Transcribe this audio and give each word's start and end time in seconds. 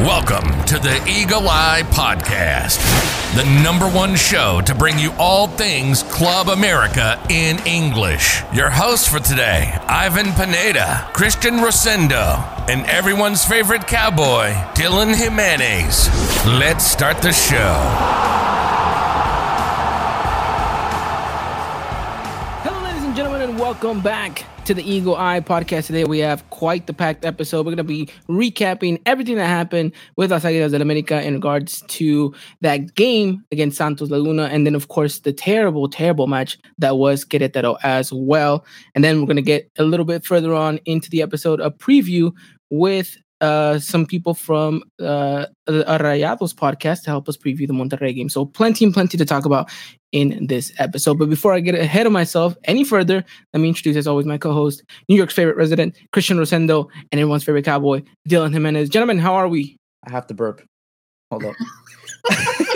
Welcome 0.00 0.64
to 0.64 0.78
the 0.78 1.04
Eagle 1.06 1.46
Eye 1.46 1.82
Podcast, 1.90 2.78
the 3.36 3.44
number 3.62 3.86
one 3.86 4.16
show 4.16 4.62
to 4.62 4.74
bring 4.74 4.98
you 4.98 5.12
all 5.18 5.46
things 5.46 6.02
Club 6.04 6.48
America 6.48 7.22
in 7.28 7.58
English. 7.66 8.40
Your 8.50 8.70
hosts 8.70 9.06
for 9.06 9.18
today, 9.18 9.76
Ivan 9.86 10.32
Pineda, 10.32 11.06
Christian 11.12 11.56
Rosendo, 11.56 12.42
and 12.66 12.86
everyone's 12.86 13.44
favorite 13.44 13.86
cowboy, 13.86 14.52
Dylan 14.72 15.14
Jimenez. 15.14 16.08
Let's 16.46 16.86
start 16.86 17.18
the 17.18 17.32
show. 17.34 17.74
Hello, 22.62 22.82
ladies 22.82 23.04
and 23.04 23.14
gentlemen, 23.14 23.42
and 23.42 23.58
welcome 23.58 24.00
back 24.00 24.46
to 24.64 24.74
the 24.74 24.82
Eagle 24.82 25.16
Eye 25.16 25.40
podcast. 25.40 25.86
Today 25.86 26.04
we 26.04 26.18
have 26.18 26.48
quite 26.50 26.86
the 26.86 26.92
packed 26.92 27.24
episode. 27.24 27.66
We're 27.66 27.74
going 27.74 27.78
to 27.78 27.84
be 27.84 28.08
recapping 28.28 29.00
everything 29.06 29.36
that 29.36 29.46
happened 29.46 29.92
with 30.16 30.30
Las 30.30 30.44
Águilas 30.44 30.70
del 30.70 30.80
América 30.80 31.22
in 31.24 31.34
regards 31.34 31.82
to 31.88 32.34
that 32.60 32.94
game 32.94 33.44
against 33.52 33.78
Santos 33.78 34.10
Laguna, 34.10 34.44
and 34.44 34.66
then 34.66 34.74
of 34.74 34.88
course 34.88 35.20
the 35.20 35.32
terrible, 35.32 35.88
terrible 35.88 36.26
match 36.26 36.58
that 36.78 36.98
was 36.98 37.24
Querétaro 37.24 37.78
as 37.82 38.12
well. 38.12 38.64
And 38.94 39.02
then 39.02 39.20
we're 39.20 39.26
going 39.26 39.36
to 39.36 39.42
get 39.42 39.70
a 39.78 39.84
little 39.84 40.06
bit 40.06 40.24
further 40.24 40.54
on 40.54 40.78
into 40.84 41.10
the 41.10 41.22
episode, 41.22 41.60
a 41.60 41.70
preview 41.70 42.32
with 42.70 43.16
uh, 43.40 43.78
some 43.78 44.06
people 44.06 44.34
from 44.34 44.82
uh, 45.00 45.46
the 45.66 45.84
Rayados 45.84 46.54
podcast 46.54 47.02
to 47.02 47.10
help 47.10 47.28
us 47.28 47.36
preview 47.36 47.66
the 47.66 47.72
Monterrey 47.72 48.14
game. 48.14 48.28
So 48.28 48.44
plenty 48.44 48.84
and 48.84 48.94
plenty 48.94 49.16
to 49.18 49.24
talk 49.24 49.44
about 49.44 49.70
in 50.12 50.46
this 50.46 50.72
episode. 50.78 51.18
But 51.18 51.30
before 51.30 51.52
I 51.52 51.60
get 51.60 51.74
ahead 51.74 52.06
of 52.06 52.12
myself 52.12 52.56
any 52.64 52.84
further, 52.84 53.24
let 53.52 53.60
me 53.60 53.68
introduce, 53.68 53.96
as 53.96 54.06
always, 54.06 54.26
my 54.26 54.38
co-host, 54.38 54.82
New 55.08 55.16
York's 55.16 55.34
favorite 55.34 55.56
resident, 55.56 55.96
Christian 56.12 56.38
Rosendo, 56.38 56.88
and 57.10 57.20
everyone's 57.20 57.44
favorite 57.44 57.64
cowboy, 57.64 58.02
Dylan 58.28 58.52
Jimenez. 58.52 58.88
Gentlemen, 58.88 59.18
how 59.18 59.34
are 59.34 59.48
we? 59.48 59.76
I 60.06 60.10
have 60.10 60.26
to 60.28 60.34
burp. 60.34 60.62
Hold 61.30 61.44
up. 61.44 61.56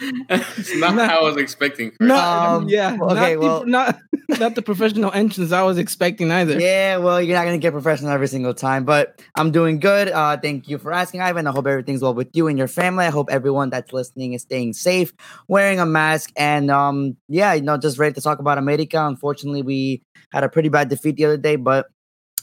it's 0.00 0.74
not 0.76 0.94
Not- 0.94 1.10
how 1.10 1.20
I 1.20 1.22
was 1.24 1.36
expecting. 1.36 1.90
Chris. 1.90 2.08
No, 2.08 2.16
Um, 2.16 2.68
yeah, 2.68 2.96
okay, 3.00 3.34
not, 3.34 3.38
well- 3.40 3.60
the, 3.60 3.66
not 3.66 3.98
not 4.38 4.54
the 4.54 4.62
professional 4.62 5.10
entrance 5.12 5.50
I 5.52 5.62
was 5.62 5.76
expecting 5.76 6.30
either. 6.30 6.58
yeah, 6.60 6.96
well, 6.98 7.20
you're 7.20 7.36
not 7.36 7.44
gonna 7.44 7.58
get 7.58 7.72
professional 7.72 8.10
every 8.12 8.28
single 8.28 8.54
time, 8.54 8.84
but 8.84 9.20
I'm 9.34 9.50
doing 9.50 9.80
good. 9.80 10.08
Uh, 10.08 10.36
thank 10.36 10.68
you 10.68 10.78
for 10.78 10.92
asking, 10.92 11.20
Ivan. 11.20 11.46
I 11.46 11.50
hope 11.52 11.66
everything's 11.66 12.00
well 12.02 12.14
with 12.14 12.28
you 12.34 12.46
and 12.46 12.56
your 12.56 12.68
family. 12.68 13.04
I 13.06 13.10
hope 13.10 13.28
everyone 13.30 13.70
that's 13.70 13.92
listening 13.92 14.32
is 14.34 14.42
staying 14.42 14.74
safe, 14.74 15.12
wearing 15.48 15.80
a 15.80 15.86
mask, 15.86 16.30
and 16.36 16.70
um, 16.70 17.16
yeah, 17.28 17.52
you 17.54 17.62
know, 17.62 17.76
just 17.76 17.98
ready 17.98 18.14
to 18.14 18.20
talk 18.20 18.38
about 18.38 18.56
America. 18.58 19.04
Unfortunately, 19.04 19.62
we 19.62 20.02
had 20.32 20.44
a 20.44 20.48
pretty 20.48 20.68
bad 20.68 20.88
defeat 20.88 21.16
the 21.16 21.24
other 21.24 21.36
day, 21.36 21.56
but 21.56 21.86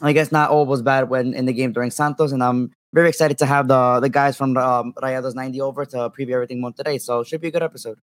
I 0.02 0.12
guess 0.14 0.32
not 0.32 0.50
all 0.52 0.66
was 0.66 0.82
bad 0.82 1.10
when 1.10 1.34
in 1.34 1.46
the 1.46 1.54
game 1.54 1.72
during 1.72 1.90
Santos, 1.92 2.32
and 2.34 2.44
I'm 2.44 2.72
very 2.94 3.10
excited 3.10 3.38
to 3.40 3.46
have 3.46 3.68
the 3.68 4.00
the 4.00 4.10
guys 4.10 4.38
from 4.38 4.54
the 4.54 4.66
um, 4.66 4.94
Rayados 4.94 5.36
90 5.36 5.62
over 5.62 5.86
to 5.86 6.10
preview 6.10 6.32
everything 6.32 6.62
more 6.62 6.72
today. 6.72 6.98
So 6.98 7.24
should 7.24 7.42
be 7.42 7.50
a 7.50 7.52
good 7.52 7.64
episode. 7.64 8.00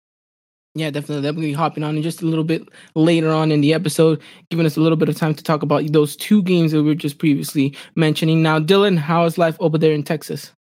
Yeah, 0.73 0.89
definitely. 0.89 1.21
They'll 1.21 1.33
be 1.33 1.51
hopping 1.51 1.83
on 1.83 1.97
in 1.97 2.03
just 2.03 2.21
a 2.21 2.25
little 2.25 2.45
bit 2.45 2.63
later 2.95 3.29
on 3.29 3.51
in 3.51 3.59
the 3.59 3.73
episode, 3.73 4.21
giving 4.49 4.65
us 4.65 4.77
a 4.77 4.79
little 4.79 4.95
bit 4.95 5.09
of 5.09 5.17
time 5.17 5.35
to 5.35 5.43
talk 5.43 5.63
about 5.63 5.91
those 5.91 6.15
two 6.15 6.41
games 6.43 6.71
that 6.71 6.81
we 6.81 6.89
were 6.89 6.95
just 6.95 7.17
previously 7.17 7.75
mentioning. 7.95 8.41
Now, 8.41 8.57
Dylan, 8.57 8.97
how 8.97 9.25
is 9.25 9.37
life 9.37 9.57
over 9.59 9.77
there 9.77 9.91
in 9.91 10.03
Texas? 10.03 10.53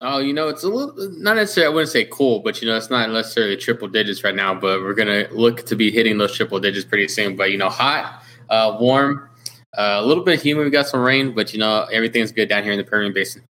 Oh, 0.00 0.18
you 0.18 0.32
know, 0.32 0.48
it's 0.48 0.64
a 0.64 0.68
little 0.68 0.94
not 1.18 1.36
necessarily. 1.36 1.70
I 1.70 1.74
wouldn't 1.74 1.92
say 1.92 2.06
cool, 2.10 2.40
but 2.40 2.60
you 2.60 2.66
know, 2.66 2.76
it's 2.76 2.90
not 2.90 3.08
necessarily 3.10 3.56
triple 3.56 3.86
digits 3.86 4.24
right 4.24 4.34
now. 4.34 4.54
But 4.54 4.80
we're 4.80 4.94
gonna 4.94 5.28
look 5.30 5.64
to 5.66 5.76
be 5.76 5.90
hitting 5.92 6.18
those 6.18 6.34
triple 6.34 6.58
digits 6.58 6.86
pretty 6.86 7.06
soon. 7.06 7.36
But 7.36 7.52
you 7.52 7.58
know, 7.58 7.68
hot, 7.68 8.24
uh, 8.48 8.78
warm, 8.80 9.29
uh, 9.76 9.98
a 10.00 10.06
little 10.06 10.24
bit 10.24 10.42
humid. 10.42 10.64
We 10.64 10.70
got 10.70 10.88
some 10.88 11.00
rain, 11.00 11.32
but 11.32 11.52
you 11.52 11.58
know, 11.58 11.86
everything's 11.92 12.32
good 12.32 12.48
down 12.48 12.62
here 12.62 12.72
in 12.72 12.78
the 12.78 12.84
Permian 12.84 13.12
Basin. 13.12 13.42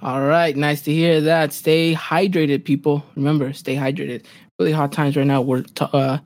All 0.00 0.20
right, 0.20 0.56
nice 0.56 0.82
to 0.82 0.92
hear 0.92 1.20
that. 1.20 1.52
Stay 1.52 1.94
hydrated, 1.94 2.64
people. 2.64 3.04
Remember, 3.14 3.52
stay 3.52 3.76
hydrated. 3.76 4.24
Really 4.58 4.72
hot 4.72 4.92
times 4.92 5.16
right 5.16 5.26
now. 5.26 5.40
We're 5.40 5.62
t- 5.62 5.86
uh, 5.92 6.18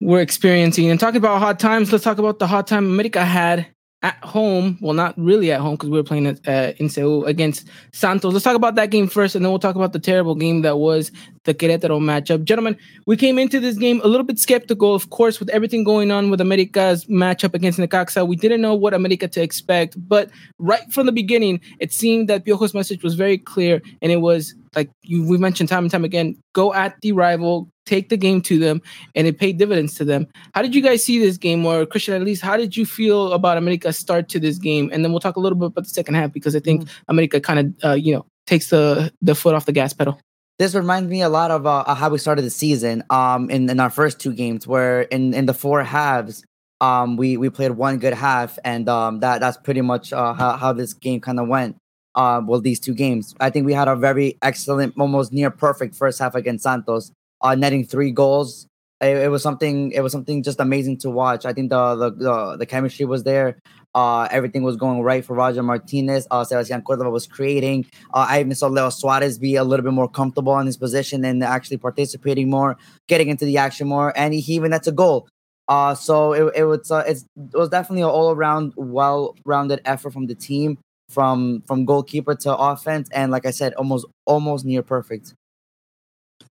we're 0.00 0.20
experiencing 0.20 0.90
and 0.90 1.00
talking 1.00 1.16
about 1.16 1.40
hot 1.40 1.58
times. 1.58 1.90
Let's 1.90 2.04
talk 2.04 2.18
about 2.18 2.38
the 2.38 2.46
hot 2.46 2.66
time 2.66 2.84
America 2.84 3.24
had 3.24 3.66
at 4.02 4.22
home. 4.22 4.78
Well, 4.80 4.92
not 4.92 5.18
really 5.18 5.50
at 5.50 5.60
home 5.60 5.74
because 5.74 5.88
we 5.88 5.96
were 5.96 6.04
playing 6.04 6.26
uh, 6.46 6.72
in 6.76 6.88
Seoul 6.88 7.24
against 7.24 7.68
Santos. 7.92 8.32
Let's 8.32 8.44
talk 8.44 8.54
about 8.54 8.76
that 8.76 8.90
game 8.90 9.08
first, 9.08 9.34
and 9.34 9.44
then 9.44 9.50
we'll 9.50 9.58
talk 9.58 9.76
about 9.76 9.92
the 9.92 9.98
terrible 9.98 10.34
game 10.34 10.62
that 10.62 10.78
was 10.78 11.10
the 11.44 11.54
Querétaro 11.54 12.00
matchup. 12.00 12.44
Gentlemen, 12.44 12.76
we 13.06 13.16
came 13.16 13.38
into 13.38 13.60
this 13.60 13.76
game 13.76 14.00
a 14.02 14.08
little 14.08 14.24
bit 14.24 14.38
skeptical, 14.38 14.94
of 14.94 15.10
course, 15.10 15.38
with 15.38 15.48
everything 15.50 15.84
going 15.84 16.10
on 16.10 16.30
with 16.30 16.40
America's 16.40 17.04
matchup 17.06 17.54
against 17.54 17.78
Necaxa. 17.78 18.26
We 18.26 18.36
didn't 18.36 18.60
know 18.60 18.74
what 18.74 18.94
America 18.94 19.28
to 19.28 19.42
expect, 19.42 19.96
but 20.08 20.30
right 20.58 20.90
from 20.92 21.06
the 21.06 21.12
beginning, 21.12 21.60
it 21.78 21.92
seemed 21.92 22.28
that 22.28 22.44
Piojo's 22.44 22.74
message 22.74 23.02
was 23.02 23.14
very 23.14 23.38
clear, 23.38 23.80
and 24.02 24.10
it 24.10 24.18
was 24.18 24.54
like 24.74 24.90
you, 25.02 25.26
we 25.26 25.38
mentioned 25.38 25.68
time 25.68 25.84
and 25.84 25.90
time 25.90 26.04
again: 26.04 26.36
go 26.52 26.72
at 26.74 27.00
the 27.02 27.12
rival, 27.12 27.68
take 27.86 28.08
the 28.08 28.16
game 28.16 28.40
to 28.42 28.58
them, 28.58 28.80
and 29.14 29.26
it 29.26 29.38
paid 29.38 29.58
dividends 29.58 29.94
to 29.94 30.04
them. 30.04 30.26
How 30.54 30.62
did 30.62 30.74
you 30.74 30.82
guys 30.82 31.04
see 31.04 31.18
this 31.18 31.36
game, 31.36 31.64
or 31.64 31.86
Christian? 31.86 32.14
At 32.14 32.22
least, 32.22 32.42
how 32.42 32.56
did 32.56 32.76
you 32.76 32.86
feel 32.86 33.32
about 33.32 33.58
America's 33.58 33.98
start 33.98 34.28
to 34.30 34.40
this 34.40 34.58
game? 34.58 34.90
And 34.92 35.04
then 35.04 35.12
we'll 35.12 35.20
talk 35.20 35.36
a 35.36 35.40
little 35.40 35.58
bit 35.58 35.66
about 35.66 35.84
the 35.84 35.90
second 35.90 36.14
half 36.14 36.32
because 36.32 36.56
I 36.56 36.60
think 36.60 36.88
America 37.08 37.40
kind 37.40 37.60
of, 37.60 37.84
uh, 37.84 37.94
you 37.94 38.14
know, 38.14 38.26
takes 38.46 38.70
the 38.70 39.12
the 39.22 39.34
foot 39.34 39.54
off 39.54 39.66
the 39.66 39.72
gas 39.72 39.92
pedal. 39.92 40.18
This 40.58 40.74
reminds 40.74 41.10
me 41.10 41.22
a 41.22 41.28
lot 41.28 41.50
of 41.50 41.66
uh, 41.66 41.94
how 41.94 42.08
we 42.08 42.18
started 42.18 42.42
the 42.42 42.50
season 42.50 43.02
um 43.10 43.50
in, 43.50 43.68
in 43.68 43.80
our 43.80 43.90
first 43.90 44.20
two 44.20 44.32
games 44.32 44.66
where 44.66 45.02
in 45.02 45.34
in 45.34 45.46
the 45.46 45.54
four 45.54 45.82
halves 45.82 46.44
um 46.80 47.16
we 47.16 47.36
we 47.36 47.50
played 47.50 47.72
one 47.72 47.98
good 47.98 48.14
half 48.14 48.58
and 48.64 48.88
um 48.88 49.20
that 49.20 49.40
that's 49.40 49.56
pretty 49.58 49.80
much 49.80 50.12
uh 50.12 50.32
how, 50.34 50.56
how 50.56 50.72
this 50.72 50.94
game 50.94 51.20
kind 51.20 51.40
of 51.40 51.48
went 51.48 51.76
uh 52.14 52.40
well 52.46 52.60
these 52.60 52.80
two 52.80 52.94
games. 52.94 53.34
I 53.40 53.50
think 53.50 53.66
we 53.66 53.72
had 53.72 53.88
a 53.88 53.96
very 53.96 54.38
excellent 54.42 54.94
almost 54.98 55.32
near 55.32 55.50
perfect 55.50 55.94
first 55.94 56.18
half 56.18 56.34
against 56.34 56.64
santos 56.64 57.10
uh 57.40 57.54
netting 57.54 57.84
three 57.84 58.10
goals 58.10 58.66
it, 59.00 59.16
it 59.16 59.28
was 59.28 59.42
something 59.42 59.92
it 59.92 60.00
was 60.00 60.12
something 60.12 60.42
just 60.42 60.60
amazing 60.60 60.96
to 60.98 61.10
watch 61.10 61.44
i 61.44 61.52
think 61.52 61.70
the 61.70 61.94
the 61.96 62.10
the, 62.10 62.56
the 62.58 62.66
chemistry 62.66 63.06
was 63.06 63.24
there 63.24 63.58
uh, 63.94 64.26
everything 64.30 64.62
was 64.62 64.76
going 64.76 65.02
right 65.02 65.24
for 65.24 65.34
Roger 65.34 65.62
Martinez. 65.62 66.26
Uh, 66.30 66.44
Sebastian 66.44 66.82
Cordova 66.82 67.10
was 67.10 67.26
creating. 67.26 67.86
Uh, 68.12 68.26
I 68.28 68.40
even 68.40 68.54
saw 68.54 68.66
Leo 68.66 68.90
Suarez 68.90 69.38
be 69.38 69.54
a 69.54 69.64
little 69.64 69.84
bit 69.84 69.92
more 69.92 70.08
comfortable 70.08 70.58
in 70.58 70.66
his 70.66 70.76
position 70.76 71.24
and 71.24 71.44
actually 71.44 71.76
participating 71.76 72.50
more, 72.50 72.76
getting 73.06 73.28
into 73.28 73.44
the 73.44 73.58
action 73.58 73.86
more, 73.86 74.12
and 74.16 74.34
he 74.34 74.54
even 74.54 74.70
that's 74.70 74.88
a 74.88 74.92
goal. 74.92 75.28
Uh, 75.68 75.94
so 75.94 76.32
it, 76.32 76.52
it 76.56 76.64
was 76.64 76.90
uh, 76.90 77.04
it 77.06 77.22
was 77.52 77.68
definitely 77.68 78.02
an 78.02 78.08
all 78.08 78.32
around 78.32 78.72
well 78.76 79.36
rounded 79.44 79.80
effort 79.84 80.12
from 80.12 80.26
the 80.26 80.34
team, 80.34 80.76
from 81.08 81.62
from 81.66 81.84
goalkeeper 81.84 82.34
to 82.34 82.54
offense, 82.56 83.08
and 83.12 83.30
like 83.30 83.46
I 83.46 83.50
said, 83.50 83.74
almost 83.74 84.06
almost 84.26 84.64
near 84.64 84.82
perfect. 84.82 85.34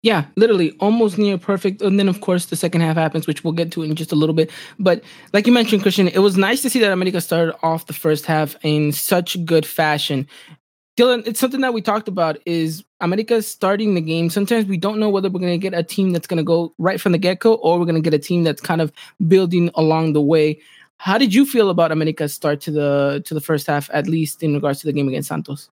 Yeah, 0.03 0.25
literally 0.35 0.71
almost 0.79 1.19
near 1.19 1.37
perfect. 1.37 1.81
And 1.81 1.99
then, 1.99 2.09
of 2.09 2.21
course, 2.21 2.47
the 2.47 2.55
second 2.55 2.81
half 2.81 2.97
happens, 2.97 3.27
which 3.27 3.43
we'll 3.43 3.53
get 3.53 3.71
to 3.73 3.83
in 3.83 3.95
just 3.95 4.11
a 4.11 4.15
little 4.15 4.33
bit. 4.33 4.49
But 4.79 5.03
like 5.31 5.45
you 5.45 5.53
mentioned, 5.53 5.83
Christian, 5.83 6.07
it 6.07 6.19
was 6.19 6.37
nice 6.37 6.63
to 6.63 6.71
see 6.71 6.79
that 6.79 6.91
America 6.91 7.21
started 7.21 7.55
off 7.61 7.85
the 7.85 7.93
first 7.93 8.25
half 8.25 8.55
in 8.63 8.91
such 8.91 9.43
good 9.45 9.65
fashion. 9.65 10.27
Dylan, 10.97 11.25
it's 11.27 11.39
something 11.39 11.61
that 11.61 11.73
we 11.73 11.81
talked 11.81 12.07
about 12.07 12.37
is 12.45 12.83
America 12.99 13.41
starting 13.43 13.93
the 13.93 14.01
game. 14.01 14.29
Sometimes 14.29 14.65
we 14.65 14.77
don't 14.77 14.99
know 14.99 15.09
whether 15.09 15.29
we're 15.29 15.39
going 15.39 15.53
to 15.53 15.69
get 15.69 15.77
a 15.77 15.83
team 15.83 16.11
that's 16.11 16.27
going 16.27 16.37
to 16.37 16.43
go 16.43 16.73
right 16.79 16.99
from 16.99 17.11
the 17.11 17.17
get 17.17 17.39
go 17.39 17.53
or 17.55 17.79
we're 17.79 17.85
going 17.85 17.95
to 17.95 18.01
get 18.01 18.13
a 18.13 18.19
team 18.19 18.43
that's 18.43 18.61
kind 18.61 18.81
of 18.81 18.91
building 19.27 19.69
along 19.75 20.13
the 20.13 20.21
way. 20.21 20.59
How 20.97 21.17
did 21.17 21.33
you 21.33 21.45
feel 21.45 21.69
about 21.69 21.91
America's 21.91 22.33
start 22.33 22.59
to 22.61 22.71
the 22.71 23.23
to 23.25 23.33
the 23.33 23.41
first 23.41 23.67
half, 23.67 23.89
at 23.93 24.07
least 24.07 24.43
in 24.43 24.53
regards 24.53 24.81
to 24.81 24.87
the 24.87 24.93
game 24.93 25.07
against 25.07 25.29
Santos? 25.29 25.69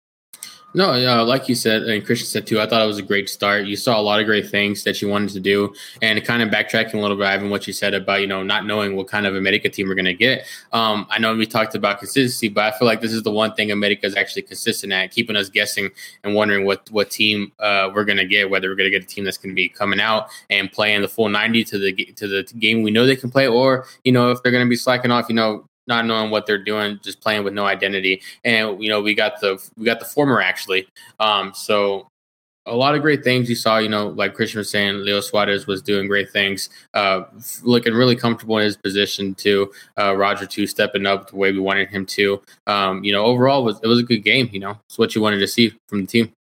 No, 0.76 0.94
yeah, 0.94 1.20
like 1.22 1.50
you 1.50 1.56
said, 1.56 1.82
and 1.84 2.06
Christian 2.06 2.28
said 2.28 2.46
too, 2.46 2.62
I 2.62 2.68
thought 2.68 2.84
it 2.84 2.86
was 2.86 3.00
a 3.00 3.04
great 3.04 3.28
start. 3.28 3.66
You 3.66 3.76
saw 3.76 4.00
a 4.00 4.04
lot 4.04 4.20
of 4.20 4.28
great 4.28 4.50
things 4.50 4.84
that 4.84 5.02
you 5.02 5.08
wanted 5.08 5.32
to 5.32 5.40
do, 5.40 5.74
and 6.04 6.24
kind 6.24 6.44
of 6.44 6.50
backtracking 6.50 6.94
a 6.94 7.00
little 7.00 7.18
bit, 7.18 7.26
Ivan, 7.26 7.50
what 7.50 7.66
you 7.66 7.74
said 7.74 7.96
about 7.96 8.22
you 8.22 8.28
know 8.28 8.44
not 8.44 8.68
knowing 8.68 8.96
what 8.96 9.08
kind 9.08 9.26
of 9.26 9.36
America 9.36 9.68
team 9.68 9.88
we're 9.88 9.96
going 9.96 10.06
to 10.06 10.14
get. 10.14 10.46
Um, 10.72 11.08
I 11.10 11.18
know 11.18 11.36
we 11.36 11.48
talked 11.48 11.74
about 11.74 11.98
consistency, 11.98 12.50
but 12.50 12.72
I 12.72 12.78
feel 12.78 12.86
like 12.86 13.02
this 13.02 13.14
is 13.14 13.24
the 13.24 13.32
one 13.32 13.56
thing 13.56 13.72
America 13.72 14.06
is 14.06 14.16
actually 14.16 14.44
consistent 14.44 14.94
at, 14.94 15.10
keeping 15.10 15.36
us 15.36 15.50
guessing 15.50 15.90
and 16.24 16.36
wondering 16.36 16.66
what 16.68 16.88
what 16.92 17.10
team 17.10 17.52
uh, 17.58 17.90
we're 17.92 18.06
going 18.06 18.20
to 18.20 18.28
get, 18.28 18.48
whether 18.48 18.70
we're 18.70 18.76
going 18.76 18.92
to 18.92 18.96
get 18.96 19.04
a 19.04 19.08
team 19.08 19.24
that's 19.24 19.38
going 19.38 19.50
to 19.50 19.56
be 19.56 19.70
coming 19.70 20.00
out 20.00 20.30
and 20.52 20.72
playing 20.72 21.02
the 21.02 21.10
full 21.10 21.30
ninety 21.30 21.64
to 21.64 21.80
the 21.80 21.94
to 22.16 22.28
the 22.28 22.44
game 22.60 22.84
we 22.84 22.92
know 22.92 23.08
they 23.08 23.16
can 23.16 23.32
play, 23.32 23.48
or 23.48 23.88
you 24.04 24.12
know 24.12 24.30
if 24.30 24.44
they're 24.44 24.52
going 24.52 24.66
to 24.66 24.70
be 24.70 24.76
slacking 24.76 25.10
off, 25.10 25.30
you 25.30 25.36
know 25.36 25.66
not 25.90 26.06
knowing 26.06 26.32
what 26.32 26.46
they're 26.46 26.64
doing, 26.64 27.00
just 27.04 27.20
playing 27.20 27.44
with 27.44 27.54
no 27.54 27.66
identity. 27.66 28.22
And 28.46 28.82
you 28.82 28.88
know, 28.88 29.02
we 29.02 29.14
got 29.14 29.42
the 29.42 29.62
we 29.76 29.84
got 29.84 30.00
the 30.00 30.06
former 30.06 30.42
actually. 30.42 30.88
Um, 31.20 31.52
so 31.54 32.08
a 32.66 32.76
lot 32.76 32.96
of 32.96 33.02
great 33.02 33.24
things 33.24 33.50
you 33.50 33.56
saw. 33.56 33.80
You 33.80 33.90
know, 33.90 34.08
like 34.08 34.36
Christian 34.36 34.60
was 34.60 34.70
saying, 34.70 35.04
Leo 35.04 35.20
Suarez 35.20 35.68
was 35.68 35.82
doing 35.82 36.08
great 36.08 36.30
things, 36.30 36.70
uh, 36.94 37.24
looking 37.64 37.94
really 37.94 38.16
comfortable 38.16 38.58
in 38.60 38.64
his 38.64 38.78
position 38.78 39.36
too. 39.36 39.72
Uh, 39.98 40.16
Roger 40.16 40.46
too 40.46 40.68
stepping 40.68 41.06
up 41.06 41.32
the 41.32 41.36
way 41.36 41.52
we 41.52 41.60
wanted 41.60 41.90
him 41.90 42.06
to. 42.06 42.42
Um, 42.68 43.04
you 43.04 43.12
know, 43.12 43.26
overall 43.26 43.64
was 43.64 43.80
it 43.84 43.88
was 43.88 44.00
a 44.00 44.04
good 44.04 44.24
game. 44.24 44.50
You 44.54 44.60
know, 44.60 44.80
it's 44.88 44.98
what 44.98 45.16
you 45.16 45.22
wanted 45.22 45.40
to 45.40 45.48
see 45.48 45.74
from 45.88 46.02
the 46.02 46.08
team. 46.08 46.32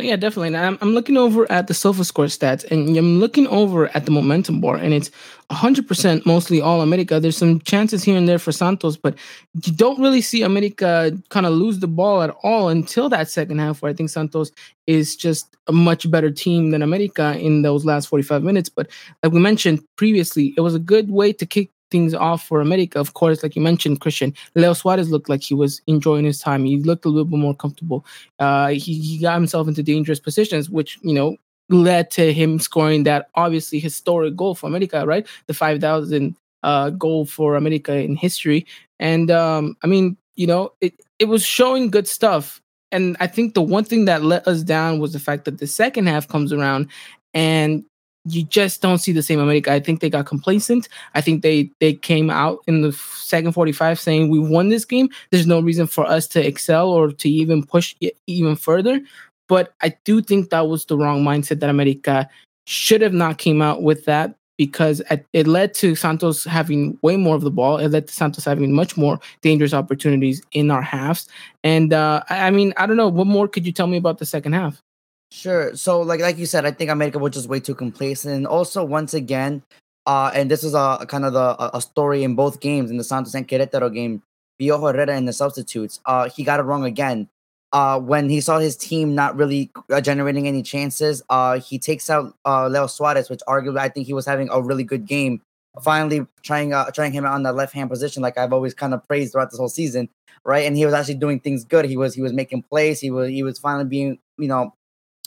Yeah, 0.00 0.16
definitely. 0.16 0.56
I'm, 0.56 0.78
I'm 0.80 0.92
looking 0.92 1.16
over 1.16 1.50
at 1.50 1.66
the 1.66 1.74
SofaScore 1.74 2.26
stats 2.26 2.64
and 2.70 2.96
I'm 2.96 3.18
looking 3.18 3.46
over 3.48 3.88
at 3.96 4.04
the 4.04 4.10
momentum 4.10 4.60
bar, 4.60 4.76
and 4.76 4.94
it's 4.94 5.10
100% 5.50 6.26
mostly 6.26 6.60
all 6.60 6.82
America. 6.82 7.18
There's 7.18 7.36
some 7.36 7.60
chances 7.60 8.04
here 8.04 8.16
and 8.16 8.28
there 8.28 8.38
for 8.38 8.52
Santos, 8.52 8.96
but 8.96 9.16
you 9.64 9.72
don't 9.72 10.00
really 10.00 10.20
see 10.20 10.42
America 10.42 11.12
kind 11.30 11.46
of 11.46 11.52
lose 11.52 11.80
the 11.80 11.88
ball 11.88 12.22
at 12.22 12.30
all 12.42 12.68
until 12.68 13.08
that 13.08 13.28
second 13.28 13.58
half, 13.58 13.82
where 13.82 13.90
I 13.90 13.94
think 13.94 14.10
Santos 14.10 14.52
is 14.86 15.16
just 15.16 15.56
a 15.66 15.72
much 15.72 16.10
better 16.10 16.30
team 16.30 16.70
than 16.70 16.82
America 16.82 17.36
in 17.38 17.62
those 17.62 17.84
last 17.84 18.06
45 18.06 18.42
minutes. 18.42 18.68
But 18.68 18.88
like 19.22 19.32
we 19.32 19.40
mentioned 19.40 19.80
previously, 19.96 20.54
it 20.56 20.60
was 20.60 20.74
a 20.74 20.78
good 20.78 21.10
way 21.10 21.32
to 21.32 21.46
kick 21.46 21.70
things 21.90 22.14
off 22.14 22.46
for 22.46 22.60
America. 22.60 22.98
Of 22.98 23.14
course, 23.14 23.42
like 23.42 23.56
you 23.56 23.62
mentioned, 23.62 24.00
Christian, 24.00 24.34
Leo 24.54 24.72
Suarez 24.72 25.10
looked 25.10 25.28
like 25.28 25.42
he 25.42 25.54
was 25.54 25.80
enjoying 25.86 26.24
his 26.24 26.40
time. 26.40 26.64
He 26.64 26.78
looked 26.78 27.04
a 27.04 27.08
little 27.08 27.24
bit 27.24 27.38
more 27.38 27.54
comfortable. 27.54 28.04
Uh, 28.38 28.68
he, 28.68 28.94
he 29.00 29.18
got 29.18 29.34
himself 29.34 29.68
into 29.68 29.82
dangerous 29.82 30.20
positions, 30.20 30.70
which, 30.70 30.98
you 31.02 31.14
know, 31.14 31.36
led 31.68 32.10
to 32.12 32.32
him 32.32 32.58
scoring 32.58 33.04
that 33.04 33.28
obviously 33.34 33.78
historic 33.78 34.36
goal 34.36 34.54
for 34.54 34.66
America, 34.66 35.04
right? 35.06 35.26
The 35.46 35.54
5,000 35.54 36.34
uh, 36.62 36.90
goal 36.90 37.26
for 37.26 37.56
America 37.56 37.94
in 37.94 38.16
history. 38.16 38.66
And 38.98 39.30
um, 39.30 39.76
I 39.82 39.86
mean, 39.86 40.16
you 40.36 40.46
know, 40.46 40.72
it, 40.80 40.94
it 41.18 41.26
was 41.26 41.44
showing 41.44 41.90
good 41.90 42.08
stuff. 42.08 42.60
And 42.90 43.16
I 43.20 43.26
think 43.26 43.54
the 43.54 43.62
one 43.62 43.84
thing 43.84 44.06
that 44.06 44.22
let 44.22 44.48
us 44.48 44.62
down 44.62 44.98
was 44.98 45.12
the 45.12 45.18
fact 45.18 45.44
that 45.44 45.58
the 45.58 45.66
second 45.66 46.06
half 46.06 46.26
comes 46.26 46.52
around 46.52 46.88
and 47.34 47.84
you 48.28 48.44
just 48.44 48.82
don't 48.82 48.98
see 48.98 49.12
the 49.12 49.22
same 49.22 49.40
America. 49.40 49.72
I 49.72 49.80
think 49.80 50.00
they 50.00 50.10
got 50.10 50.26
complacent. 50.26 50.88
I 51.14 51.20
think 51.20 51.42
they 51.42 51.70
they 51.80 51.94
came 51.94 52.30
out 52.30 52.60
in 52.66 52.82
the 52.82 52.92
second 52.92 53.52
45 53.52 53.98
saying 53.98 54.28
we 54.28 54.38
won 54.38 54.68
this 54.68 54.84
game. 54.84 55.08
There's 55.30 55.46
no 55.46 55.60
reason 55.60 55.86
for 55.86 56.04
us 56.06 56.26
to 56.28 56.46
excel 56.46 56.90
or 56.90 57.12
to 57.12 57.28
even 57.28 57.64
push 57.64 57.94
even 58.26 58.56
further. 58.56 59.00
But 59.48 59.74
I 59.82 59.96
do 60.04 60.20
think 60.20 60.50
that 60.50 60.68
was 60.68 60.84
the 60.84 60.98
wrong 60.98 61.24
mindset 61.24 61.60
that 61.60 61.70
America 61.70 62.28
should 62.66 63.00
have 63.00 63.14
not 63.14 63.38
came 63.38 63.62
out 63.62 63.82
with 63.82 64.04
that 64.04 64.34
because 64.58 65.00
it 65.32 65.46
led 65.46 65.72
to 65.72 65.94
Santos 65.94 66.44
having 66.44 66.98
way 67.00 67.16
more 67.16 67.36
of 67.36 67.42
the 67.42 67.50
ball. 67.50 67.78
It 67.78 67.88
led 67.88 68.08
to 68.08 68.14
Santos 68.14 68.44
having 68.44 68.72
much 68.72 68.96
more 68.96 69.20
dangerous 69.40 69.72
opportunities 69.72 70.42
in 70.52 70.70
our 70.70 70.82
halves. 70.82 71.28
And 71.62 71.92
uh, 71.92 72.24
I 72.28 72.50
mean, 72.50 72.74
I 72.76 72.86
don't 72.86 72.96
know. 72.96 73.08
What 73.08 73.28
more 73.28 73.48
could 73.48 73.64
you 73.64 73.72
tell 73.72 73.86
me 73.86 73.96
about 73.96 74.18
the 74.18 74.26
second 74.26 74.52
half? 74.52 74.82
Sure. 75.30 75.74
So, 75.76 76.00
like 76.00 76.20
like 76.20 76.38
you 76.38 76.46
said, 76.46 76.64
I 76.64 76.70
think 76.70 76.90
America 76.90 77.18
was 77.18 77.32
just 77.34 77.48
way 77.48 77.60
too 77.60 77.74
complacent. 77.74 78.34
And 78.34 78.46
also, 78.46 78.82
once 78.84 79.12
again, 79.12 79.62
uh, 80.06 80.30
and 80.34 80.50
this 80.50 80.64
is 80.64 80.74
a, 80.74 80.98
a 81.00 81.06
kind 81.06 81.24
of 81.24 81.34
the 81.34 81.76
a 81.76 81.80
story 81.82 82.24
in 82.24 82.34
both 82.34 82.60
games 82.60 82.90
in 82.90 82.96
the 82.96 83.04
Santos 83.04 83.34
and 83.34 83.46
Querétaro 83.46 83.92
game. 83.92 84.22
Piojo 84.60 84.90
Herrera 84.92 85.16
in 85.16 85.26
the 85.26 85.32
substitutes, 85.32 86.00
uh, 86.06 86.28
he 86.28 86.42
got 86.42 86.58
it 86.58 86.64
wrong 86.64 86.84
again. 86.84 87.28
Uh, 87.72 88.00
when 88.00 88.28
he 88.28 88.40
saw 88.40 88.58
his 88.58 88.76
team 88.76 89.14
not 89.14 89.36
really 89.36 89.70
uh, 89.92 90.00
generating 90.00 90.48
any 90.48 90.62
chances, 90.62 91.22
uh, 91.28 91.60
he 91.60 91.78
takes 91.78 92.10
out 92.10 92.34
uh, 92.44 92.66
Leo 92.66 92.86
Suarez, 92.88 93.28
which 93.30 93.40
arguably 93.46 93.78
I 93.78 93.88
think 93.88 94.06
he 94.06 94.14
was 94.14 94.26
having 94.26 94.48
a 94.50 94.60
really 94.60 94.82
good 94.84 95.06
game. 95.06 95.42
Finally, 95.82 96.26
trying 96.42 96.72
uh, 96.72 96.90
trying 96.90 97.12
him 97.12 97.24
out 97.26 97.34
on 97.34 97.42
the 97.44 97.52
left 97.52 97.74
hand 97.74 97.90
position, 97.90 98.22
like 98.22 98.36
I've 98.38 98.52
always 98.52 98.74
kind 98.74 98.94
of 98.94 99.06
praised 99.06 99.32
throughout 99.32 99.50
this 99.50 99.58
whole 99.60 99.68
season, 99.68 100.08
right? 100.44 100.66
And 100.66 100.76
he 100.76 100.84
was 100.86 100.94
actually 100.94 101.16
doing 101.16 101.38
things 101.38 101.64
good. 101.64 101.84
He 101.84 101.96
was 101.96 102.14
he 102.14 102.22
was 102.22 102.32
making 102.32 102.62
plays. 102.62 102.98
He 103.00 103.10
was 103.10 103.28
he 103.28 103.42
was 103.44 103.58
finally 103.58 103.84
being 103.84 104.18
you 104.38 104.48
know 104.48 104.74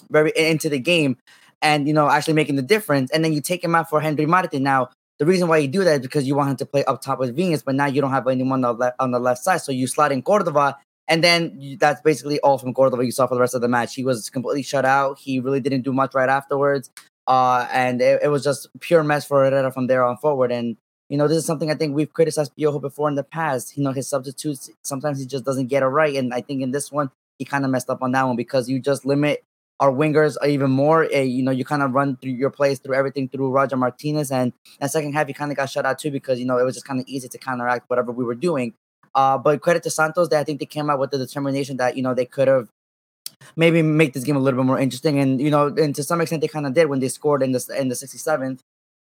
very 0.10 0.32
into 0.36 0.70
the 0.70 0.80
game 0.80 1.18
and 1.62 1.88
you 1.88 1.94
know 1.94 2.10
actually 2.10 2.34
making 2.34 2.56
the 2.56 2.62
difference. 2.62 3.12
And 3.12 3.24
then 3.24 3.34
you 3.34 3.42
take 3.42 3.64
him 3.64 3.76
out 3.76 3.90
for 3.90 4.02
Henry 4.02 4.26
Martin. 4.26 4.64
Now 4.64 4.90
the 5.20 5.26
reason 5.26 5.48
why 5.48 5.58
you 5.58 5.68
do 5.68 5.84
that 5.84 5.94
is 5.94 6.00
because 6.00 6.26
you 6.26 6.36
want 6.36 6.50
him 6.50 6.56
to 6.58 6.66
play 6.66 6.84
up 6.86 7.02
top 7.02 7.20
with 7.20 7.36
Viñas, 7.38 7.64
but 7.64 7.76
now 7.76 7.86
you 7.86 8.02
don't 8.02 8.12
have 8.12 8.28
anyone 8.28 8.66
on 8.66 8.74
the 8.74 8.74
left, 8.74 8.96
on 9.00 9.12
the 9.12 9.20
left 9.20 9.44
side, 9.44 9.62
so 9.62 9.72
you 9.72 9.88
slide 9.88 10.12
in 10.12 10.22
Cordova. 10.22 10.78
And 11.08 11.24
then 11.24 11.60
you, 11.60 11.78
that's 11.78 12.02
basically 12.02 12.40
all 12.40 12.58
from 12.58 12.74
Cordova 12.74 13.04
you 13.04 13.12
saw 13.12 13.28
for 13.28 13.36
the 13.36 13.42
rest 13.42 13.54
of 13.54 13.62
the 13.62 13.68
match. 13.68 13.96
He 13.96 14.04
was 14.04 14.30
completely 14.30 14.64
shut 14.64 14.86
out. 14.86 15.20
He 15.20 15.40
really 15.40 15.60
didn't 15.60 15.82
do 15.82 15.92
much 15.92 16.16
right 16.16 16.30
afterwards. 16.30 16.90
Uh, 17.28 17.68
and 17.72 18.02
it, 18.02 18.22
it 18.24 18.28
was 18.30 18.44
just 18.44 18.70
pure 18.80 19.04
mess 19.04 19.26
for 19.26 19.44
Herrera 19.44 19.72
from 19.72 19.88
there 19.88 20.04
on 20.04 20.18
forward. 20.18 20.52
And 20.52 20.78
you 21.12 21.18
know, 21.18 21.28
this 21.28 21.38
is 21.38 21.46
something 21.46 21.70
I 21.70 21.76
think 21.76 21.94
we've 21.94 22.14
criticized 22.14 22.54
Piojo 22.58 22.80
before 22.80 23.10
in 23.10 23.16
the 23.16 23.24
past. 23.24 23.76
You 23.76 23.84
know, 23.84 23.92
his 23.92 24.08
substitutes 24.08 24.70
sometimes 24.82 25.20
he 25.20 25.26
just 25.26 25.44
doesn't 25.44 25.68
get 25.68 25.84
it 25.84 25.88
right, 25.88 26.16
and 26.16 26.34
I 26.34 26.40
think 26.40 26.62
in 26.62 26.72
this 26.72 26.90
one 26.90 27.12
he 27.38 27.44
kind 27.44 27.66
of 27.66 27.72
messed 27.72 27.90
up 27.90 28.02
on 28.02 28.14
that 28.14 28.24
one 28.24 28.38
because 28.38 28.70
you 28.70 28.80
just 28.80 29.06
limit 29.06 29.44
our 29.82 29.92
wingers 29.92 30.38
are 30.42 30.48
even 30.48 30.70
more. 30.70 31.04
Uh, 31.14 31.20
you 31.20 31.42
know, 31.42 31.52
you 31.52 31.66
kind 31.66 31.82
of 31.82 31.92
run 31.92 32.16
through 32.16 32.32
your 32.32 32.52
plays 32.52 32.80
through 32.80 32.96
everything 32.96 33.28
through 33.28 33.50
Roger 33.50 33.76
Martinez, 33.76 34.32
and 34.32 34.54
that 34.80 34.92
second 34.92 35.14
half 35.14 35.28
you 35.28 35.34
kind 35.34 35.52
of 35.52 35.58
got 35.58 35.70
shut 35.70 35.86
out 35.86 35.98
too 36.00 36.12
because 36.12 36.40
you 36.40 36.46
know 36.46 36.60
it 36.60 36.64
was 36.64 36.76
just 36.76 36.86
kind 36.86 37.00
of 37.00 37.08
easy 37.08 37.28
to 37.28 37.38
counteract 37.38 37.90
whatever 37.90 38.12
we 38.12 38.24
were 38.24 38.36
doing. 38.36 38.74
Uh, 39.16 39.38
but 39.40 39.60
credit 39.62 39.84
to 39.84 39.90
Santos, 39.90 40.30
that 40.30 40.40
I 40.40 40.44
think 40.44 40.60
they 40.60 40.68
came 40.68 40.90
out 40.90 41.00
with 41.00 41.10
the 41.10 41.18
determination 41.18 41.78
that 41.78 41.98
you 41.98 42.04
know 42.04 42.14
they 42.14 42.26
could 42.26 42.48
have 42.48 42.70
maybe 43.56 43.82
make 43.82 44.14
this 44.14 44.24
game 44.24 44.36
a 44.36 44.40
little 44.40 44.60
bit 44.60 44.68
more 44.68 44.80
interesting, 44.80 45.18
and 45.18 45.42
you 45.42 45.50
know, 45.50 45.68
and 45.68 45.96
to 45.96 46.04
some 46.04 46.22
extent 46.22 46.42
they 46.42 46.48
kind 46.48 46.68
of 46.68 46.76
did 46.76 46.88
when 46.88 47.00
they 47.00 47.10
scored 47.10 47.42
in 47.42 47.52
the 47.52 47.76
in 47.78 47.90
the 47.90 47.96
67th. 47.96 48.60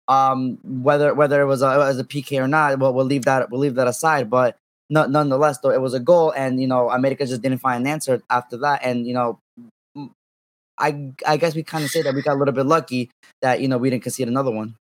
Um, 0.07 0.59
whether 0.63 1.13
whether 1.13 1.43
it 1.43 1.47
was 1.47 1.61
a, 1.61 1.69
as 1.69 1.99
a 1.99 2.05
PK 2.05 2.41
or 2.41 2.49
not, 2.49 2.79
well, 2.79 2.95
we'll 2.95 3.05
leave 3.05 3.25
that 3.25 3.51
we'll 3.51 3.61
leave 3.61 3.75
that 3.75 3.89
aside. 3.89 4.31
But 4.31 4.57
nonetheless, 4.89 5.59
though, 5.59 5.71
it 5.71 5.81
was 5.81 5.93
a 5.93 6.01
goal, 6.01 6.31
and 6.31 6.61
you 6.61 6.69
know, 6.69 6.89
America 6.89 7.27
just 7.27 7.43
didn't 7.43 7.59
find 7.59 7.85
an 7.85 7.93
answer 7.93 8.23
after 8.31 8.57
that, 8.59 8.81
and 8.85 9.07
you 9.09 9.13
know, 9.13 9.41
I 10.79 11.13
I 11.27 11.37
guess 11.37 11.55
we 11.55 11.63
kind 11.63 11.85
of 11.85 11.91
say 11.91 12.03
that 12.03 12.15
we 12.15 12.23
got 12.23 12.37
a 12.37 12.39
little 12.39 12.55
bit 12.55 12.67
lucky 12.67 13.11
that 13.43 13.61
you 13.61 13.69
know 13.69 13.79
we 13.79 13.91
didn't 13.91 14.03
concede 14.03 14.29
another 14.29 14.51
one. 14.51 14.77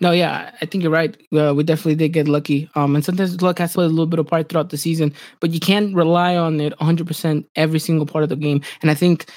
No, 0.00 0.10
yeah, 0.10 0.50
I 0.60 0.66
think 0.66 0.82
you're 0.82 0.90
right. 0.92 1.16
Uh, 1.32 1.54
we 1.54 1.62
definitely 1.62 1.94
did 1.94 2.08
get 2.12 2.26
lucky. 2.26 2.68
Um, 2.74 2.96
and 2.96 3.04
sometimes 3.04 3.40
luck 3.40 3.58
has 3.58 3.70
to 3.72 3.74
play 3.76 3.84
a 3.84 3.88
little 3.88 4.06
bit 4.06 4.18
of 4.18 4.26
part 4.26 4.48
throughout 4.48 4.70
the 4.70 4.76
season, 4.76 5.14
but 5.38 5.50
you 5.50 5.60
can't 5.60 5.94
rely 5.94 6.36
on 6.36 6.60
it 6.60 6.76
100% 6.80 7.44
every 7.54 7.78
single 7.78 8.04
part 8.04 8.24
of 8.24 8.28
the 8.28 8.34
game. 8.34 8.60
And 8.82 8.90
I 8.90 8.94
think 8.94 9.30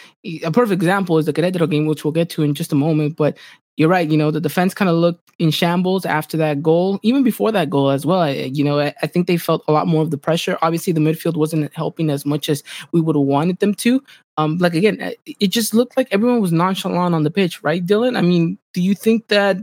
a 0.44 0.51
perfect 0.51 0.81
example 0.81 1.19
is 1.19 1.27
the 1.27 1.33
Querétaro 1.33 1.69
game, 1.69 1.86
which 1.86 2.04
we'll 2.04 2.12
get 2.12 2.31
to 2.31 2.42
in 2.42 2.56
just 2.56 2.71
a 2.71 2.75
moment. 2.75 3.18
But 3.18 3.38
you're 3.77 3.89
right. 3.89 4.09
You 4.09 4.18
know, 4.18 4.31
the 4.31 4.41
defense 4.41 4.74
kind 4.74 4.89
of 4.89 4.95
looked 4.95 5.31
in 5.39 5.51
shambles 5.51 6.03
after 6.03 6.35
that 6.38 6.63
goal, 6.63 7.00
even 7.03 7.24
before 7.24 7.51
that 7.51 7.69
goal 7.69 7.91
as 7.91 8.06
well. 8.06 8.21
I, 8.21 8.31
you 8.31 8.63
know, 8.63 8.79
I, 8.79 8.94
I, 9.03 9.07
think 9.07 9.27
they 9.27 9.38
felt 9.38 9.63
a 9.68 9.71
lot 9.71 9.88
more 9.88 10.01
of 10.01 10.09
the 10.09 10.18
pressure. 10.18 10.57
Obviously, 10.63 10.94
the 10.94 11.00
midfield 11.00 11.38
wasn't 11.38 11.71
helping 11.75 12.09
as 12.09 12.25
much 12.25 12.50
as 12.50 12.63
we 12.91 13.00
would 13.00 13.15
have 13.15 13.25
wanted 13.25 13.59
them 13.59 13.75
to. 13.75 14.03
Um, 14.38 14.57
like 14.57 14.74
again, 14.74 15.13
it 15.25 15.47
just 15.47 15.75
looked 15.75 15.95
like 15.95 16.07
everyone 16.12 16.41
was 16.41 16.51
nonchalant 16.51 17.13
on 17.13 17.24
the 17.24 17.31
pitch, 17.31 17.63
right, 17.63 17.85
Dylan? 17.85 18.18
I 18.18 18.21
mean, 18.21 18.57
do 18.74 18.81
you 18.81 18.95
think 18.95 19.27
that 19.27 19.57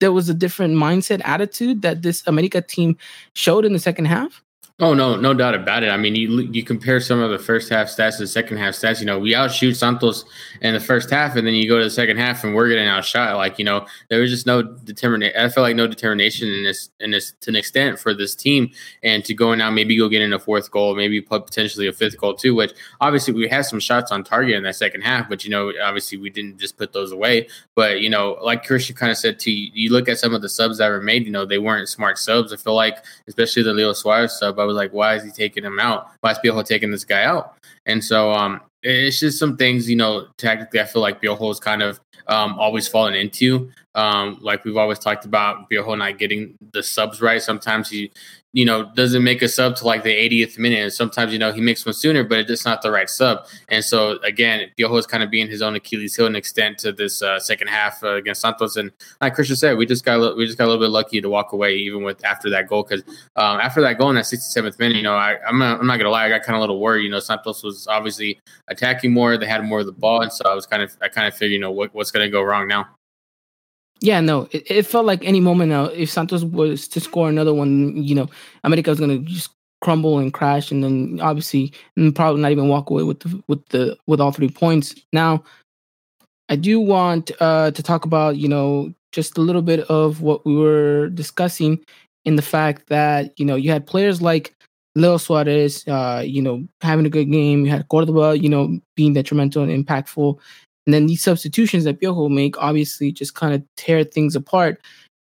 there 0.00 0.12
was 0.12 0.30
a 0.30 0.34
different 0.34 0.74
mindset, 0.74 1.20
attitude 1.24 1.82
that 1.82 2.02
this 2.02 2.26
America 2.26 2.62
team 2.62 2.96
showed 3.34 3.66
in 3.66 3.74
the 3.74 3.78
second 3.78 4.06
half? 4.06 4.42
Oh 4.82 4.94
no, 4.94 5.14
no 5.14 5.34
doubt 5.34 5.54
about 5.54 5.82
it. 5.82 5.90
I 5.90 5.98
mean, 5.98 6.14
you 6.14 6.40
you 6.40 6.64
compare 6.64 7.00
some 7.00 7.20
of 7.20 7.30
the 7.30 7.38
first 7.38 7.68
half 7.68 7.88
stats 7.88 8.16
to 8.16 8.22
the 8.22 8.26
second 8.26 8.56
half 8.56 8.72
stats. 8.72 8.98
You 8.98 9.04
know, 9.04 9.18
we 9.18 9.34
outshoot 9.34 9.76
Santos 9.76 10.24
in 10.62 10.72
the 10.72 10.80
first 10.80 11.10
half, 11.10 11.36
and 11.36 11.46
then 11.46 11.52
you 11.52 11.68
go 11.68 11.76
to 11.76 11.84
the 11.84 11.90
second 11.90 12.16
half, 12.16 12.44
and 12.44 12.54
we're 12.54 12.70
getting 12.70 12.88
outshot. 12.88 13.36
Like 13.36 13.58
you 13.58 13.64
know, 13.66 13.84
there 14.08 14.20
was 14.20 14.30
just 14.30 14.46
no 14.46 14.62
determination. 14.62 15.38
I 15.38 15.50
felt 15.50 15.64
like 15.64 15.76
no 15.76 15.86
determination 15.86 16.48
in 16.48 16.64
this 16.64 16.88
in 16.98 17.10
this 17.10 17.32
to 17.42 17.50
an 17.50 17.56
extent 17.56 17.98
for 17.98 18.14
this 18.14 18.34
team, 18.34 18.70
and 19.02 19.22
to 19.26 19.34
go 19.34 19.54
now 19.54 19.70
maybe 19.70 19.98
go 19.98 20.08
get 20.08 20.22
in 20.22 20.32
a 20.32 20.38
fourth 20.38 20.70
goal, 20.70 20.94
maybe 20.96 21.20
potentially 21.20 21.86
a 21.86 21.92
fifth 21.92 22.16
goal 22.16 22.32
too. 22.32 22.54
Which 22.54 22.72
obviously 23.02 23.34
we 23.34 23.48
had 23.48 23.66
some 23.66 23.80
shots 23.80 24.10
on 24.10 24.24
target 24.24 24.54
in 24.54 24.62
that 24.62 24.76
second 24.76 25.02
half, 25.02 25.28
but 25.28 25.44
you 25.44 25.50
know, 25.50 25.72
obviously 25.82 26.16
we 26.16 26.30
didn't 26.30 26.58
just 26.58 26.78
put 26.78 26.94
those 26.94 27.12
away. 27.12 27.48
But 27.74 28.00
you 28.00 28.08
know, 28.08 28.38
like 28.42 28.64
Christian 28.64 28.96
kind 28.96 29.12
of 29.12 29.18
said 29.18 29.38
to 29.40 29.50
you, 29.50 29.70
you 29.74 29.92
look 29.92 30.08
at 30.08 30.18
some 30.18 30.32
of 30.34 30.40
the 30.40 30.48
subs 30.48 30.78
that 30.78 30.88
were 30.88 31.02
made. 31.02 31.26
You 31.26 31.32
know, 31.32 31.44
they 31.44 31.58
weren't 31.58 31.86
smart 31.86 32.16
subs. 32.16 32.50
I 32.50 32.56
feel 32.56 32.74
like, 32.74 32.96
especially 33.28 33.62
the 33.62 33.74
Leo 33.74 33.92
Suarez 33.92 34.38
sub. 34.38 34.58
I 34.58 34.69
was 34.70 34.76
like, 34.76 34.92
why 34.92 35.14
is 35.14 35.24
he 35.24 35.30
taking 35.30 35.64
him 35.64 35.78
out? 35.78 36.08
Why 36.20 36.32
is 36.32 36.38
Piojo 36.38 36.64
taking 36.64 36.90
this 36.90 37.04
guy 37.04 37.24
out? 37.24 37.54
And 37.86 38.02
so 38.02 38.32
um, 38.32 38.60
it's 38.82 39.20
just 39.20 39.38
some 39.38 39.56
things, 39.56 39.88
you 39.88 39.96
know, 39.96 40.28
tactically, 40.36 40.80
I 40.80 40.84
feel 40.84 41.02
like 41.02 41.20
Piojo 41.20 41.50
is 41.50 41.60
kind 41.60 41.82
of 41.82 42.00
um, 42.26 42.58
always 42.58 42.88
fallen 42.88 43.14
into. 43.14 43.70
Um, 43.94 44.38
like 44.40 44.64
we've 44.64 44.76
always 44.76 44.98
talked 44.98 45.24
about 45.24 45.68
Piojo 45.68 45.98
not 45.98 46.18
getting 46.18 46.56
the 46.72 46.82
subs 46.82 47.20
right. 47.20 47.42
Sometimes 47.42 47.90
he 47.90 48.12
you 48.52 48.64
know, 48.64 48.90
doesn't 48.94 49.22
make 49.22 49.42
a 49.42 49.48
sub 49.48 49.76
to 49.76 49.86
like 49.86 50.02
the 50.02 50.10
80th 50.10 50.58
minute. 50.58 50.80
And 50.80 50.92
sometimes, 50.92 51.32
you 51.32 51.38
know, 51.38 51.52
he 51.52 51.60
makes 51.60 51.86
one 51.86 51.92
sooner, 51.92 52.24
but 52.24 52.38
it's 52.38 52.48
just 52.48 52.64
not 52.64 52.82
the 52.82 52.90
right 52.90 53.08
sub. 53.08 53.46
And 53.68 53.84
so, 53.84 54.18
again, 54.24 54.68
Piojo 54.76 54.98
is 54.98 55.06
kind 55.06 55.22
of 55.22 55.30
being 55.30 55.48
his 55.48 55.62
own 55.62 55.76
Achilles 55.76 56.16
heel 56.16 56.26
an 56.26 56.34
extent 56.34 56.78
to 56.78 56.90
this 56.92 57.22
uh, 57.22 57.38
second 57.38 57.68
half 57.68 58.02
uh, 58.02 58.14
against 58.14 58.40
Santos. 58.40 58.76
And 58.76 58.90
like 59.20 59.34
Christian 59.34 59.56
said, 59.56 59.76
we 59.76 59.86
just 59.86 60.04
got 60.04 60.36
we 60.36 60.46
just 60.46 60.58
got 60.58 60.64
a 60.64 60.68
little 60.68 60.84
bit 60.84 60.90
lucky 60.90 61.20
to 61.20 61.30
walk 61.30 61.52
away 61.52 61.76
even 61.76 62.02
with 62.02 62.24
after 62.24 62.50
that 62.50 62.66
goal 62.66 62.82
because 62.82 63.04
um, 63.36 63.60
after 63.60 63.80
that 63.82 63.98
goal 63.98 64.10
in 64.10 64.16
that 64.16 64.24
67th 64.24 64.78
minute, 64.80 64.96
you 64.96 65.02
know, 65.04 65.14
I, 65.14 65.36
am 65.48 65.58
not, 65.58 65.80
I'm 65.80 65.86
not 65.86 65.98
gonna 65.98 66.10
lie, 66.10 66.26
I 66.26 66.28
got 66.28 66.42
kind 66.42 66.56
of 66.56 66.58
a 66.58 66.62
little 66.62 66.80
worried. 66.80 67.04
You 67.04 67.10
know, 67.10 67.20
Santos 67.20 67.62
was 67.62 67.86
obviously 67.86 68.40
attacking 68.66 69.12
more; 69.12 69.36
they 69.36 69.46
had 69.46 69.64
more 69.64 69.80
of 69.80 69.86
the 69.86 69.92
ball, 69.92 70.22
and 70.22 70.32
so 70.32 70.44
I 70.50 70.54
was 70.54 70.66
kind 70.66 70.82
of 70.82 70.96
I 71.00 71.08
kind 71.08 71.28
of 71.28 71.34
figured, 71.34 71.52
you 71.52 71.60
know, 71.60 71.70
what, 71.70 71.94
what's 71.94 72.10
gonna 72.10 72.28
go 72.28 72.42
wrong 72.42 72.66
now. 72.66 72.88
Yeah, 74.00 74.20
no, 74.20 74.48
it, 74.50 74.70
it, 74.70 74.86
felt 74.86 75.04
like 75.04 75.24
any 75.24 75.40
moment 75.40 75.70
now, 75.70 75.84
if 75.84 76.10
Santos 76.10 76.42
was 76.42 76.88
to 76.88 77.00
score 77.00 77.28
another 77.28 77.52
one, 77.52 78.02
you 78.02 78.14
know, 78.14 78.28
America 78.64 78.88
was 78.88 78.98
gonna 78.98 79.18
just 79.18 79.50
crumble 79.82 80.18
and 80.18 80.32
crash, 80.32 80.70
and 80.70 80.82
then 80.82 81.20
obviously, 81.20 81.72
and 81.96 82.14
probably 82.14 82.40
not 82.40 82.50
even 82.50 82.68
walk 82.68 82.88
away 82.88 83.02
with 83.02 83.20
the 83.20 83.42
with 83.46 83.66
the 83.68 83.98
with 84.06 84.20
all 84.20 84.32
three 84.32 84.48
points. 84.48 84.94
Now, 85.12 85.44
I 86.48 86.56
do 86.56 86.80
want 86.80 87.30
uh, 87.40 87.70
to 87.72 87.82
talk 87.82 88.04
about, 88.06 88.36
you 88.36 88.48
know, 88.48 88.92
just 89.12 89.36
a 89.36 89.42
little 89.42 89.62
bit 89.62 89.80
of 89.90 90.22
what 90.22 90.46
we 90.46 90.56
were 90.56 91.08
discussing 91.10 91.80
in 92.24 92.36
the 92.36 92.42
fact 92.42 92.88
that 92.88 93.38
you 93.38 93.44
know 93.44 93.56
you 93.56 93.70
had 93.70 93.86
players 93.86 94.22
like 94.22 94.54
Leo 94.94 95.16
Suarez, 95.18 95.86
uh, 95.88 96.22
you 96.24 96.42
know, 96.42 96.66
having 96.80 97.06
a 97.06 97.10
good 97.10 97.30
game. 97.30 97.64
You 97.64 97.70
had 97.70 97.88
Cordova, 97.88 98.38
you 98.38 98.48
know, 98.48 98.80
being 98.96 99.12
detrimental 99.12 99.62
and 99.62 99.86
impactful. 99.86 100.38
And 100.90 100.94
then 100.96 101.06
these 101.06 101.22
substitutions 101.22 101.84
that 101.84 102.00
Piojo 102.00 102.28
make 102.28 102.60
obviously 102.60 103.12
just 103.12 103.36
kind 103.36 103.54
of 103.54 103.62
tear 103.76 104.02
things 104.02 104.34
apart. 104.34 104.82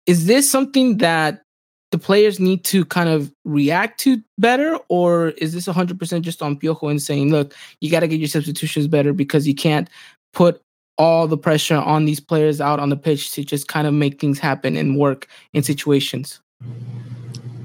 Is 0.06 0.26
this 0.26 0.48
something 0.48 0.98
that 0.98 1.42
the 1.90 1.98
players 1.98 2.38
need 2.38 2.64
to 2.66 2.84
kind 2.84 3.08
of 3.08 3.32
react 3.44 3.98
to 4.02 4.22
better, 4.38 4.78
or 4.88 5.30
is 5.30 5.52
this 5.52 5.66
100% 5.66 6.22
just 6.22 6.40
on 6.40 6.56
Piojo 6.56 6.88
and 6.88 7.02
saying, 7.02 7.32
look, 7.32 7.52
you 7.80 7.90
got 7.90 7.98
to 7.98 8.06
get 8.06 8.20
your 8.20 8.28
substitutions 8.28 8.86
better 8.86 9.12
because 9.12 9.48
you 9.48 9.56
can't 9.56 9.90
put 10.32 10.62
all 10.98 11.26
the 11.26 11.36
pressure 11.36 11.78
on 11.78 12.04
these 12.04 12.20
players 12.20 12.60
out 12.60 12.78
on 12.78 12.88
the 12.88 12.96
pitch 12.96 13.32
to 13.32 13.42
just 13.42 13.66
kind 13.66 13.88
of 13.88 13.92
make 13.92 14.20
things 14.20 14.38
happen 14.38 14.76
and 14.76 14.96
work 14.96 15.26
in 15.52 15.64
situations? 15.64 16.38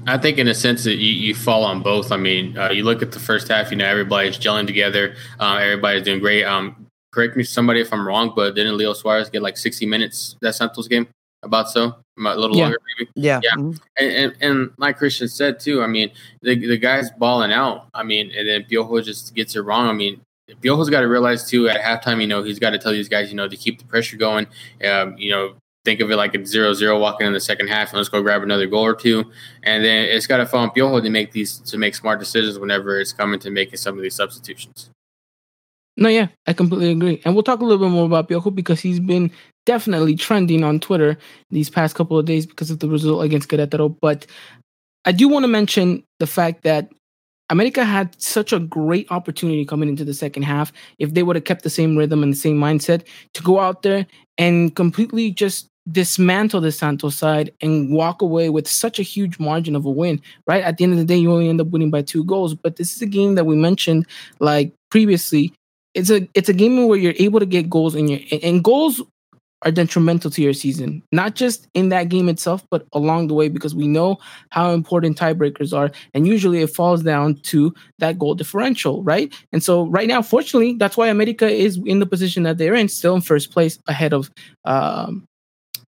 I 0.08 0.18
think, 0.18 0.38
in 0.38 0.48
a 0.48 0.54
sense, 0.54 0.82
that 0.82 0.96
you, 0.96 1.12
you 1.12 1.36
fall 1.36 1.62
on 1.62 1.82
both. 1.82 2.10
I 2.10 2.16
mean, 2.16 2.58
uh, 2.58 2.70
you 2.70 2.82
look 2.82 3.00
at 3.00 3.12
the 3.12 3.20
first 3.20 3.46
half. 3.46 3.70
You 3.70 3.76
know, 3.76 3.86
everybody's 3.86 4.38
gelling 4.38 4.66
together. 4.66 5.14
Um, 5.38 5.58
everybody's 5.58 6.02
doing 6.02 6.18
great. 6.18 6.42
Um, 6.42 6.85
correct 7.16 7.36
me, 7.36 7.42
somebody, 7.42 7.80
if 7.80 7.92
I'm 7.92 8.06
wrong, 8.06 8.32
but 8.36 8.54
didn't 8.54 8.76
Leo 8.76 8.92
Suarez 8.92 9.30
get 9.30 9.40
like 9.42 9.56
60 9.56 9.86
minutes 9.86 10.36
that 10.42 10.54
Santos 10.54 10.86
game? 10.86 11.08
About 11.42 11.70
so, 11.70 11.94
a 12.18 12.34
little 12.36 12.56
Yeah. 12.56 12.64
longer, 12.64 12.78
maybe. 12.98 13.10
Yeah. 13.14 13.40
Yeah. 13.42 13.50
Mhm. 13.56 13.78
And, 13.98 14.10
and, 14.12 14.36
and 14.40 14.70
like 14.78 14.96
Christian 14.98 15.28
said 15.28 15.60
too, 15.60 15.82
I 15.82 15.86
mean, 15.86 16.10
the 16.42 16.54
the 16.56 16.76
guy's 16.78 17.10
balling 17.12 17.52
out. 17.52 17.86
I 17.94 18.02
mean, 18.02 18.32
and 18.36 18.46
then 18.48 18.64
Piojo 18.64 19.02
just 19.04 19.34
gets 19.34 19.54
it 19.56 19.60
wrong. 19.60 19.88
I 19.88 19.92
mean, 19.92 20.20
Piojo's 20.60 20.90
got 20.90 21.00
to 21.02 21.08
realize 21.08 21.48
too 21.48 21.68
at 21.68 21.80
halftime, 21.80 22.20
you 22.20 22.26
know, 22.26 22.42
he's 22.42 22.58
got 22.58 22.70
to 22.70 22.78
tell 22.78 22.92
these 22.92 23.08
guys, 23.08 23.30
you 23.30 23.36
know, 23.36 23.48
to 23.48 23.56
keep 23.56 23.78
the 23.78 23.84
pressure 23.84 24.16
going. 24.16 24.46
Um, 24.84 25.16
you 25.18 25.30
know, 25.30 25.54
think 25.84 26.00
of 26.00 26.10
it 26.10 26.16
like 26.16 26.34
it's 26.34 26.50
zero 26.50 26.72
zero 26.72 26.98
walking 26.98 27.26
in 27.28 27.32
the 27.32 27.38
second 27.40 27.68
half, 27.68 27.90
and 27.90 27.98
let's 27.98 28.08
go 28.08 28.20
grab 28.22 28.42
another 28.42 28.66
goal 28.66 28.84
or 28.84 28.94
two. 28.96 29.30
And 29.62 29.84
then 29.84 30.06
it's 30.06 30.26
got 30.26 30.38
to 30.38 30.46
fall 30.46 30.60
on 30.60 30.70
Piojo 30.70 31.00
to 31.02 31.10
make 31.10 31.30
these 31.32 31.58
to 31.70 31.78
make 31.78 31.94
smart 31.94 32.18
decisions 32.18 32.58
whenever 32.58 32.98
it's 32.98 33.12
coming 33.12 33.38
to 33.40 33.50
making 33.50 33.76
some 33.76 33.96
of 33.96 34.02
these 34.02 34.14
substitutions. 34.16 34.90
No, 35.96 36.08
yeah, 36.08 36.28
I 36.46 36.52
completely 36.52 36.90
agree. 36.90 37.22
And 37.24 37.34
we'll 37.34 37.42
talk 37.42 37.60
a 37.60 37.64
little 37.64 37.84
bit 37.84 37.92
more 37.92 38.04
about 38.04 38.28
Piojo 38.28 38.54
because 38.54 38.80
he's 38.80 39.00
been 39.00 39.30
definitely 39.64 40.14
trending 40.14 40.62
on 40.62 40.78
Twitter 40.78 41.16
these 41.50 41.70
past 41.70 41.94
couple 41.94 42.18
of 42.18 42.26
days 42.26 42.46
because 42.46 42.70
of 42.70 42.80
the 42.80 42.88
result 42.88 43.24
against 43.24 43.48
Querétaro. 43.48 43.96
But 44.00 44.26
I 45.04 45.12
do 45.12 45.28
want 45.28 45.44
to 45.44 45.48
mention 45.48 46.04
the 46.18 46.26
fact 46.26 46.64
that 46.64 46.90
America 47.48 47.84
had 47.84 48.20
such 48.20 48.52
a 48.52 48.58
great 48.58 49.06
opportunity 49.10 49.64
coming 49.64 49.88
into 49.88 50.04
the 50.04 50.14
second 50.14 50.42
half 50.42 50.72
if 50.98 51.14
they 51.14 51.22
would 51.22 51.36
have 51.36 51.44
kept 51.44 51.62
the 51.62 51.70
same 51.70 51.96
rhythm 51.96 52.22
and 52.22 52.32
the 52.32 52.36
same 52.36 52.58
mindset 52.58 53.06
to 53.34 53.42
go 53.42 53.60
out 53.60 53.82
there 53.82 54.06
and 54.36 54.74
completely 54.74 55.30
just 55.30 55.68
dismantle 55.90 56.60
the 56.60 56.72
Santos 56.72 57.14
side 57.14 57.52
and 57.60 57.92
walk 57.92 58.20
away 58.20 58.50
with 58.50 58.66
such 58.66 58.98
a 58.98 59.04
huge 59.04 59.38
margin 59.38 59.76
of 59.76 59.84
a 59.84 59.90
win. 59.90 60.20
Right 60.46 60.64
at 60.64 60.76
the 60.76 60.84
end 60.84 60.92
of 60.94 60.98
the 60.98 61.04
day, 61.04 61.16
you 61.16 61.32
only 61.32 61.48
end 61.48 61.60
up 61.60 61.68
winning 61.68 61.90
by 61.90 62.02
two 62.02 62.24
goals. 62.24 62.54
But 62.54 62.76
this 62.76 62.96
is 62.96 63.02
a 63.02 63.06
game 63.06 63.36
that 63.36 63.46
we 63.46 63.54
mentioned 63.54 64.06
like 64.40 64.72
previously 64.90 65.52
it's 65.96 66.10
a 66.10 66.28
it's 66.34 66.48
a 66.48 66.52
game 66.52 66.86
where 66.86 66.98
you're 66.98 67.14
able 67.18 67.40
to 67.40 67.46
get 67.46 67.70
goals 67.70 67.94
and 67.94 68.10
your 68.10 68.20
and 68.42 68.62
goals 68.62 69.00
are 69.62 69.70
detrimental 69.70 70.30
to 70.30 70.42
your 70.42 70.52
season, 70.52 71.02
not 71.10 71.34
just 71.34 71.66
in 71.72 71.88
that 71.88 72.10
game 72.10 72.28
itself, 72.28 72.64
but 72.70 72.86
along 72.92 73.28
the 73.28 73.34
way 73.34 73.48
because 73.48 73.74
we 73.74 73.88
know 73.88 74.18
how 74.50 74.70
important 74.70 75.18
tiebreakers 75.18 75.76
are, 75.76 75.90
and 76.12 76.26
usually 76.26 76.60
it 76.60 76.68
falls 76.68 77.02
down 77.02 77.36
to 77.36 77.74
that 77.98 78.18
goal 78.18 78.34
differential, 78.34 79.02
right? 79.02 79.34
And 79.52 79.64
so 79.64 79.86
right 79.86 80.06
now, 80.06 80.20
fortunately, 80.20 80.74
that's 80.74 80.98
why 80.98 81.08
America 81.08 81.48
is 81.48 81.80
in 81.86 81.98
the 81.98 82.06
position 82.06 82.42
that 82.42 82.58
they're 82.58 82.74
in, 82.74 82.88
still 82.88 83.14
in 83.14 83.22
first 83.22 83.50
place 83.50 83.78
ahead 83.86 84.12
of 84.12 84.30
um, 84.66 85.24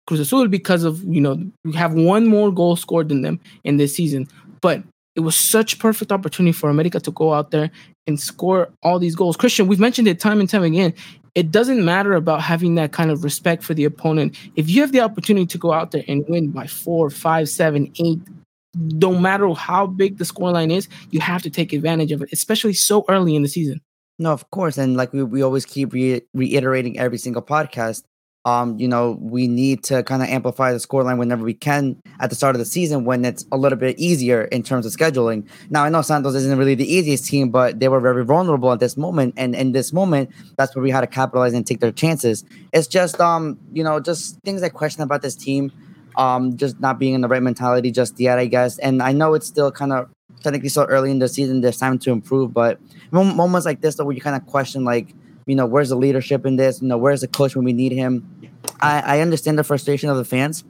Cruz 0.07 0.21
Azul 0.21 0.47
because 0.47 0.85
of 0.85 1.03
you 1.03 1.21
know 1.21 1.37
we 1.65 1.73
have 1.73 1.93
one 1.93 2.29
more 2.29 2.53
goal 2.53 2.77
scored 2.77 3.09
than 3.09 3.23
them 3.23 3.41
in 3.65 3.77
this 3.77 3.97
season, 3.97 4.29
but 4.63 4.85
it 5.17 5.21
was 5.21 5.35
such 5.35 5.81
perfect 5.81 6.13
opportunity 6.13 6.53
for 6.53 6.71
America 6.71 7.01
to 7.01 7.11
go 7.11 7.33
out 7.33 7.51
there 7.51 7.71
and 8.07 8.19
score 8.21 8.69
all 8.83 8.99
these 8.99 9.17
goals. 9.17 9.37
Christian, 9.37 9.67
we've 9.67 9.81
mentioned 9.81 10.09
it 10.09 10.21
time 10.21 10.41
and 10.41 10.49
time 10.49 10.63
again. 10.63 10.95
It 11.35 11.51
doesn't 11.51 11.85
matter 11.85 12.15
about 12.15 12.41
having 12.41 12.77
that 12.77 12.93
kind 12.93 13.11
of 13.11 13.23
respect 13.23 13.63
for 13.63 13.75
the 13.75 13.85
opponent. 13.85 14.37
If 14.57 14.71
you 14.71 14.81
have 14.81 14.93
the 14.93 15.01
opportunity 15.01 15.47
to 15.47 15.59
go 15.59 15.73
out 15.73 15.91
there 15.91 16.05
and 16.09 16.25
win 16.29 16.51
by 16.51 16.67
four, 16.67 17.11
five, 17.11 17.49
seven, 17.49 17.93
eight, 17.99 18.21
no 18.75 19.15
matter 19.19 19.53
how 19.53 19.87
big 19.87 20.19
the 20.19 20.25
scoreline 20.25 20.71
is, 20.73 20.89
you 21.11 21.21
have 21.21 21.43
to 21.43 21.51
take 21.51 21.73
advantage 21.73 22.13
of 22.13 22.23
it, 22.23 22.31
especially 22.33 22.73
so 22.73 23.05
early 23.09 23.35
in 23.35 23.43
the 23.43 23.49
season. 23.49 23.81
No, 24.19 24.33
of 24.33 24.51
course, 24.51 24.79
and 24.79 24.97
like 24.97 25.13
we, 25.13 25.23
we 25.23 25.43
always 25.43 25.67
keep 25.67 25.93
re- 25.93 26.23
reiterating 26.33 26.99
every 26.99 27.19
single 27.19 27.43
podcast. 27.43 28.03
Um, 28.47 28.79
you 28.79 28.87
know, 28.87 29.19
we 29.21 29.49
need 29.49 29.83
to 29.91 30.05
kind 30.05 30.23
of 30.23 30.29
amplify 30.29 30.73
the 30.73 30.79
scoreline 30.79 31.19
whenever 31.19 31.43
we 31.45 31.53
can 31.53 32.01
at 32.21 32.31
the 32.31 32.37
start 32.37 32.55
of 32.55 32.61
the 32.61 32.65
season 32.65 33.05
when 33.05 33.25
it's 33.25 33.45
a 33.51 33.57
little 33.57 33.77
bit 33.77 33.99
easier 33.99 34.45
in 34.45 34.63
terms 34.63 34.87
of 34.87 34.93
scheduling. 34.93 35.49
Now, 35.69 35.83
I 35.83 35.89
know 35.89 36.01
Santos 36.01 36.37
isn't 36.37 36.57
really 36.57 36.77
the 36.77 36.87
easiest 36.87 37.27
team, 37.27 37.51
but 37.51 37.81
they 37.81 37.89
were 37.89 37.99
very 37.99 38.25
vulnerable 38.25 38.71
at 38.71 38.79
this 38.79 38.97
moment, 38.97 39.35
and 39.37 39.57
in 39.57 39.73
this 39.73 39.93
moment, 39.93 40.31
that's 40.57 40.77
where 40.77 40.83
we 40.83 40.93
had 40.93 41.01
to 41.01 41.09
capitalize 41.09 41.55
and 41.55 41.67
take 41.67 41.81
their 41.81 41.91
chances. 41.91 42.45
It's 42.73 42.87
just, 42.87 43.21
um, 43.21 43.59
you 43.73 43.83
know, 43.83 43.99
just 43.99 44.39
things 44.43 44.63
I 44.63 44.69
question 44.69 45.03
about 45.03 45.23
this 45.23 45.35
team, 45.35 45.73
um, 46.17 46.57
just 46.57 46.79
not 46.79 47.01
being 47.01 47.15
in 47.15 47.23
the 47.23 47.29
right 47.29 47.43
mentality 47.43 47.91
just 47.91 48.21
yet, 48.21 48.39
I 48.39 48.47
guess. 48.47 48.79
And 48.79 49.03
I 49.03 49.11
know 49.11 49.35
it's 49.35 49.49
still 49.49 49.73
kind 49.73 49.93
of 49.93 50.09
technically 50.45 50.69
so 50.69 50.85
early 50.85 51.11
in 51.11 51.19
the 51.19 51.29
season, 51.29 51.63
there's 51.63 51.79
time 51.79 51.99
to 51.99 52.13
improve, 52.13 52.55
but 52.55 52.79
moments 53.11 53.67
like 53.67 53.81
this, 53.81 53.97
though, 53.97 54.05
where 54.05 54.15
you 54.15 54.21
kind 54.21 54.37
of 54.37 54.47
question, 54.47 54.85
like, 54.85 55.15
you 55.47 55.55
know, 55.55 55.67
where's 55.67 55.89
the 55.89 55.97
leadership 55.97 56.45
in 56.45 56.57
this? 56.57 56.83
You 56.83 56.89
know, 56.89 56.99
where's 56.99 57.21
the 57.21 57.29
coach 57.29 57.55
when 57.55 57.65
we 57.65 57.73
need 57.73 57.93
him? 57.93 58.29
I, 58.81 59.19
I 59.19 59.21
understand 59.21 59.59
the 59.59 59.65
frustration 59.65 60.11
of 60.11 60.17
the 60.17 60.25
fans, 60.25 60.65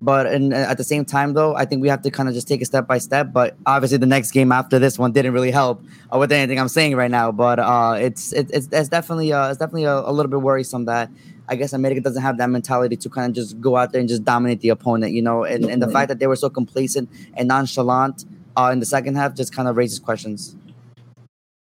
but 0.00 0.26
and 0.26 0.54
at 0.54 0.78
the 0.78 0.84
same 0.84 1.04
time, 1.04 1.34
though, 1.34 1.54
I 1.54 1.64
think 1.66 1.82
we 1.82 1.88
have 1.88 2.02
to 2.02 2.10
kind 2.10 2.28
of 2.28 2.34
just 2.34 2.48
take 2.48 2.62
it 2.62 2.66
step 2.66 2.86
by 2.86 2.98
step. 2.98 3.32
But 3.32 3.56
obviously, 3.66 3.98
the 3.98 4.06
next 4.06 4.30
game 4.30 4.52
after 4.52 4.78
this 4.78 4.98
one 4.98 5.12
didn't 5.12 5.34
really 5.34 5.50
help 5.50 5.84
uh, 6.12 6.18
with 6.18 6.32
anything 6.32 6.58
I'm 6.58 6.68
saying 6.68 6.96
right 6.96 7.10
now. 7.10 7.32
But 7.32 7.58
uh, 7.58 7.96
it's 7.98 8.32
it, 8.32 8.50
it's 8.52 8.68
it's 8.72 8.88
definitely 8.88 9.32
uh, 9.32 9.50
it's 9.50 9.58
definitely 9.58 9.84
a, 9.84 9.98
a 9.98 10.12
little 10.12 10.30
bit 10.30 10.40
worrisome 10.40 10.86
that 10.86 11.10
I 11.48 11.56
guess 11.56 11.72
America 11.72 12.00
doesn't 12.00 12.22
have 12.22 12.38
that 12.38 12.48
mentality 12.48 12.96
to 12.96 13.10
kind 13.10 13.28
of 13.28 13.34
just 13.34 13.60
go 13.60 13.76
out 13.76 13.92
there 13.92 14.00
and 14.00 14.08
just 14.08 14.24
dominate 14.24 14.60
the 14.60 14.70
opponent, 14.70 15.12
you 15.12 15.20
know. 15.20 15.44
And 15.44 15.64
and 15.64 15.82
the 15.82 15.88
fact 15.88 16.08
that 16.08 16.18
they 16.18 16.28
were 16.28 16.36
so 16.36 16.48
complacent 16.48 17.10
and 17.34 17.48
nonchalant 17.48 18.24
uh, 18.56 18.70
in 18.72 18.80
the 18.80 18.86
second 18.86 19.16
half 19.16 19.34
just 19.34 19.54
kind 19.54 19.68
of 19.68 19.76
raises 19.76 19.98
questions. 19.98 20.56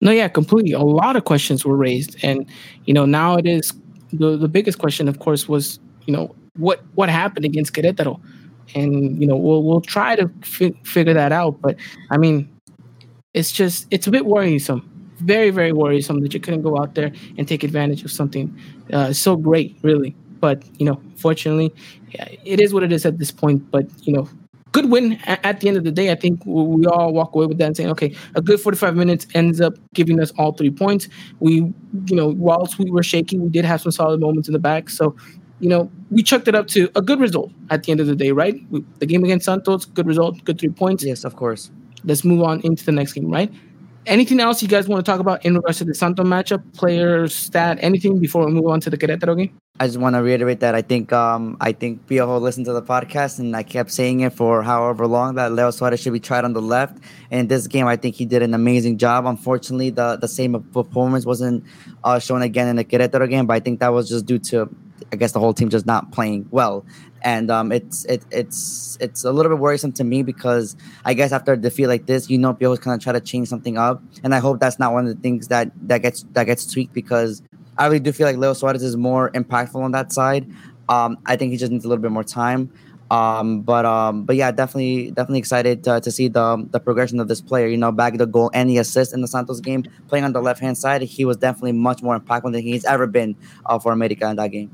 No, 0.02 0.12
yeah, 0.12 0.28
completely. 0.30 0.72
A 0.72 0.80
lot 0.80 1.16
of 1.16 1.26
questions 1.26 1.66
were 1.66 1.76
raised, 1.76 2.16
and 2.24 2.46
you 2.86 2.94
know 2.94 3.06
now 3.06 3.36
it 3.36 3.46
is 3.46 3.74
the 4.14 4.38
the 4.38 4.48
biggest 4.48 4.80
question, 4.80 5.08
of 5.08 5.20
course, 5.20 5.48
was 5.50 5.80
you 6.06 6.14
know 6.14 6.34
what 6.58 6.82
what 6.96 7.10
happened 7.10 7.46
against 7.46 7.74
Querétaro, 7.74 8.20
and 8.76 9.20
you 9.22 9.28
know 9.28 9.36
we'll 9.36 9.64
we'll 9.64 9.82
try 9.82 10.16
to 10.16 10.30
fi- 10.42 10.76
figure 10.84 11.14
that 11.14 11.32
out. 11.34 11.60
But 11.62 11.76
I 12.12 12.18
mean, 12.18 12.48
it's 13.34 13.52
just 13.52 13.88
it's 13.92 14.08
a 14.08 14.12
bit 14.12 14.26
worrisome, 14.26 14.82
very 15.20 15.50
very 15.52 15.74
worrisome 15.74 16.22
that 16.22 16.34
you 16.34 16.40
couldn't 16.40 16.62
go 16.64 16.78
out 16.80 16.96
there 16.96 17.12
and 17.38 17.48
take 17.48 17.64
advantage 17.64 18.04
of 18.06 18.12
something 18.12 18.56
uh, 18.94 19.14
so 19.14 19.36
great, 19.36 19.78
really. 19.84 20.16
But 20.40 20.64
you 20.80 20.86
know, 20.86 21.02
fortunately, 21.18 21.74
it 22.46 22.60
is 22.60 22.74
what 22.74 22.84
it 22.84 22.92
is 22.94 23.06
at 23.06 23.18
this 23.20 23.32
point. 23.32 23.70
But 23.72 23.88
you 24.08 24.14
know, 24.14 24.30
good 24.72 24.90
win 24.90 25.20
at 25.26 25.60
the 25.60 25.68
end 25.68 25.78
of 25.78 25.84
the 25.84 25.92
day. 25.92 26.12
I 26.12 26.16
think 26.16 26.42
we 26.46 26.86
all 26.86 27.14
walk 27.14 27.34
away 27.34 27.46
with 27.46 27.58
that 27.58 27.68
and 27.68 27.78
saying, 27.78 27.90
okay, 27.92 28.16
a 28.36 28.42
good 28.42 28.60
45 28.60 28.96
minutes 28.96 29.26
ends 29.34 29.60
up 29.60 29.74
giving 29.94 30.20
us 30.20 30.32
all 30.38 30.54
three 30.54 30.70
points. 30.70 31.08
We, 31.40 31.56
you 32.06 32.16
know, 32.16 32.28
whilst 32.28 32.78
we 32.78 32.90
were 32.92 33.04
shaky, 33.04 33.40
we 33.40 33.50
did 33.50 33.66
have 33.66 33.82
some 33.82 33.92
solid 33.92 34.20
moments 34.20 34.48
in 34.48 34.54
the 34.54 34.60
back. 34.60 34.90
So, 34.90 35.16
you 35.60 35.70
know, 35.70 35.92
we 36.12 36.24
chucked 36.24 36.48
it 36.48 36.56
up 36.56 36.68
to 36.68 36.90
a 36.96 37.02
good 37.02 37.20
result 37.20 37.52
at 37.70 37.84
the 37.84 37.92
end 37.92 38.00
of 38.00 38.08
the 38.08 38.16
day, 38.16 38.32
right? 38.32 38.56
We, 38.70 38.84
the 39.00 39.06
game 39.06 39.24
against 39.24 39.46
Santos, 39.46 39.86
good 39.86 40.08
result, 40.08 40.44
good 40.46 40.60
three 40.60 40.70
points. 40.70 41.04
Yes, 41.04 41.24
of 41.24 41.36
course. 41.36 41.72
Let's 42.04 42.24
move 42.24 42.44
on 42.44 42.62
into 42.62 42.86
the 42.86 42.92
next 42.92 43.14
game, 43.14 43.30
right? 43.30 43.52
Anything 44.06 44.40
else 44.40 44.62
you 44.62 44.68
guys 44.68 44.88
want 44.88 45.06
to 45.06 45.12
talk 45.12 45.20
about 45.20 45.46
in 45.46 45.56
regards 45.56 45.80
to 45.80 45.84
the 45.86 45.94
Santos 45.94 46.26
matchup, 46.26 46.64
player 46.76 47.28
stat, 47.28 47.78
anything 47.82 48.20
before 48.20 48.46
we 48.46 48.52
move 48.54 48.68
on 48.68 48.80
to 48.82 48.90
the 48.90 48.98
Querétaro 48.98 49.38
game? 49.38 49.60
I 49.82 49.88
just 49.88 49.98
want 49.98 50.16
to 50.16 50.22
reiterate 50.22 50.60
that 50.60 50.76
I 50.76 50.82
think 50.82 51.14
um 51.14 51.56
I 51.62 51.72
think 51.72 52.06
Piojo 52.06 52.42
listened 52.42 52.66
to 52.66 52.74
the 52.74 52.82
podcast 52.82 53.40
and 53.40 53.56
I 53.56 53.64
kept 53.64 53.92
saying 53.92 54.20
it 54.20 54.34
for 54.34 54.62
however 54.62 55.08
long 55.08 55.36
that 55.36 55.54
Leo 55.54 55.72
Suarez 55.72 56.02
should 56.02 56.12
be 56.12 56.20
tried 56.20 56.44
on 56.44 56.52
the 56.52 56.62
left. 56.62 56.98
And 57.32 57.40
in 57.42 57.48
this 57.48 57.68
game, 57.68 57.88
I 57.88 57.96
think 57.96 58.16
he 58.16 58.26
did 58.26 58.42
an 58.42 58.54
amazing 58.54 58.98
job. 58.98 59.26
Unfortunately, 59.26 59.90
the 59.90 60.18
the 60.18 60.28
same 60.28 60.62
performance 60.74 61.26
wasn't 61.26 61.64
uh, 62.04 62.20
shown 62.20 62.42
again 62.42 62.68
in 62.68 62.76
the 62.76 62.84
Querétaro 62.84 63.30
game, 63.30 63.48
but 63.48 63.54
I 63.54 63.62
think 63.62 63.80
that 63.80 63.94
was 63.94 64.10
just 64.10 64.26
due 64.26 64.40
to 64.52 64.70
I 65.14 65.16
guess 65.16 65.32
the 65.32 65.40
whole 65.40 65.54
team 65.54 65.70
just 65.70 65.86
not 65.86 66.12
playing 66.12 66.48
well. 66.52 66.86
And 67.22 67.50
um, 67.50 67.72
it's 67.72 68.04
it, 68.06 68.24
it's 68.32 68.98
it's 69.00 69.24
a 69.24 69.32
little 69.32 69.50
bit 69.50 69.60
worrisome 69.60 69.94
to 69.94 70.04
me 70.04 70.24
because 70.24 70.76
I 71.06 71.14
guess 71.14 71.32
after 71.32 71.54
a 71.54 71.58
defeat 71.58 71.88
like 71.88 72.06
this, 72.06 72.30
you 72.30 72.38
know, 72.38 72.54
Piojo's 72.54 72.80
kind 72.80 72.96
of 72.96 73.02
try 73.02 73.14
to 73.14 73.22
change 73.22 73.48
something 73.48 73.78
up, 73.78 74.04
and 74.24 74.36
I 74.36 74.40
hope 74.40 74.60
that's 74.60 74.78
not 74.78 74.92
one 74.92 75.08
of 75.08 75.16
the 75.16 75.22
things 75.22 75.48
that 75.48 75.72
that 75.88 76.02
gets 76.02 76.26
that 76.34 76.46
gets 76.46 76.66
tweaked 76.66 76.94
because 76.94 77.42
I 77.80 77.86
really 77.86 78.00
do 78.00 78.12
feel 78.12 78.28
like 78.28 78.38
Leo 78.38 78.54
Suarez 78.54 78.84
is 78.84 78.96
more 78.98 79.32
impactful 79.32 79.76
on 79.76 79.92
that 79.94 80.12
side. 80.12 80.52
Um, 80.90 81.18
I 81.26 81.36
think 81.36 81.52
he 81.52 81.58
just 81.58 81.72
needs 81.72 81.86
a 81.86 81.88
little 81.88 82.02
bit 82.02 82.12
more 82.12 82.24
time. 82.24 82.72
Um, 83.12 83.62
but 83.62 83.86
um, 83.86 84.26
but 84.26 84.36
yeah, 84.36 84.52
definitely 84.52 85.12
definitely 85.12 85.40
excited 85.40 85.84
to, 85.86 86.00
to 86.00 86.12
see 86.12 86.28
the 86.28 86.68
the 86.70 86.80
progression 86.80 87.20
of 87.20 87.28
this 87.28 87.42
player. 87.42 87.68
You 87.68 87.78
know, 87.78 87.92
back 87.92 88.18
the 88.18 88.28
goal 88.28 88.52
and 88.54 88.70
the 88.70 88.78
assist 88.78 89.14
in 89.14 89.22
the 89.22 89.28
Santos 89.28 89.62
game, 89.62 89.84
playing 90.08 90.26
on 90.26 90.34
the 90.34 90.42
left 90.42 90.60
hand 90.60 90.78
side, 90.78 91.02
he 91.02 91.26
was 91.26 91.38
definitely 91.38 91.72
much 91.72 92.04
more 92.04 92.20
impactful 92.20 92.52
than 92.52 92.62
he's 92.62 92.86
ever 92.86 93.08
been 93.08 93.36
uh, 93.66 93.80
for 93.80 93.92
America 93.92 94.30
in 94.30 94.36
that 94.36 94.52
game. 94.52 94.70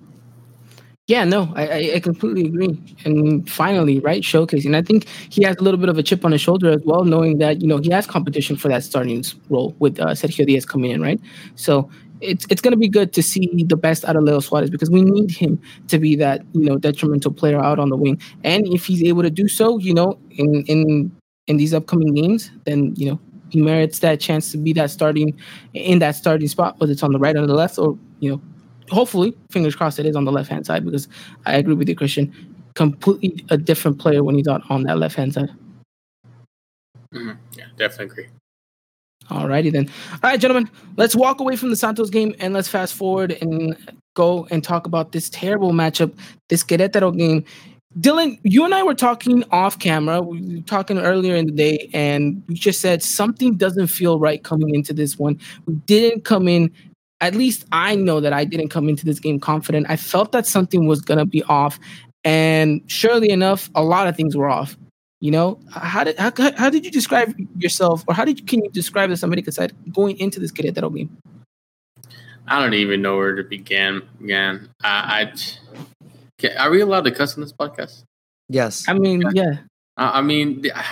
Yeah, 1.07 1.23
no, 1.23 1.53
I, 1.55 1.93
I 1.93 1.99
completely 1.99 2.47
agree. 2.47 2.81
And 3.05 3.47
finally, 3.47 3.99
right, 3.99 4.23
showcasing. 4.23 4.75
I 4.75 4.81
think 4.81 5.07
he 5.29 5.43
has 5.43 5.55
a 5.57 5.61
little 5.61 5.79
bit 5.79 5.87
of 5.87 5.99
a 5.99 6.03
chip 6.03 6.25
on 6.25 6.31
his 6.31 6.41
shoulder 6.41 6.71
as 6.71 6.81
well, 6.83 7.03
knowing 7.03 7.37
that 7.37 7.61
you 7.61 7.67
know 7.67 7.77
he 7.77 7.91
has 7.91 8.07
competition 8.07 8.55
for 8.55 8.69
that 8.69 8.83
starting 8.83 9.23
role 9.49 9.75
with 9.77 9.99
uh, 9.99 10.07
Sergio 10.07 10.47
Diaz 10.47 10.65
coming 10.65 10.89
in, 10.89 11.01
right? 11.01 11.21
So 11.53 11.91
it's 12.21 12.45
it's 12.49 12.61
going 12.61 12.71
to 12.71 12.77
be 12.77 12.89
good 12.89 13.13
to 13.13 13.23
see 13.23 13.63
the 13.67 13.75
best 13.75 14.05
out 14.05 14.15
of 14.15 14.23
Leo 14.23 14.39
Suarez 14.39 14.69
because 14.69 14.89
we 14.89 15.01
need 15.01 15.31
him 15.31 15.61
to 15.87 15.99
be 15.99 16.15
that 16.15 16.43
you 16.53 16.65
know 16.65 16.77
detrimental 16.77 17.31
player 17.31 17.59
out 17.59 17.79
on 17.79 17.89
the 17.89 17.97
wing. 17.97 18.21
And 18.43 18.67
if 18.67 18.85
he's 18.85 19.03
able 19.03 19.23
to 19.23 19.29
do 19.29 19.47
so, 19.47 19.77
you 19.79 19.93
know, 19.93 20.19
in 20.31 20.63
in 20.67 21.11
in 21.47 21.57
these 21.57 21.73
upcoming 21.73 22.13
games, 22.13 22.51
then 22.65 22.93
you 22.95 23.09
know 23.09 23.19
he 23.49 23.61
merits 23.61 23.99
that 23.99 24.19
chance 24.19 24.51
to 24.51 24.57
be 24.57 24.73
that 24.73 24.91
starting 24.91 25.37
in 25.73 25.99
that 25.99 26.15
starting 26.15 26.47
spot, 26.47 26.79
whether 26.79 26.91
it's 26.91 27.03
on 27.03 27.11
the 27.11 27.19
right 27.19 27.35
or 27.35 27.45
the 27.45 27.53
left, 27.53 27.77
or 27.77 27.97
you 28.19 28.31
know 28.31 28.41
hopefully, 28.89 29.35
fingers 29.49 29.75
crossed, 29.75 29.99
it 29.99 30.05
is 30.05 30.15
on 30.15 30.25
the 30.25 30.31
left 30.31 30.49
hand 30.49 30.65
side 30.65 30.85
because 30.85 31.07
I 31.45 31.55
agree 31.55 31.75
with 31.75 31.89
you, 31.89 31.95
Christian. 31.95 32.33
Completely 32.75 33.45
a 33.49 33.57
different 33.57 33.99
player 33.99 34.23
when 34.23 34.35
he's 34.35 34.47
on, 34.47 34.61
on 34.69 34.83
that 34.83 34.97
left 34.97 35.15
hand 35.15 35.33
side. 35.33 35.49
Mm-hmm. 37.13 37.31
Yeah, 37.57 37.65
definitely 37.77 38.05
agree. 38.05 38.25
Alrighty 39.29 39.71
then. 39.71 39.89
All 40.11 40.29
right, 40.31 40.39
gentlemen, 40.39 40.69
let's 40.97 41.15
walk 41.15 41.39
away 41.39 41.55
from 41.55 41.69
the 41.69 41.75
Santos 41.75 42.09
game 42.09 42.35
and 42.39 42.53
let's 42.53 42.67
fast 42.67 42.93
forward 42.93 43.31
and 43.41 43.75
go 44.15 44.47
and 44.51 44.63
talk 44.63 44.85
about 44.85 45.11
this 45.11 45.29
terrible 45.29 45.71
matchup, 45.71 46.13
this 46.49 46.63
Querétaro 46.63 47.17
game. 47.17 47.43
Dylan, 47.99 48.39
you 48.43 48.65
and 48.65 48.75
I 48.75 48.83
were 48.83 48.93
talking 48.93 49.43
off 49.51 49.79
camera. 49.79 50.21
We 50.21 50.57
were 50.57 50.61
talking 50.61 50.99
earlier 50.99 51.35
in 51.35 51.45
the 51.45 51.53
day, 51.53 51.89
and 51.93 52.43
we 52.47 52.55
just 52.55 52.81
said 52.81 53.01
something 53.01 53.55
doesn't 53.55 53.87
feel 53.87 54.19
right 54.19 54.43
coming 54.43 54.75
into 54.75 54.93
this 54.93 55.17
one. 55.17 55.39
We 55.65 55.75
didn't 55.75 56.25
come 56.25 56.47
in 56.49 56.71
at 57.21 57.35
least 57.35 57.65
I 57.71 57.95
know 57.95 58.19
that 58.19 58.33
I 58.33 58.45
didn't 58.45 58.69
come 58.69 58.89
into 58.89 59.05
this 59.05 59.19
game 59.19 59.39
confident. 59.39 59.87
I 59.89 59.95
felt 59.95 60.31
that 60.33 60.45
something 60.45 60.85
was 60.87 61.01
going 61.01 61.17
to 61.17 61.25
be 61.25 61.43
off. 61.43 61.79
And 62.23 62.81
surely 62.87 63.29
enough, 63.29 63.69
a 63.75 63.83
lot 63.83 64.07
of 64.07 64.15
things 64.15 64.35
were 64.35 64.49
off. 64.49 64.77
You 65.25 65.31
know, 65.31 65.59
how 65.71 66.03
did 66.03 66.19
how, 66.19 66.31
how 66.55 66.69
did 66.69 66.85
you 66.85 66.91
describe 66.91 67.33
yourself, 67.57 68.03
or 68.07 68.13
how 68.13 68.25
did 68.25 68.39
you, 68.39 68.45
can 68.45 68.63
you 68.63 68.69
describe 68.69 69.09
this 69.09 69.23
America 69.23 69.51
side 69.51 69.73
going 69.91 70.19
into 70.19 70.39
this 70.39 70.51
Querétaro 70.51 70.95
game? 70.95 71.17
I 72.47 72.59
don't 72.59 72.75
even 72.75 73.01
know 73.01 73.17
where 73.17 73.33
to 73.33 73.43
begin. 73.43 74.03
Again, 74.21 74.69
I, 74.83 75.33
I 76.43 76.59
are 76.59 76.69
we 76.69 76.79
allowed 76.81 77.05
to 77.05 77.11
cuss 77.11 77.33
on 77.33 77.41
this 77.41 77.51
podcast? 77.51 78.03
Yes. 78.49 78.87
I 78.87 78.93
mean, 78.93 79.23
yeah. 79.33 79.61
I, 79.97 80.19
I 80.19 80.21
mean, 80.21 80.63
I, 80.71 80.85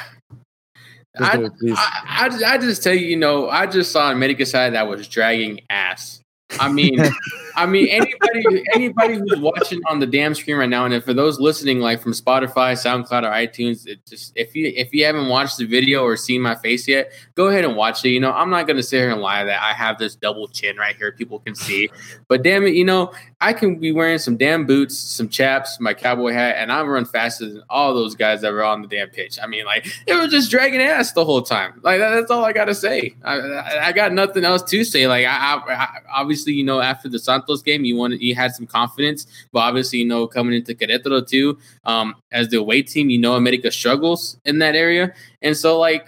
I, 1.19 1.49
I, 1.77 2.29
I, 2.53 2.57
just 2.57 2.81
tell 2.81 2.95
you, 2.95 3.05
you 3.05 3.17
know, 3.17 3.51
I 3.51 3.67
just 3.67 3.91
saw 3.91 4.11
America 4.11 4.47
side 4.47 4.73
that 4.73 4.87
was 4.87 5.07
dragging 5.07 5.59
ass. 5.69 6.21
I 6.59 6.71
mean, 6.71 6.97
I 7.55 7.65
mean, 7.65 7.87
anybody, 7.87 8.63
anybody 8.73 9.15
who's 9.15 9.39
watching 9.39 9.81
on 9.87 9.99
the 9.99 10.07
damn 10.07 10.33
screen 10.33 10.57
right 10.57 10.69
now, 10.69 10.85
and 10.85 11.03
for 11.03 11.13
those 11.13 11.39
listening, 11.39 11.79
like 11.79 12.01
from 12.01 12.13
Spotify, 12.13 12.73
SoundCloud, 12.73 13.23
or 13.23 13.31
iTunes, 13.31 13.87
it 13.87 14.05
just 14.05 14.33
if 14.35 14.55
you 14.55 14.71
if 14.75 14.93
you 14.93 15.05
haven't 15.05 15.27
watched 15.27 15.57
the 15.57 15.65
video 15.65 16.03
or 16.03 16.17
seen 16.17 16.41
my 16.41 16.55
face 16.55 16.87
yet, 16.87 17.11
go 17.35 17.47
ahead 17.47 17.65
and 17.65 17.75
watch 17.75 18.03
it. 18.05 18.09
You 18.09 18.19
know, 18.19 18.31
I'm 18.31 18.49
not 18.49 18.67
gonna 18.67 18.83
sit 18.83 18.97
here 18.97 19.11
and 19.11 19.21
lie 19.21 19.43
that 19.43 19.61
I 19.61 19.73
have 19.73 19.99
this 19.99 20.15
double 20.15 20.47
chin 20.47 20.77
right 20.77 20.95
here, 20.95 21.11
people 21.11 21.39
can 21.39 21.55
see, 21.55 21.89
but 22.27 22.43
damn 22.43 22.65
it, 22.65 22.73
you 22.73 22.85
know, 22.85 23.13
I 23.41 23.53
can 23.53 23.79
be 23.79 23.91
wearing 23.91 24.19
some 24.19 24.37
damn 24.37 24.65
boots, 24.65 24.97
some 24.97 25.29
chaps, 25.29 25.79
my 25.79 25.93
cowboy 25.93 26.31
hat, 26.31 26.55
and 26.57 26.71
I 26.71 26.81
run 26.83 27.05
faster 27.05 27.45
than 27.45 27.63
all 27.69 27.93
those 27.93 28.15
guys 28.15 28.41
that 28.41 28.51
were 28.51 28.63
on 28.63 28.81
the 28.81 28.87
damn 28.87 29.09
pitch. 29.09 29.37
I 29.41 29.47
mean, 29.47 29.65
like 29.65 29.85
it 30.07 30.15
was 30.15 30.31
just 30.31 30.49
dragging 30.49 30.81
ass 30.81 31.11
the 31.11 31.25
whole 31.25 31.41
time. 31.41 31.79
Like 31.83 31.99
that's 31.99 32.31
all 32.31 32.43
I 32.43 32.53
gotta 32.53 32.73
say. 32.75 33.15
I, 33.23 33.35
I, 33.39 33.87
I 33.87 33.91
got 33.91 34.13
nothing 34.13 34.45
else 34.45 34.63
to 34.63 34.83
say. 34.83 35.07
Like 35.07 35.25
I, 35.25 35.55
I 35.55 35.87
obviously, 36.13 36.53
you 36.53 36.63
know, 36.63 36.79
after 36.79 37.09
the 37.09 37.19
Santos 37.19 37.42
game, 37.65 37.85
you 37.85 37.95
wanted 37.95 38.21
you 38.21 38.35
had 38.35 38.53
some 38.53 38.65
confidence, 38.65 39.25
but 39.51 39.59
obviously, 39.59 39.99
you 39.99 40.05
know, 40.05 40.27
coming 40.27 40.53
into 40.53 40.73
Querétaro 40.73 41.25
too, 41.27 41.57
um, 41.85 42.15
as 42.31 42.49
the 42.49 42.57
away 42.57 42.81
team, 42.81 43.09
you 43.09 43.19
know, 43.19 43.35
America 43.35 43.71
struggles 43.71 44.37
in 44.45 44.59
that 44.59 44.75
area, 44.75 45.13
and 45.41 45.55
so 45.55 45.79
like, 45.79 46.07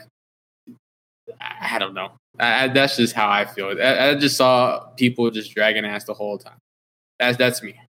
I, 1.41 1.75
I 1.75 1.79
don't 1.79 1.93
know. 1.93 2.11
I, 2.39 2.67
that's 2.67 2.97
just 2.97 3.13
how 3.13 3.29
I 3.29 3.45
feel. 3.45 3.75
I, 3.81 4.09
I, 4.09 4.15
just 4.15 4.37
saw 4.37 4.79
people 4.97 5.29
just 5.31 5.53
dragging 5.53 5.85
ass 5.85 6.03
the 6.03 6.13
whole 6.13 6.37
time. 6.37 6.57
That's 7.19 7.37
that's 7.37 7.63
me. 7.63 7.79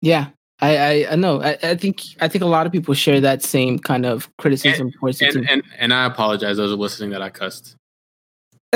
Yeah, 0.00 0.28
I 0.60 0.76
I, 0.76 1.12
I 1.12 1.16
know. 1.16 1.42
I, 1.42 1.58
I 1.62 1.74
think 1.74 2.02
I 2.20 2.28
think 2.28 2.44
a 2.44 2.46
lot 2.46 2.66
of 2.66 2.72
people 2.72 2.94
share 2.94 3.20
that 3.20 3.42
same 3.42 3.78
kind 3.78 4.06
of 4.06 4.30
criticism. 4.36 4.92
And 5.02 5.20
and, 5.20 5.50
and, 5.50 5.62
and 5.78 5.94
I 5.94 6.06
apologize 6.06 6.56
those 6.58 6.72
are 6.72 6.76
listening 6.76 7.10
that 7.10 7.22
I 7.22 7.30
cussed. 7.30 7.76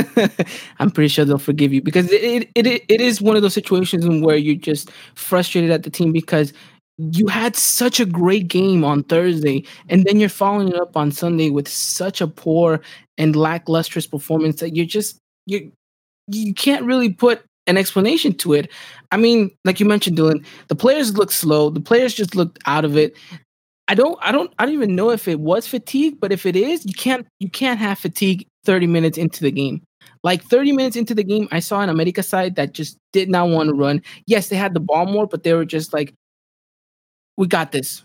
I'm 0.79 0.91
pretty 0.91 1.09
sure 1.09 1.25
they'll 1.25 1.39
forgive 1.39 1.73
you 1.73 1.83
because 1.83 2.11
it, 2.11 2.49
it 2.55 2.67
it 2.67 2.85
it 2.89 3.01
is 3.01 3.21
one 3.21 3.37
of 3.37 3.43
those 3.43 3.55
situations 3.55 4.07
where 4.25 4.37
you're 4.37 4.55
just 4.55 4.91
frustrated 5.15 5.71
at 5.71 5.83
the 5.83 5.91
team 5.91 6.13
because 6.13 6.53
you 6.99 7.29
had 7.29 7.57
such 7.57 7.99
a 7.99 8.05
great 8.05 8.49
game 8.49 8.85
on 8.85 9.03
Thursday 9.05 9.65
and 9.89 10.05
then 10.05 10.21
you're 10.21 10.29
following 10.29 10.69
it 10.69 10.77
up 10.77 10.97
on 10.97 11.11
Sunday 11.11 11.49
with 11.49 11.67
such 11.67 12.21
a 12.21 12.27
poor 12.27 12.81
and 13.17 13.35
lackluster 13.35 14.01
performance 14.09 14.61
that 14.61 14.77
you're 14.77 14.87
just 14.87 15.19
you 15.47 15.73
you 16.29 16.55
can't 16.55 16.85
really 16.85 17.13
put 17.13 17.43
an 17.67 17.77
explanation 17.77 18.35
to 18.35 18.53
it. 18.53 18.71
I 19.13 19.17
mean, 19.17 19.51
like 19.65 19.81
you 19.81 19.87
mentioned, 19.87 20.19
Dylan, 20.19 20.45
the 20.69 20.75
players 20.75 21.17
look 21.17 21.31
slow. 21.31 21.71
The 21.71 21.81
players 21.81 22.15
just 22.15 22.35
looked 22.35 22.59
out 22.67 22.85
of 22.85 22.97
it. 22.97 23.17
I 23.89 23.95
don't 23.95 24.19
I 24.23 24.31
don't 24.31 24.53
I 24.59 24.67
don't 24.67 24.75
even 24.75 24.95
know 24.95 25.11
if 25.11 25.27
it 25.27 25.41
was 25.41 25.67
fatigue, 25.67 26.21
but 26.21 26.33
if 26.33 26.47
it 26.47 26.55
is, 26.55 26.85
you 26.87 26.95
can't 26.95 27.27
you 27.41 27.51
can't 27.51 27.79
have 27.81 27.99
fatigue 27.99 28.47
30 28.65 28.87
minutes 28.87 29.19
into 29.19 29.41
the 29.43 29.51
game. 29.51 29.83
Like 30.23 30.43
30 30.45 30.73
minutes 30.73 30.97
into 30.97 31.15
the 31.15 31.25
game, 31.25 31.49
I 31.51 31.61
saw 31.61 31.81
an 31.81 31.89
America 31.89 32.23
side 32.23 32.57
that 32.57 32.73
just 32.73 32.99
did 33.13 33.31
not 33.31 33.49
want 33.49 33.69
to 33.69 33.75
run. 33.75 34.03
Yes, 34.27 34.49
they 34.49 34.57
had 34.57 34.75
the 34.75 34.81
ball 34.81 35.07
more, 35.07 35.27
but 35.27 35.43
they 35.43 35.55
were 35.55 35.65
just 35.65 35.93
like, 35.93 36.15
we 37.37 37.47
got 37.47 37.73
this. 37.73 38.05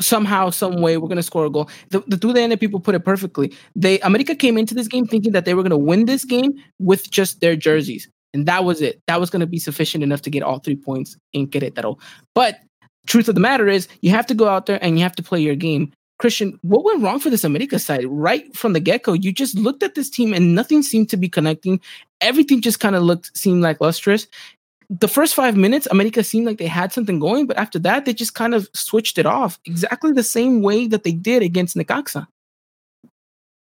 Somehow, 0.00 0.50
some 0.50 0.80
way, 0.82 0.96
we're 0.96 1.08
gonna 1.08 1.22
score 1.22 1.46
a 1.46 1.50
goal. 1.50 1.70
The, 1.90 2.00
the 2.00 2.40
end 2.40 2.58
people 2.58 2.80
put 2.80 2.94
it 2.94 3.04
perfectly. 3.04 3.52
They 3.76 4.00
America 4.00 4.34
came 4.34 4.58
into 4.58 4.74
this 4.74 4.88
game 4.88 5.06
thinking 5.06 5.32
that 5.32 5.44
they 5.44 5.54
were 5.54 5.62
gonna 5.62 5.78
win 5.78 6.06
this 6.06 6.24
game 6.24 6.52
with 6.80 7.10
just 7.10 7.40
their 7.40 7.54
jerseys. 7.54 8.08
And 8.34 8.46
that 8.46 8.64
was 8.64 8.80
it. 8.80 9.00
That 9.06 9.20
was 9.20 9.30
gonna 9.30 9.46
be 9.46 9.58
sufficient 9.58 10.02
enough 10.02 10.22
to 10.22 10.30
get 10.30 10.42
all 10.42 10.58
three 10.58 10.76
points 10.76 11.16
in 11.32 11.46
Querétaro. 11.46 12.00
But 12.34 12.58
truth 13.06 13.28
of 13.28 13.34
the 13.34 13.40
matter 13.40 13.68
is 13.68 13.86
you 14.00 14.10
have 14.10 14.26
to 14.26 14.34
go 14.34 14.48
out 14.48 14.66
there 14.66 14.82
and 14.82 14.98
you 14.98 15.04
have 15.04 15.16
to 15.16 15.22
play 15.22 15.40
your 15.40 15.54
game. 15.54 15.92
Christian, 16.22 16.56
what 16.62 16.84
went 16.84 17.02
wrong 17.02 17.18
for 17.18 17.30
this 17.30 17.42
America 17.42 17.80
side 17.80 18.04
right 18.06 18.56
from 18.56 18.74
the 18.74 18.78
get 18.78 19.02
go? 19.02 19.12
You 19.12 19.32
just 19.32 19.58
looked 19.58 19.82
at 19.82 19.96
this 19.96 20.08
team 20.08 20.32
and 20.32 20.54
nothing 20.54 20.84
seemed 20.84 21.10
to 21.10 21.16
be 21.16 21.28
connecting. 21.28 21.80
Everything 22.20 22.60
just 22.60 22.78
kind 22.78 22.94
of 22.94 23.02
looked 23.02 23.36
seemed 23.36 23.60
like 23.60 23.80
lustrous. 23.80 24.28
The 24.88 25.08
first 25.08 25.34
five 25.34 25.56
minutes, 25.56 25.88
America 25.90 26.22
seemed 26.22 26.46
like 26.46 26.58
they 26.58 26.68
had 26.68 26.92
something 26.92 27.18
going, 27.18 27.48
but 27.48 27.56
after 27.56 27.80
that, 27.80 28.04
they 28.04 28.14
just 28.14 28.36
kind 28.36 28.54
of 28.54 28.68
switched 28.72 29.18
it 29.18 29.26
off 29.26 29.58
exactly 29.64 30.12
the 30.12 30.22
same 30.22 30.62
way 30.62 30.86
that 30.86 31.02
they 31.02 31.10
did 31.10 31.42
against 31.42 31.74
Necaxa. 31.74 32.28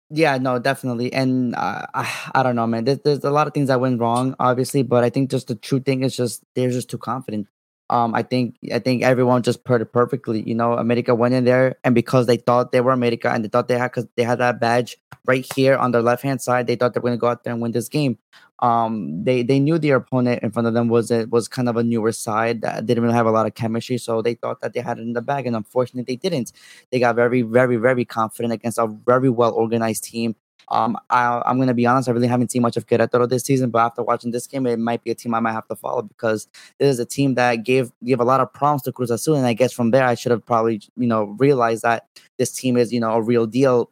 Yeah, 0.10 0.38
no, 0.38 0.58
definitely. 0.58 1.12
And 1.12 1.56
uh, 1.56 1.88
I, 1.94 2.32
I 2.36 2.42
don't 2.42 2.56
know, 2.56 2.68
man. 2.68 2.86
There's, 2.86 3.00
there's 3.00 3.26
a 3.26 3.32
lot 3.32 3.48
of 3.48 3.54
things 3.54 3.68
that 3.68 3.82
went 3.82 4.00
wrong, 4.00 4.34
obviously, 4.40 4.82
but 4.82 5.04
I 5.04 5.10
think 5.10 5.30
just 5.30 5.48
the 5.50 5.56
true 5.56 5.82
thing 5.82 6.04
is 6.04 6.16
just 6.16 6.42
they're 6.56 6.72
just 6.72 6.90
too 6.90 7.00
confident 7.00 7.50
um, 7.90 8.16
I 8.16 8.24
think 8.24 8.56
I 8.74 8.80
think 8.80 9.04
everyone 9.04 9.44
just 9.44 9.64
put 9.64 9.82
it 9.82 9.94
perfectly. 9.94 10.42
You 10.42 10.56
know, 10.56 10.74
America 10.74 11.14
went 11.14 11.36
in 11.36 11.46
there, 11.46 11.76
and 11.84 11.94
because 11.94 12.26
they 12.26 12.38
thought 12.38 12.72
they 12.72 12.82
were 12.82 12.92
America, 12.92 13.30
and 13.30 13.44
they 13.44 13.50
thought 13.50 13.68
they 13.68 13.78
had 13.78 13.92
because 13.92 14.08
they 14.16 14.24
had 14.24 14.40
that 14.40 14.60
badge 14.60 14.98
right 15.26 15.46
here 15.56 15.76
on 15.76 15.92
their 15.92 16.02
left 16.02 16.24
hand 16.24 16.42
side, 16.42 16.68
they 16.68 16.76
thought 16.76 16.94
they 16.94 17.00
were 17.00 17.10
going 17.10 17.18
to 17.18 17.22
go 17.22 17.28
out 17.28 17.44
there 17.44 17.54
and 17.54 17.62
win 17.62 17.72
this 17.74 17.88
game. 17.88 18.18
Um, 18.60 19.24
they 19.24 19.44
they 19.44 19.60
knew 19.60 19.78
their 19.78 19.98
opponent 19.98 20.42
in 20.42 20.52
front 20.52 20.68
of 20.68 20.74
them 20.74 20.88
was 20.88 21.12
it 21.12 21.30
was 21.30 21.48
kind 21.48 21.70
of 21.70 21.78
a 21.78 21.84
newer 21.84 22.12
side 22.12 22.62
that 22.62 22.86
didn't 22.86 23.04
really 23.04 23.16
have 23.16 23.28
a 23.28 23.32
lot 23.32 23.46
of 23.46 23.54
chemistry, 23.54 24.00
so 24.00 24.22
they 24.22 24.34
thought 24.34 24.62
that 24.62 24.74
they 24.74 24.80
had 24.80 24.98
it 24.98 25.04
in 25.04 25.14
the 25.14 25.22
bag, 25.22 25.46
and 25.46 25.56
unfortunately, 25.56 26.12
they 26.12 26.18
didn't. 26.18 26.54
They 26.92 27.00
got 27.00 27.16
very 27.16 27.44
very 27.44 27.76
very 27.78 28.06
confident 28.06 28.54
against 28.54 28.80
a 28.80 28.88
very 28.88 29.30
well 29.30 29.54
organized 29.54 30.06
team 30.06 30.36
um, 30.70 30.98
I, 31.10 31.42
am 31.46 31.58
going 31.58 31.68
to 31.68 31.74
be 31.74 31.86
honest, 31.86 32.10
I 32.10 32.12
really 32.12 32.28
haven't 32.28 32.52
seen 32.52 32.62
much 32.62 32.78
of 32.78 32.88
Querétaro 32.88 33.30
this 33.30 33.44
season, 33.44 33.70
but 33.70 33.80
after 33.80 34.04
watching 34.04 34.32
this 34.32 34.48
game, 34.48 34.66
it 34.66 34.80
might 34.80 35.04
be 35.04 35.12
a 35.12 35.16
team 35.16 35.34
I 35.34 35.40
might 35.40 35.54
have 35.54 35.68
to 35.68 35.76
follow 35.76 36.02
because 36.02 36.48
this 36.80 36.90
is 36.90 37.00
a 37.00 37.06
team 37.06 37.36
that 37.36 37.64
gave 37.64 37.92
gave 38.04 38.20
a 38.20 38.24
lot 38.24 38.42
of 38.42 38.52
problems 38.54 38.84
to 38.84 38.92
Cruz 38.92 39.12
Azul, 39.12 39.36
and 39.36 39.46
I 39.46 39.54
guess 39.54 39.72
from 39.74 39.92
there 39.92 40.06
I 40.06 40.16
should 40.16 40.32
have 40.32 40.46
probably 40.46 40.82
you 40.98 41.08
know 41.08 41.36
realized 41.38 41.84
that 41.84 42.08
this 42.38 42.52
team 42.52 42.78
is 42.78 42.92
you 42.92 43.00
know 43.00 43.12
a 43.12 43.22
real 43.22 43.46
deal 43.46 43.92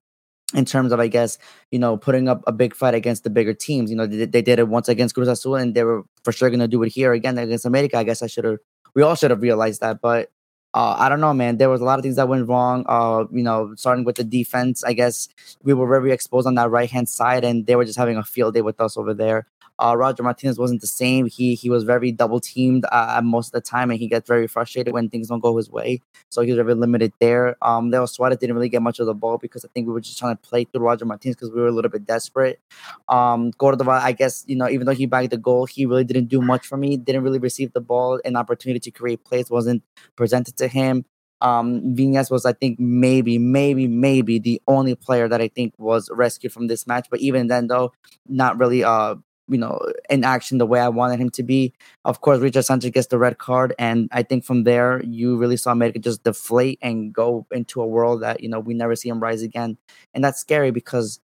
in 0.54 0.66
terms 0.66 0.92
of, 0.92 1.00
I 1.00 1.08
guess, 1.08 1.38
you 1.72 1.80
know, 1.80 1.98
putting 1.98 2.30
up 2.30 2.44
a 2.48 2.52
big 2.52 2.76
fight 2.76 2.94
against 2.94 3.24
the 3.24 3.30
bigger 3.30 3.54
teams. 3.54 3.90
You 3.90 3.98
know, 3.98 4.06
they, 4.06 4.26
they 4.26 4.42
did 4.42 4.60
it 4.60 4.68
once 4.68 4.88
against 4.88 5.16
Cruz 5.16 5.28
Azul, 5.28 5.56
and 5.56 5.74
they 5.74 5.84
were 5.84 6.04
for 6.24 6.32
sure 6.32 6.50
going 6.50 6.60
to 6.60 6.68
do 6.68 6.84
it 6.84 6.92
here 6.92 7.14
again 7.14 7.38
against 7.38 7.66
America. 7.66 7.98
I 7.98 8.04
guess 8.04 8.22
I 8.22 8.28
should 8.28 8.46
have, 8.46 8.58
we 8.94 9.02
all 9.02 9.16
should 9.16 9.32
have 9.32 9.42
realized 9.42 9.82
that. 9.82 10.00
But 10.02 10.32
uh, 10.74 10.96
I 10.98 11.10
don't 11.10 11.22
know, 11.22 11.34
man. 11.34 11.58
There 11.58 11.70
was 11.70 11.82
a 11.82 11.84
lot 11.84 12.00
of 12.00 12.04
things 12.04 12.16
that 12.16 12.28
went 12.28 12.48
wrong. 12.48 12.84
Uh, 12.88 13.26
you 13.32 13.44
know, 13.44 13.74
starting 13.76 14.06
with 14.06 14.16
the 14.16 14.24
defense, 14.24 14.84
I 14.84 14.94
guess 14.94 15.30
we 15.62 15.74
were 15.74 15.88
very 15.88 16.12
exposed 16.12 16.48
on 16.48 16.56
that 16.56 16.70
right 16.72 16.90
hand 16.90 17.10
side, 17.10 17.44
and 17.44 17.66
they 17.66 17.76
were 17.76 17.86
just 17.86 17.98
having 17.98 18.18
a 18.18 18.24
field 18.24 18.56
day 18.56 18.62
with 18.62 18.82
us 18.82 18.98
over 18.98 19.14
there. 19.14 19.48
Uh, 19.84 19.96
Roger 19.98 20.24
Martinez 20.24 20.58
wasn't 20.58 20.80
the 20.80 20.88
same. 20.88 21.26
He 21.28 21.56
he 21.56 21.70
was 21.70 21.84
very 21.84 22.12
double 22.12 22.40
teamed 22.40 22.86
uh, 22.92 23.20
most 23.24 23.48
of 23.48 23.52
the 23.52 23.62
time, 23.62 23.92
and 23.92 24.00
he 24.00 24.08
gets 24.08 24.28
very 24.28 24.48
frustrated 24.48 24.94
when 24.94 25.10
things 25.10 25.28
don't 25.28 25.42
go 25.42 25.58
his 25.58 25.70
way. 25.70 26.00
So 26.30 26.42
he 26.42 26.52
was 26.52 26.56
very 26.56 26.74
limited 26.74 27.12
there. 27.20 27.58
Um, 27.62 27.92
Leo 27.92 28.06
Suarez 28.06 28.38
didn't 28.38 28.56
really 28.56 28.70
get 28.70 28.82
much 28.82 29.00
of 29.00 29.08
the 29.08 29.14
ball 29.14 29.38
because 29.38 29.66
I 29.66 29.68
think 29.74 29.88
we 29.88 29.94
were 29.94 30.00
just 30.00 30.18
trying 30.18 30.38
to 30.38 30.42
play 30.42 30.64
through 30.64 30.82
Roger 30.82 31.06
Martinez 31.06 31.36
because 31.36 31.52
we 31.52 31.60
were 31.60 31.68
a 31.68 31.72
little 31.72 31.92
bit 31.92 32.06
desperate. 32.06 32.62
Um, 33.10 33.52
Cordova, 33.54 33.92
I 33.92 34.14
guess 34.14 34.46
you 34.48 34.56
know, 34.56 34.70
even 34.70 34.86
though 34.86 34.94
he 34.94 35.06
bagged 35.06 35.32
the 35.32 35.38
goal, 35.38 35.66
he 35.66 35.86
really 35.86 36.06
didn't 36.06 36.28
do 36.28 36.42
much 36.42 36.66
for 36.66 36.78
me. 36.78 36.96
Didn't 36.96 37.24
really 37.24 37.40
receive 37.40 37.74
the 37.74 37.82
ball. 37.82 38.22
An 38.24 38.38
opportunity 38.38 38.80
to 38.80 38.92
create 38.92 39.26
plays 39.26 39.50
wasn't 39.50 39.84
presented 40.16 40.56
to 40.58 40.68
him. 40.70 41.06
Um, 41.42 41.94
Vinas 41.94 42.32
was, 42.32 42.46
I 42.46 42.54
think, 42.54 42.80
maybe, 42.80 43.38
maybe, 43.38 43.86
maybe 43.90 44.40
the 44.40 44.62
only 44.66 44.96
player 44.96 45.28
that 45.28 45.42
I 45.42 45.50
think 45.50 45.74
was 45.78 46.10
rescued 46.10 46.54
from 46.54 46.68
this 46.68 46.88
match. 46.88 47.08
But 47.12 47.20
even 47.20 47.48
then, 47.48 47.68
though, 47.68 47.92
not 48.30 48.58
really 48.58 48.86
uh 48.86 49.16
you 49.54 49.60
know, 49.60 49.80
in 50.10 50.24
action 50.24 50.58
the 50.58 50.66
way 50.66 50.80
I 50.80 50.90
wanted 50.90 51.20
him 51.20 51.30
to 51.32 51.44
be. 51.44 51.74
Of 52.06 52.22
course, 52.22 52.40
Richard 52.40 52.64
Sanchez 52.64 52.92
gets 52.92 53.08
the 53.08 53.20
red 53.20 53.38
card, 53.38 53.74
and 53.80 54.10
I 54.12 54.24
think 54.24 54.44
from 54.44 54.64
there 54.64 55.02
you 55.04 55.38
really 55.38 55.58
saw 55.58 55.72
America 55.72 56.00
just 56.00 56.24
deflate 56.24 56.80
and 56.82 57.14
go 57.14 57.46
into 57.52 57.82
a 57.82 57.88
world 57.88 58.22
that 58.24 58.42
you 58.42 58.50
know 58.50 58.60
we 58.60 58.74
never 58.74 58.96
see 58.96 59.10
him 59.10 59.22
rise 59.22 59.42
again, 59.42 59.78
and 60.14 60.24
that's 60.24 60.42
scary 60.42 60.72
because 60.72 61.20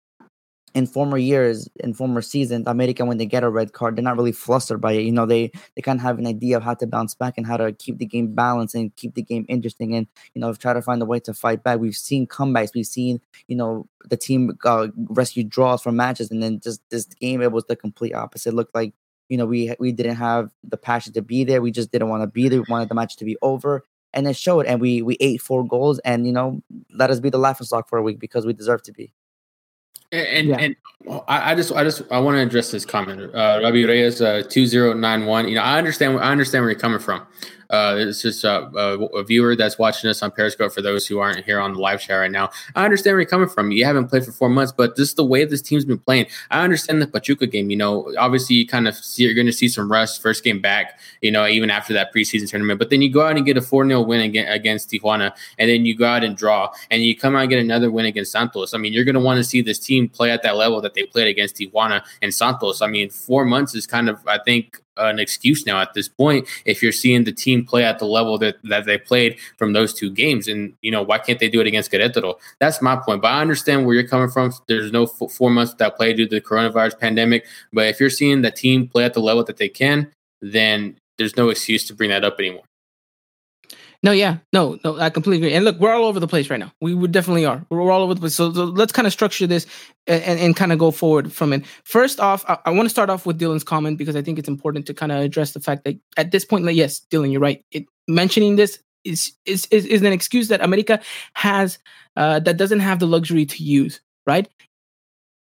in 0.77 0.87
former 0.87 1.17
years, 1.17 1.71
in 1.81 1.95
former 1.95 2.21
seasons, 2.21 2.67
America 2.67 3.03
when 3.03 3.17
they 3.17 3.25
get 3.25 3.43
a 3.43 3.49
red 3.49 3.73
card, 3.73 3.97
they're 3.97 4.05
not 4.05 4.19
really 4.19 4.31
flustered 4.31 4.79
by 4.79 4.93
it. 4.93 5.05
You 5.05 5.11
know, 5.13 5.25
they 5.25 5.51
they 5.75 5.81
kind 5.81 5.99
of 5.99 6.03
have 6.03 6.19
an 6.19 6.27
idea 6.27 6.59
of 6.59 6.63
how 6.63 6.75
to 6.75 6.87
bounce 6.87 7.15
back 7.15 7.39
and 7.39 7.47
how 7.47 7.57
to 7.57 7.73
keep 7.73 7.97
the 7.97 8.05
game 8.05 8.35
balanced 8.35 8.75
and 8.75 8.95
keep 8.95 9.15
the 9.15 9.23
game 9.23 9.47
interesting, 9.49 9.95
and 9.95 10.07
you 10.35 10.41
know, 10.43 10.53
try 10.53 10.75
to 10.75 10.83
find 10.83 11.01
a 11.01 11.07
way 11.07 11.19
to 11.21 11.33
fight 11.33 11.63
back. 11.65 11.81
We've 11.81 11.97
seen 11.97 12.27
comebacks, 12.27 12.75
we've 12.75 12.87
seen 12.87 13.23
you 13.49 13.57
know 13.57 13.89
the 14.11 14.19
team 14.19 14.53
uh, 14.67 14.89
rescue 15.09 15.45
draws 15.45 15.81
from 15.83 15.97
matches, 15.97 16.31
and 16.31 16.43
then 16.43 16.61
just 16.61 16.83
this 16.91 17.07
game 17.07 17.41
it 17.41 17.53
was 17.53 17.65
the 17.65 17.77
complete 17.77 18.15
opposite. 18.15 18.51
It 18.51 18.55
looked 18.57 18.75
like 18.75 18.93
you 19.31 19.39
know 19.39 19.47
we 19.47 19.75
we 19.81 19.93
didn't 19.93 20.17
have 20.17 20.53
the 20.63 20.77
passion 20.77 21.15
to 21.15 21.23
be 21.23 21.43
there. 21.45 21.63
We 21.63 21.71
just 21.71 21.91
didn't 21.91 22.11
want 22.11 22.23
to 22.23 22.27
be 22.27 22.51
there. 22.51 22.61
We 22.61 22.67
wanted 22.69 22.91
the 22.91 22.95
match 22.95 23.17
to 23.17 23.25
be 23.25 23.39
over, 23.41 23.83
and 24.13 24.29
it 24.29 24.37
showed. 24.37 24.67
And 24.67 24.79
we 24.79 25.01
we 25.01 25.17
ate 25.21 25.41
four 25.41 25.67
goals, 25.67 26.01
and 26.01 26.27
you 26.27 26.35
know 26.35 26.61
let 26.93 27.11
us 27.11 27.19
be 27.19 27.31
the 27.31 27.39
laughing 27.39 27.67
stock 27.67 27.89
for 27.89 27.99
a 27.99 28.03
week 28.03 28.19
because 28.19 28.45
we 28.45 28.53
deserve 28.53 28.83
to 28.83 28.93
be. 28.93 29.15
And 30.13 30.27
and, 30.27 30.49
yeah. 30.49 30.57
and 30.57 30.77
I, 31.29 31.53
I, 31.53 31.55
just 31.55 31.73
I 31.73 31.85
just 31.85 32.03
I 32.11 32.19
want 32.19 32.37
to 32.37 32.41
address 32.41 32.71
this 32.71 32.85
comment. 32.85 33.35
Uh, 33.35 33.61
Rabi 33.63 33.85
Reyes 33.85 34.21
uh, 34.21 34.43
two 34.49 34.67
zero 34.67 34.93
nine 34.93 35.27
one. 35.27 35.49
You 35.49 35.57
know 35.57 35.63
I 35.63 35.79
understand 35.79 36.19
I 36.19 36.31
understand 36.31 36.63
where 36.63 36.71
you're 36.71 36.81
coming 36.81 36.99
from. 36.99 37.27
Uh, 37.71 37.97
it's 37.99 38.23
just 38.23 38.45
a, 38.45 38.67
a, 38.77 39.05
a, 39.07 39.25
viewer 39.25 39.57
that's 39.57 39.79
watching 39.79 40.09
us 40.09 40.23
on 40.23 40.31
Periscope. 40.31 40.73
For 40.73 40.83
those 40.83 41.07
who 41.07 41.19
aren't 41.19 41.45
here 41.45 41.61
on 41.61 41.73
the 41.75 41.81
live 41.81 42.01
chat 42.01 42.19
right 42.19 42.31
now, 42.31 42.51
I 42.75 42.85
understand 42.85 43.15
where 43.15 43.21
you're 43.21 43.29
coming 43.29 43.49
from. 43.49 43.73
You 43.73 43.85
haven't 43.85 44.09
played 44.09 44.25
for 44.25 44.33
four 44.33 44.49
months, 44.49 44.73
but 44.73 44.97
this 44.97 45.09
is 45.09 45.15
the 45.15 45.25
way 45.25 45.45
this 45.45 45.63
team's 45.63 45.85
been 45.85 45.99
playing. 45.99 46.27
I 46.51 46.63
understand 46.63 47.03
the 47.03 47.07
Pachuca 47.07 47.47
game. 47.47 47.71
You 47.71 47.77
know, 47.77 48.13
obviously 48.19 48.57
you 48.57 48.67
kind 48.67 48.87
of 48.87 48.95
see, 48.95 49.25
you're 49.25 49.35
going 49.35 49.47
to 49.47 49.53
see 49.53 49.69
some 49.69 49.91
rust 49.91 50.23
first 50.23 50.45
game 50.45 50.61
back. 50.61 50.99
You 51.23 51.31
know, 51.31 51.47
even 51.47 51.71
after 51.71 51.93
that 51.95 52.15
preseason 52.15 52.49
tournament, 52.49 52.79
but 52.79 52.91
then 52.91 53.03
you 53.03 53.13
go 53.13 53.23
out 53.27 53.37
and 53.37 53.45
get 53.45 53.57
a 53.57 53.63
four 53.63 53.87
0 53.87 54.03
win 54.03 54.21
against, 54.21 54.55
against 54.55 54.91
Tijuana, 54.91 55.33
and 55.59 55.69
then 55.69 55.85
you 55.85 55.97
go 55.97 56.07
out 56.07 56.23
and 56.23 56.37
draw, 56.37 56.73
and 56.91 57.03
you 57.03 57.17
come 57.17 57.35
out 57.35 57.43
and 57.43 57.51
get 57.51 57.59
another 57.59 57.91
win 57.91 58.07
against 58.07 58.33
Santos. 58.33 58.75
I 58.75 58.79
mean, 58.79 58.93
you're 58.93 59.05
going 59.05 59.15
to 59.15 59.21
want 59.21 59.39
to 59.39 59.45
see 59.45 59.61
this 59.61 59.79
team 59.79 60.09
play 60.09 60.31
at 60.31 60.43
that 60.43 60.57
level 60.57 60.81
that 60.81 60.95
they 60.95 61.05
played 61.05 61.29
against 61.29 61.57
Tijuana 61.57 62.03
and 62.23 62.33
Santos. 62.33 62.83
I 62.83 62.87
mean, 62.87 63.11
four 63.11 63.45
months 63.45 63.75
is 63.75 63.87
kind 63.87 64.09
of 64.09 64.27
I 64.27 64.39
think 64.39 64.81
an 64.97 65.19
excuse 65.19 65.67
now 65.67 65.81
at 65.81 65.95
this 65.95 66.09
point 66.09 66.47
if 66.65 66.83
you're 66.83 66.93
seeing 66.93 67.25
the 67.25 67.33
team 67.33 67.65
play 67.65 67.85
at 67.85 67.99
the 67.99 68.05
level 68.05 68.39
that, 68.39 68.57
that 68.65 68.85
they 68.85 68.99
played 68.99 69.39
from 69.57 69.73
those 69.73 69.95
two 69.95 70.11
games. 70.11 70.49
And, 70.49 70.75
you 70.83 70.91
know, 70.91 71.03
why 71.03 71.19
can't 71.19 71.39
they 71.39 71.49
do 71.49 71.61
it 71.61 71.67
against 71.67 71.91
Querétaro? 71.91 72.35
That's 72.61 72.83
my 72.83 72.97
point. 72.97 73.23
But 73.23 73.33
I 73.33 73.41
understand 73.41 73.87
where 73.87 73.95
you're 73.95 74.09
coming 74.09 74.29
from. 74.29 74.53
There's 74.69 74.93
no 74.93 75.05
f- 75.05 75.33
four 75.33 75.51
months 75.51 75.73
without 75.73 75.97
play 75.97 76.13
due 76.13 76.27
to 76.27 76.35
the 76.37 76.41
coronavirus 76.41 76.99
pandemic. 76.99 77.47
But 77.73 77.87
if 77.87 78.01
you're 78.01 78.11
seeing 78.11 78.43
the 78.43 78.51
team 78.51 78.89
play 78.89 79.05
at 79.05 79.15
the 79.15 79.21
level 79.21 79.45
that 79.45 79.57
they 79.57 79.69
can, 79.69 80.13
then 80.41 80.97
there's 81.19 81.37
no 81.37 81.49
excuse 81.49 81.87
to 81.87 81.95
bring 81.95 82.11
that 82.11 82.25
up 82.25 82.39
anymore. 82.39 82.66
No, 84.07 84.13
yeah, 84.13 84.37
no, 84.53 84.79
no, 84.85 85.01
I 85.01 85.11
completely 85.11 85.45
agree. 85.45 85.57
And 85.57 85.65
look, 85.65 85.81
we're 85.81 85.93
all 85.93 86.05
over 86.05 86.21
the 86.21 86.29
place 86.29 86.49
right 86.49 86.61
now. 86.61 86.73
We 86.81 86.95
would 86.95 87.11
definitely 87.11 87.45
are. 87.45 87.67
We're 87.71 87.91
all 87.91 88.03
over 88.03 88.15
the 88.15 88.21
place. 88.21 88.37
So, 88.37 88.53
so 88.53 88.63
let's 88.63 88.93
kind 88.93 89.05
of 89.05 89.13
structure 89.13 89.49
this 89.49 89.67
and, 90.07 90.23
and, 90.23 90.39
and 90.39 90.55
kind 90.55 90.71
of 90.71 90.79
go 90.79 90.93
forward 90.93 91.33
from 91.33 91.53
it. 91.53 91.67
First 91.83 92.21
off, 92.21 92.45
I, 92.49 92.57
I 92.67 92.71
want 92.71 92.87
to 92.87 92.91
start 92.91 93.11
off 93.11 93.27
with 93.27 93.41
Dylan's 93.41 93.65
comment 93.65 93.99
because 93.99 94.15
I 94.15 94.23
think 94.23 94.39
it's 94.39 94.47
important 94.47 94.87
to 94.87 94.95
kind 94.95 95.11
of 95.11 95.23
address 95.23 95.55
the 95.55 95.61
fact 95.61 95.83
that 95.87 95.99
at 96.17 96.31
this 96.31 96.45
point, 96.45 96.65
like, 96.65 96.77
yes, 96.77 97.01
Dylan, 97.11 97.33
you're 97.33 97.41
right. 97.41 97.65
It, 97.73 97.87
mentioning 98.07 98.55
this 98.55 98.79
is, 99.03 99.33
is 99.45 99.67
is 99.73 99.85
is 99.87 100.03
an 100.03 100.13
excuse 100.13 100.47
that 100.49 100.61
America 100.61 101.01
has 101.35 101.81
uh, 102.15 102.39
that 102.39 102.59
doesn't 102.59 102.81
have 102.81 103.01
the 103.01 103.09
luxury 103.09 103.45
to 103.45 103.65
use, 103.65 104.01
right? 104.25 104.49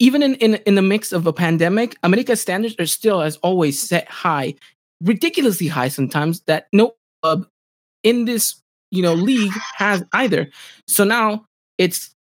Even 0.00 0.24
in, 0.24 0.34
in 0.34 0.54
in 0.66 0.74
the 0.74 0.82
mix 0.82 1.12
of 1.12 1.24
a 1.28 1.32
pandemic, 1.32 1.94
America's 2.02 2.40
standards 2.40 2.74
are 2.80 2.86
still, 2.86 3.20
as 3.20 3.36
always, 3.36 3.80
set 3.80 4.08
high, 4.08 4.56
ridiculously 5.00 5.68
high 5.68 5.86
sometimes. 5.86 6.40
That 6.48 6.66
no 6.72 6.94
club 7.22 7.46
in 8.06 8.24
this 8.24 8.62
you 8.92 9.02
know 9.02 9.14
league 9.14 9.52
has 9.74 10.02
either. 10.12 10.48
So 10.86 11.04
now 11.04 11.44
it's 11.76 12.14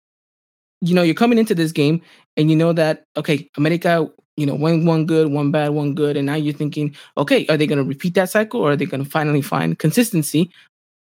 you 0.81 0.95
know 0.95 1.03
you're 1.03 1.13
coming 1.13 1.37
into 1.37 1.53
this 1.53 1.71
game 1.71 2.01
and 2.37 2.49
you 2.49 2.55
know 2.55 2.73
that 2.73 3.05
okay, 3.17 3.49
America 3.57 4.09
you 4.37 4.45
know 4.45 4.55
one 4.55 4.85
one 4.85 5.05
good, 5.05 5.31
one 5.31 5.51
bad, 5.51 5.69
one 5.69 5.93
good, 5.93 6.15
and 6.15 6.25
now 6.25 6.35
you're 6.35 6.53
thinking 6.53 6.95
okay, 7.17 7.45
are 7.47 7.57
they 7.57 7.67
going 7.67 7.77
to 7.77 7.83
repeat 7.83 8.15
that 8.15 8.29
cycle 8.29 8.61
or 8.61 8.71
are 8.71 8.75
they 8.75 8.85
going 8.85 9.03
to 9.03 9.09
finally 9.09 9.41
find 9.41 9.77
consistency? 9.77 10.49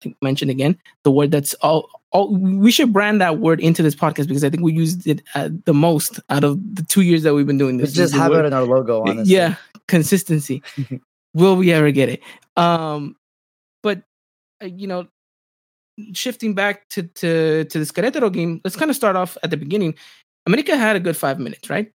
I 0.03 0.13
mentioned 0.21 0.51
again 0.51 0.77
the 1.03 1.11
word 1.11 1.31
that's 1.31 1.53
all. 1.55 1.89
All, 2.11 2.31
we 2.35 2.69
should 2.69 2.93
brand 2.93 3.21
that 3.21 3.39
word 3.39 3.59
into 3.59 3.81
this 3.81 3.95
podcast 3.95 4.27
because 4.27 4.43
I 4.43 4.49
think 4.51 4.61
we 4.61 4.71
used 4.71 5.07
it 5.07 5.23
uh, 5.33 5.49
the 5.65 5.73
most 5.73 6.19
out 6.29 6.43
of 6.43 6.59
the 6.75 6.83
two 6.83 7.01
years 7.01 7.23
that 7.23 7.33
we've 7.33 7.47
been 7.47 7.57
doing 7.57 7.77
this. 7.77 7.91
Just 7.91 8.13
have 8.13 8.31
it 8.33 8.45
in 8.45 8.53
our 8.53 8.65
logo. 8.65 9.01
Honestly. 9.07 9.33
Yeah, 9.33 9.55
consistency. 9.87 10.61
Will 11.33 11.55
we 11.55 11.73
ever 11.73 11.89
get 11.89 12.09
it? 12.09 12.21
Um, 12.55 13.15
Uh, 14.63 14.67
you 14.67 14.87
know, 14.87 15.07
shifting 16.13 16.53
back 16.53 16.87
to 16.89 17.03
to 17.03 17.65
to 17.65 17.79
this 17.79 17.91
Querétaro 17.91 18.31
game, 18.31 18.61
let's 18.63 18.75
kind 18.75 18.89
of 18.89 18.95
start 18.95 19.15
off 19.15 19.37
at 19.43 19.49
the 19.49 19.57
beginning. 19.57 19.95
America 20.45 20.77
had 20.77 20.95
a 20.95 20.99
good 20.99 21.17
five 21.17 21.39
minutes, 21.39 21.69
right? 21.69 21.91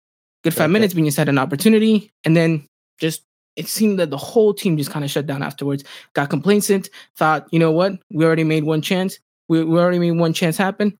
Good 0.44 0.54
five 0.54 0.66
okay. 0.66 0.74
minutes. 0.74 0.94
Viñas 0.94 1.18
had 1.18 1.30
an 1.30 1.38
opportunity, 1.38 2.12
and 2.24 2.36
then 2.36 2.68
just 3.00 3.24
it 3.56 3.68
seemed 3.68 4.00
that 4.00 4.10
the 4.10 4.18
whole 4.18 4.54
team 4.54 4.78
just 4.78 4.92
kind 4.92 5.06
of 5.06 5.12
shut 5.12 5.28
down 5.28 5.44
afterwards. 5.44 5.84
Got 6.14 6.30
complacent. 6.30 6.90
Thought, 7.16 7.48
you 7.52 7.60
know 7.60 7.72
what? 7.72 7.94
We 8.12 8.26
already 8.26 8.44
made 8.44 8.64
one 8.64 8.82
chance. 8.82 9.20
We 9.48 9.64
we 9.64 9.80
already 9.80 10.00
made 10.00 10.12
one 10.12 10.34
chance 10.34 10.58
happen. 10.58 10.98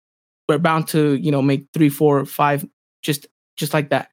We're 0.48 0.60
bound 0.60 0.88
to 0.90 1.16
you 1.16 1.32
know 1.32 1.42
make 1.42 1.68
three, 1.74 1.90
four, 1.90 2.26
five, 2.26 2.66
just 3.02 3.28
just 3.58 3.74
like 3.74 3.90
that. 3.90 4.10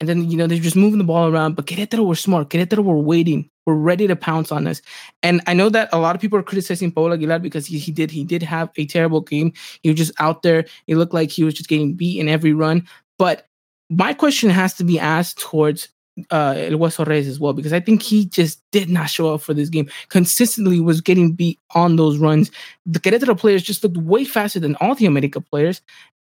And 0.00 0.08
then, 0.08 0.28
you 0.28 0.36
know, 0.36 0.48
they're 0.48 0.58
just 0.58 0.74
moving 0.74 0.98
the 0.98 1.04
ball 1.04 1.28
around. 1.28 1.54
But 1.54 1.66
Querétaro 1.66 2.04
were 2.04 2.16
smart. 2.16 2.50
Querétaro 2.50 2.82
were 2.82 2.98
waiting. 2.98 3.48
We're 3.66 3.74
ready 3.74 4.06
to 4.08 4.16
pounce 4.16 4.50
on 4.50 4.66
us. 4.66 4.82
And 5.22 5.40
I 5.46 5.54
know 5.54 5.68
that 5.68 5.88
a 5.92 5.98
lot 5.98 6.16
of 6.16 6.20
people 6.20 6.38
are 6.38 6.42
criticizing 6.42 6.90
Paul 6.90 7.12
Aguilar 7.12 7.38
because 7.38 7.66
he, 7.66 7.78
he 7.78 7.92
did 7.92 8.10
he 8.10 8.24
did 8.24 8.42
have 8.42 8.70
a 8.76 8.86
terrible 8.86 9.20
game. 9.20 9.52
He 9.82 9.90
was 9.90 9.98
just 9.98 10.12
out 10.18 10.42
there. 10.42 10.64
It 10.86 10.96
looked 10.96 11.14
like 11.14 11.30
he 11.30 11.44
was 11.44 11.54
just 11.54 11.68
getting 11.68 11.94
beat 11.94 12.18
in 12.18 12.28
every 12.28 12.52
run. 12.52 12.86
But 13.18 13.46
my 13.88 14.14
question 14.14 14.50
has 14.50 14.74
to 14.74 14.84
be 14.84 14.98
asked 14.98 15.38
towards 15.38 15.88
uh 16.30 16.54
El 16.56 16.72
Hueso 16.72 17.06
Reyes 17.06 17.28
as 17.28 17.40
well 17.40 17.52
because 17.52 17.72
I 17.72 17.80
think 17.80 18.02
he 18.02 18.26
just 18.26 18.60
did 18.70 18.90
not 18.90 19.08
show 19.08 19.32
up 19.32 19.42
for 19.42 19.54
this 19.54 19.68
game. 19.68 19.88
Consistently 20.08 20.80
was 20.80 21.00
getting 21.00 21.32
beat 21.32 21.60
on 21.74 21.96
those 21.96 22.18
runs. 22.18 22.50
The 22.84 23.00
Querétaro 23.00 23.38
players 23.38 23.62
just 23.62 23.84
looked 23.84 23.96
way 23.96 24.24
faster 24.24 24.60
than 24.60 24.76
all 24.76 24.94
the 24.94 25.06
America 25.06 25.40
players. 25.40 25.80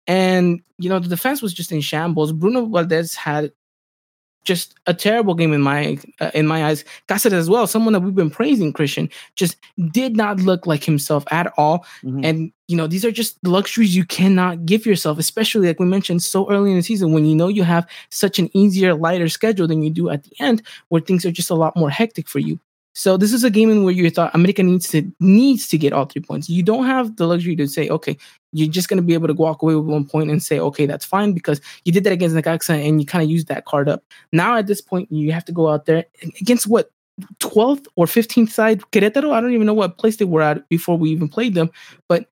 And 0.07 0.61
you 0.79 0.89
know 0.89 0.99
the 0.99 1.07
defense 1.09 1.41
was 1.41 1.53
just 1.53 1.71
in 1.71 1.81
shambles. 1.81 2.31
Bruno 2.31 2.65
Valdez 2.65 3.13
had 3.13 3.51
just 4.43 4.75
a 4.85 4.93
terrible 4.93 5.35
game 5.35 5.53
in 5.53 5.61
my 5.61 5.97
uh, 6.19 6.31
in 6.33 6.47
my 6.47 6.65
eyes. 6.65 6.83
Cáceres 7.07 7.33
as 7.33 7.49
well, 7.49 7.67
someone 7.67 7.93
that 7.93 7.99
we've 7.99 8.15
been 8.15 8.29
praising, 8.29 8.71
Christian, 8.73 9.09
just 9.35 9.57
did 9.91 10.15
not 10.15 10.39
look 10.39 10.65
like 10.65 10.83
himself 10.83 11.25
at 11.31 11.51
all. 11.57 11.85
Mm-hmm. 12.03 12.23
And 12.23 12.51
you 12.67 12.75
know, 12.75 12.87
these 12.87 13.05
are 13.05 13.11
just 13.11 13.37
luxuries 13.45 13.95
you 13.95 14.05
cannot 14.05 14.65
give 14.65 14.85
yourself, 14.85 15.19
especially 15.19 15.67
like 15.67 15.79
we 15.79 15.85
mentioned 15.85 16.23
so 16.23 16.49
early 16.49 16.71
in 16.71 16.77
the 16.77 16.83
season 16.83 17.13
when 17.13 17.25
you 17.25 17.35
know 17.35 17.47
you 17.47 17.63
have 17.63 17.87
such 18.09 18.39
an 18.39 18.49
easier, 18.55 18.93
lighter 18.93 19.29
schedule 19.29 19.67
than 19.67 19.83
you 19.83 19.89
do 19.89 20.09
at 20.09 20.23
the 20.23 20.31
end, 20.39 20.61
where 20.89 21.01
things 21.01 21.25
are 21.25 21.31
just 21.31 21.49
a 21.49 21.55
lot 21.55 21.75
more 21.75 21.89
hectic 21.89 22.27
for 22.27 22.39
you. 22.39 22.59
So 22.97 23.15
this 23.15 23.31
is 23.31 23.43
a 23.43 23.51
game 23.51 23.69
in 23.69 23.83
where 23.83 23.93
you 23.93 24.09
thought 24.09 24.33
America 24.33 24.63
needs 24.63 24.89
to 24.89 25.03
needs 25.19 25.67
to 25.67 25.77
get 25.77 25.93
all 25.93 26.05
three 26.05 26.23
points. 26.23 26.49
You 26.49 26.63
don't 26.63 26.87
have 26.87 27.15
the 27.15 27.27
luxury 27.27 27.55
to 27.57 27.67
say, 27.67 27.87
okay, 27.89 28.17
you're 28.53 28.71
just 28.71 28.89
to 28.89 28.99
be 29.03 29.13
able 29.13 29.27
to 29.27 29.35
walk 29.35 29.61
away 29.61 29.75
with 29.75 29.85
one 29.85 30.03
point 30.03 30.31
and 30.31 30.41
say, 30.41 30.59
okay, 30.59 30.87
that's 30.87 31.05
fine 31.05 31.33
because 31.33 31.61
you 31.85 31.91
did 31.91 32.03
that 32.05 32.13
against 32.13 32.35
Necaxa 32.35 32.87
and 32.87 32.99
you 32.99 33.05
kind 33.05 33.23
of 33.23 33.29
used 33.29 33.49
that 33.49 33.65
card 33.65 33.87
up. 33.87 34.03
Now 34.33 34.57
at 34.57 34.65
this 34.65 34.81
point, 34.81 35.11
you 35.11 35.31
have 35.31 35.45
to 35.45 35.51
go 35.51 35.69
out 35.69 35.85
there 35.85 36.05
against 36.41 36.65
what 36.65 36.89
12th 37.39 37.85
or 37.97 38.07
15th 38.07 38.49
side 38.49 38.81
Querétaro. 38.91 39.31
I 39.31 39.41
don't 39.41 39.53
even 39.53 39.67
know 39.67 39.75
what 39.75 39.99
place 39.99 40.17
they 40.17 40.25
were 40.25 40.41
at 40.41 40.67
before 40.67 40.97
we 40.97 41.11
even 41.11 41.29
played 41.29 41.53
them, 41.53 41.69
but 42.09 42.27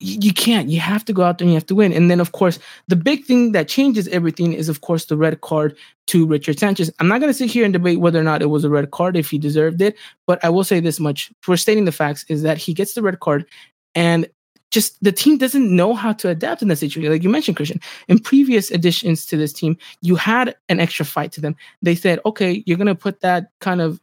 you 0.00 0.32
can't. 0.32 0.68
You 0.68 0.80
have 0.80 1.04
to 1.06 1.12
go 1.12 1.22
out 1.22 1.38
there 1.38 1.44
and 1.44 1.52
you 1.52 1.56
have 1.56 1.66
to 1.66 1.74
win. 1.74 1.92
And 1.92 2.10
then, 2.10 2.20
of 2.20 2.32
course, 2.32 2.58
the 2.88 2.96
big 2.96 3.24
thing 3.24 3.52
that 3.52 3.68
changes 3.68 4.08
everything 4.08 4.52
is, 4.52 4.68
of 4.68 4.80
course, 4.80 5.06
the 5.06 5.16
red 5.16 5.40
card 5.40 5.76
to 6.08 6.26
Richard 6.26 6.58
Sanchez. 6.58 6.92
I'm 6.98 7.08
not 7.08 7.20
going 7.20 7.30
to 7.30 7.38
sit 7.38 7.50
here 7.50 7.64
and 7.64 7.72
debate 7.72 8.00
whether 8.00 8.20
or 8.20 8.24
not 8.24 8.42
it 8.42 8.50
was 8.50 8.64
a 8.64 8.70
red 8.70 8.90
card 8.90 9.16
if 9.16 9.30
he 9.30 9.38
deserved 9.38 9.80
it, 9.80 9.96
but 10.26 10.44
I 10.44 10.50
will 10.50 10.64
say 10.64 10.80
this 10.80 11.00
much 11.00 11.32
for 11.40 11.56
stating 11.56 11.84
the 11.84 11.92
facts 11.92 12.24
is 12.28 12.42
that 12.42 12.58
he 12.58 12.74
gets 12.74 12.94
the 12.94 13.02
red 13.02 13.20
card. 13.20 13.46
and 13.94 14.28
just 14.74 15.02
the 15.04 15.12
team 15.12 15.38
doesn't 15.38 15.74
know 15.74 15.94
how 15.94 16.12
to 16.12 16.28
adapt 16.28 16.60
in 16.60 16.66
that 16.66 16.76
situation. 16.76 17.10
Like 17.10 17.22
you 17.22 17.30
mentioned, 17.30 17.56
Christian, 17.56 17.80
in 18.08 18.18
previous 18.18 18.72
additions 18.72 19.24
to 19.26 19.36
this 19.36 19.52
team, 19.52 19.78
you 20.02 20.16
had 20.16 20.56
an 20.68 20.80
extra 20.80 21.06
fight 21.06 21.30
to 21.32 21.40
them. 21.40 21.54
They 21.80 21.94
said, 21.94 22.18
okay, 22.26 22.64
you're 22.66 22.76
gonna 22.76 22.96
put 22.96 23.20
that 23.20 23.50
kind 23.60 23.80
of 23.80 24.00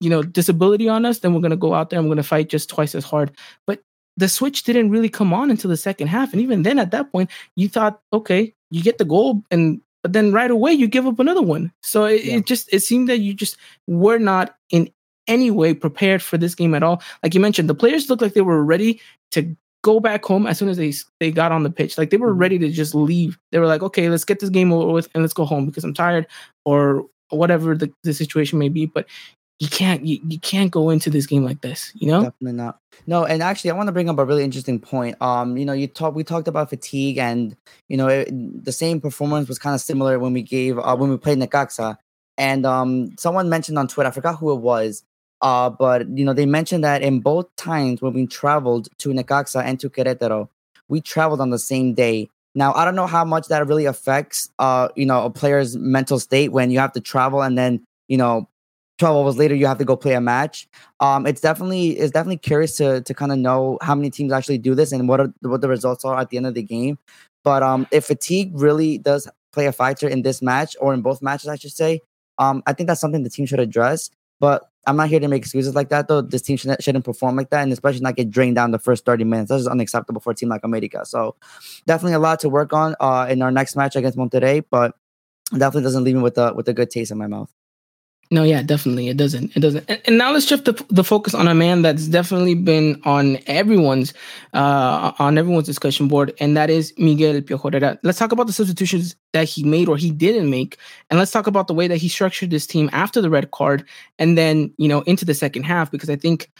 you 0.00 0.08
know 0.08 0.22
disability 0.22 0.88
on 0.88 1.04
us, 1.04 1.18
then 1.18 1.34
we're 1.34 1.42
gonna 1.42 1.54
go 1.54 1.74
out 1.74 1.90
there 1.90 1.98
and 1.98 2.08
we're 2.08 2.14
gonna 2.14 2.22
fight 2.22 2.48
just 2.48 2.70
twice 2.70 2.94
as 2.94 3.04
hard. 3.04 3.30
But 3.66 3.82
the 4.16 4.28
switch 4.28 4.62
didn't 4.62 4.90
really 4.90 5.08
come 5.08 5.32
on 5.32 5.50
until 5.50 5.70
the 5.70 5.76
second 5.76 6.08
half, 6.08 6.32
and 6.32 6.40
even 6.40 6.62
then, 6.62 6.78
at 6.78 6.90
that 6.90 7.12
point, 7.12 7.30
you 7.54 7.68
thought, 7.68 8.00
okay, 8.12 8.54
you 8.70 8.82
get 8.82 8.98
the 8.98 9.04
goal, 9.04 9.42
and 9.50 9.80
but 10.02 10.12
then 10.12 10.32
right 10.32 10.50
away 10.50 10.72
you 10.72 10.86
give 10.86 11.06
up 11.06 11.18
another 11.18 11.42
one. 11.42 11.72
So 11.82 12.04
it, 12.04 12.24
yeah. 12.24 12.36
it 12.36 12.46
just 12.46 12.72
it 12.72 12.80
seemed 12.80 13.08
that 13.08 13.18
you 13.18 13.34
just 13.34 13.56
were 13.86 14.18
not 14.18 14.56
in 14.70 14.88
any 15.26 15.50
way 15.50 15.74
prepared 15.74 16.22
for 16.22 16.38
this 16.38 16.54
game 16.54 16.74
at 16.74 16.82
all. 16.82 17.02
Like 17.22 17.34
you 17.34 17.40
mentioned, 17.40 17.68
the 17.68 17.74
players 17.74 18.08
looked 18.08 18.22
like 18.22 18.34
they 18.34 18.40
were 18.40 18.64
ready 18.64 19.00
to 19.32 19.56
go 19.82 20.00
back 20.00 20.24
home 20.24 20.46
as 20.46 20.58
soon 20.58 20.68
as 20.68 20.76
they 20.76 20.92
they 21.20 21.30
got 21.30 21.52
on 21.52 21.62
the 21.62 21.70
pitch. 21.70 21.98
Like 21.98 22.10
they 22.10 22.16
were 22.16 22.30
mm-hmm. 22.30 22.40
ready 22.40 22.58
to 22.60 22.70
just 22.70 22.94
leave. 22.94 23.38
They 23.52 23.58
were 23.58 23.66
like, 23.66 23.82
okay, 23.82 24.08
let's 24.08 24.24
get 24.24 24.40
this 24.40 24.50
game 24.50 24.72
over 24.72 24.92
with 24.92 25.08
and 25.14 25.22
let's 25.22 25.34
go 25.34 25.44
home 25.44 25.66
because 25.66 25.84
I'm 25.84 25.94
tired 25.94 26.26
or 26.64 27.06
whatever 27.30 27.76
the, 27.76 27.92
the 28.02 28.14
situation 28.14 28.58
may 28.58 28.68
be. 28.68 28.86
But 28.86 29.06
you 29.58 29.68
can't 29.68 30.04
you, 30.04 30.18
you 30.28 30.38
can't 30.38 30.70
go 30.70 30.90
into 30.90 31.08
this 31.08 31.26
game 31.26 31.44
like 31.44 31.62
this, 31.62 31.92
you 31.94 32.08
know? 32.08 32.24
Definitely 32.24 32.52
not. 32.52 32.78
No, 33.06 33.24
and 33.24 33.42
actually 33.42 33.70
I 33.70 33.74
want 33.74 33.86
to 33.88 33.92
bring 33.92 34.08
up 34.08 34.18
a 34.18 34.24
really 34.24 34.44
interesting 34.44 34.78
point. 34.78 35.20
Um, 35.20 35.56
you 35.56 35.64
know, 35.64 35.72
you 35.72 35.86
talk 35.86 36.14
we 36.14 36.24
talked 36.24 36.48
about 36.48 36.70
fatigue 36.70 37.18
and 37.18 37.56
you 37.88 37.96
know, 37.96 38.08
it, 38.08 38.28
the 38.64 38.72
same 38.72 39.00
performance 39.00 39.48
was 39.48 39.58
kind 39.58 39.74
of 39.74 39.80
similar 39.80 40.18
when 40.18 40.32
we 40.32 40.42
gave 40.42 40.78
uh, 40.78 40.96
when 40.96 41.10
we 41.10 41.16
played 41.16 41.38
Necaxa. 41.38 41.96
And 42.38 42.66
um 42.66 43.16
someone 43.18 43.48
mentioned 43.48 43.78
on 43.78 43.88
Twitter, 43.88 44.08
I 44.08 44.12
forgot 44.12 44.36
who 44.38 44.52
it 44.52 44.60
was, 44.60 45.04
uh, 45.40 45.70
but 45.70 46.08
you 46.08 46.24
know, 46.24 46.34
they 46.34 46.46
mentioned 46.46 46.84
that 46.84 47.02
in 47.02 47.20
both 47.20 47.54
times 47.56 48.02
when 48.02 48.12
we 48.12 48.26
traveled 48.26 48.88
to 48.98 49.08
Necaxa 49.10 49.62
and 49.64 49.80
to 49.80 49.88
Querétaro, 49.88 50.48
we 50.88 51.00
traveled 51.00 51.40
on 51.40 51.50
the 51.50 51.58
same 51.58 51.94
day. 51.94 52.28
Now, 52.54 52.72
I 52.72 52.84
don't 52.86 52.96
know 52.96 53.06
how 53.06 53.24
much 53.24 53.48
that 53.48 53.66
really 53.66 53.84
affects, 53.84 54.50
uh, 54.58 54.88
you 54.96 55.04
know, 55.04 55.24
a 55.24 55.30
player's 55.30 55.76
mental 55.76 56.18
state 56.18 56.52
when 56.52 56.70
you 56.70 56.78
have 56.78 56.92
to 56.92 57.00
travel 57.00 57.42
and 57.42 57.56
then, 57.56 57.84
you 58.08 58.16
know, 58.16 58.48
12 58.98 59.26
hours 59.26 59.36
later 59.36 59.54
you 59.54 59.66
have 59.66 59.78
to 59.78 59.84
go 59.84 59.96
play 59.96 60.14
a 60.14 60.20
match. 60.20 60.68
Um, 61.00 61.26
it's 61.26 61.40
definitely 61.40 61.90
it's 61.98 62.12
definitely 62.12 62.38
curious 62.38 62.76
to 62.76 63.02
to 63.02 63.14
kind 63.14 63.32
of 63.32 63.38
know 63.38 63.78
how 63.82 63.94
many 63.94 64.10
teams 64.10 64.32
actually 64.32 64.58
do 64.58 64.74
this 64.74 64.92
and 64.92 65.08
what 65.08 65.20
are 65.20 65.32
what 65.40 65.60
the 65.60 65.68
results 65.68 66.04
are 66.04 66.18
at 66.18 66.30
the 66.30 66.36
end 66.36 66.46
of 66.46 66.54
the 66.54 66.62
game. 66.62 66.98
But 67.44 67.62
um, 67.62 67.86
if 67.92 68.06
fatigue 68.06 68.52
really 68.54 68.98
does 68.98 69.28
play 69.52 69.66
a 69.66 69.72
factor 69.72 70.08
in 70.08 70.22
this 70.22 70.42
match 70.42 70.76
or 70.80 70.92
in 70.94 71.02
both 71.02 71.22
matches, 71.22 71.48
I 71.48 71.56
should 71.56 71.72
say, 71.72 72.00
um, 72.38 72.62
I 72.66 72.72
think 72.72 72.88
that's 72.88 73.00
something 73.00 73.22
the 73.22 73.30
team 73.30 73.46
should 73.46 73.60
address. 73.60 74.10
But 74.40 74.68
I'm 74.86 74.96
not 74.96 75.08
here 75.08 75.20
to 75.20 75.28
make 75.28 75.42
excuses 75.42 75.74
like 75.74 75.88
that, 75.88 76.08
though. 76.08 76.20
This 76.20 76.42
team 76.42 76.56
shouldn't, 76.56 76.82
shouldn't 76.82 77.04
perform 77.04 77.36
like 77.36 77.50
that, 77.50 77.62
and 77.62 77.72
especially 77.72 78.00
not 78.00 78.16
get 78.16 78.30
drained 78.30 78.56
down 78.56 78.70
the 78.70 78.78
first 78.78 79.04
30 79.04 79.24
minutes. 79.24 79.48
That's 79.48 79.62
just 79.62 79.70
unacceptable 79.70 80.20
for 80.20 80.30
a 80.30 80.34
team 80.34 80.48
like 80.48 80.62
America. 80.62 81.04
So, 81.06 81.36
definitely 81.86 82.14
a 82.14 82.18
lot 82.18 82.40
to 82.40 82.48
work 82.48 82.72
on 82.72 82.94
uh, 83.00 83.26
in 83.28 83.42
our 83.42 83.50
next 83.50 83.76
match 83.76 83.96
against 83.96 84.18
Monterrey, 84.18 84.62
but 84.70 84.94
definitely 85.52 85.82
doesn't 85.82 86.04
leave 86.04 86.16
me 86.16 86.22
with 86.22 86.38
a 86.38 86.52
with 86.54 86.68
a 86.68 86.74
good 86.74 86.90
taste 86.90 87.10
in 87.10 87.18
my 87.18 87.26
mouth. 87.26 87.55
No, 88.30 88.42
yeah, 88.42 88.62
definitely. 88.62 89.08
It 89.08 89.16
doesn't. 89.16 89.56
It 89.56 89.60
doesn't. 89.60 89.84
And, 89.88 90.02
and, 90.04 90.18
now 90.18 90.32
let's 90.32 90.46
shift 90.46 90.64
the, 90.64 90.72
the 90.88 91.04
focus 91.04 91.32
on 91.32 91.46
a 91.46 91.54
man 91.54 91.82
that's 91.82 92.08
definitely 92.08 92.54
been 92.54 93.00
on 93.04 93.38
everyone's 93.46 94.12
uh 94.52 95.12
on 95.18 95.38
everyone's 95.38 95.66
discussion 95.66 96.08
board, 96.08 96.34
and 96.40 96.56
that 96.56 96.68
is 96.68 96.92
Miguel 96.98 97.40
Piojo 97.40 97.72
Herrera. 97.72 97.98
Let's 98.02 98.18
talk 98.18 98.32
about 98.32 98.48
the 98.48 98.52
substitutions 98.52 99.14
that 99.32 99.44
he 99.44 99.62
made 99.62 99.88
or 99.88 99.96
he 99.96 100.10
didn't 100.10 100.50
make, 100.50 100.76
and 101.08 101.18
let's 101.18 101.30
talk 101.30 101.46
about 101.46 101.68
the 101.68 101.74
way 101.74 101.86
that 101.86 101.98
he 101.98 102.08
structured 102.08 102.50
this 102.50 102.66
team 102.66 102.90
after 102.92 103.20
the 103.20 103.30
red 103.30 103.52
card, 103.52 103.84
and 104.18 104.36
then 104.36 104.74
you 104.76 104.88
know 104.88 105.02
into 105.02 105.24
the 105.24 105.34
second 105.34 105.62
half 105.62 105.92
because 105.92 106.10
I 106.10 106.16
think 106.16 106.50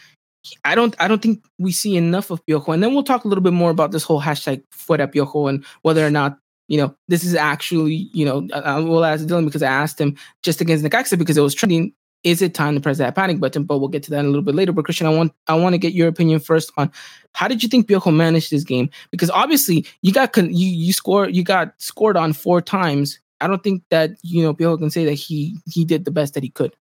I 0.63 0.75
don't 0.75 0.95
I 0.99 1.07
don't 1.07 1.21
think 1.21 1.43
we 1.57 1.71
see 1.71 1.97
enough 1.97 2.29
of 2.29 2.45
Piojo. 2.45 2.73
And 2.73 2.81
then 2.81 2.93
we'll 2.93 3.03
talk 3.03 3.25
a 3.25 3.27
little 3.27 3.43
bit 3.43 3.53
more 3.53 3.71
about 3.71 3.91
this 3.91 4.03
whole 4.03 4.21
hashtag 4.21 4.63
fuera 4.73 5.11
Piojo 5.13 5.49
and 5.49 5.65
whether 5.81 6.05
or 6.05 6.11
not 6.11 6.37
you 6.67 6.77
know, 6.77 6.95
this 7.07 7.23
is 7.23 7.35
actually, 7.35 8.09
you 8.13 8.25
know, 8.25 8.47
I, 8.53 8.79
will 8.79 9.05
ask 9.05 9.25
Dylan 9.25 9.45
because 9.45 9.63
I 9.63 9.71
asked 9.71 9.99
him 9.99 10.17
just 10.43 10.61
against 10.61 10.83
Necaxa 10.83 11.17
because 11.17 11.37
it 11.37 11.41
was 11.41 11.55
trending. 11.55 11.93
Is 12.23 12.41
it 12.41 12.53
time 12.53 12.75
to 12.75 12.81
press 12.81 12.97
that 12.97 13.15
panic 13.15 13.39
button? 13.39 13.63
But 13.63 13.77
we'll 13.77 13.87
get 13.87 14.03
to 14.03 14.09
that 14.11 14.25
a 14.25 14.27
little 14.27 14.41
bit 14.41 14.55
later. 14.55 14.73
But 14.73 14.85
Christian, 14.85 15.07
I 15.07 15.11
want 15.11 15.33
I 15.47 15.53
want 15.53 15.73
to 15.73 15.77
get 15.77 15.93
your 15.93 16.07
opinion 16.07 16.39
first 16.39 16.71
on 16.75 16.91
how 17.33 17.47
did 17.47 17.63
you 17.63 17.69
think 17.69 17.87
Piojo 17.87 18.13
managed 18.13 18.51
this 18.51 18.63
game? 18.63 18.89
Because 19.11 19.29
obviously 19.29 19.85
you 20.01 20.11
got 20.11 20.35
you 20.35 20.67
you 20.67 20.93
score 20.93 21.29
you 21.29 21.43
got 21.43 21.73
scored 21.77 22.17
on 22.17 22.33
four 22.33 22.61
times. 22.61 23.19
I 23.39 23.47
don't 23.47 23.63
think 23.63 23.83
that 23.91 24.11
you 24.23 24.41
know 24.41 24.53
Piojo 24.53 24.79
can 24.79 24.89
say 24.89 25.05
that 25.05 25.13
he 25.13 25.57
he 25.71 25.85
did 25.85 26.05
the 26.05 26.11
best 26.11 26.33
that 26.33 26.43
he 26.43 26.49
could. 26.49 26.75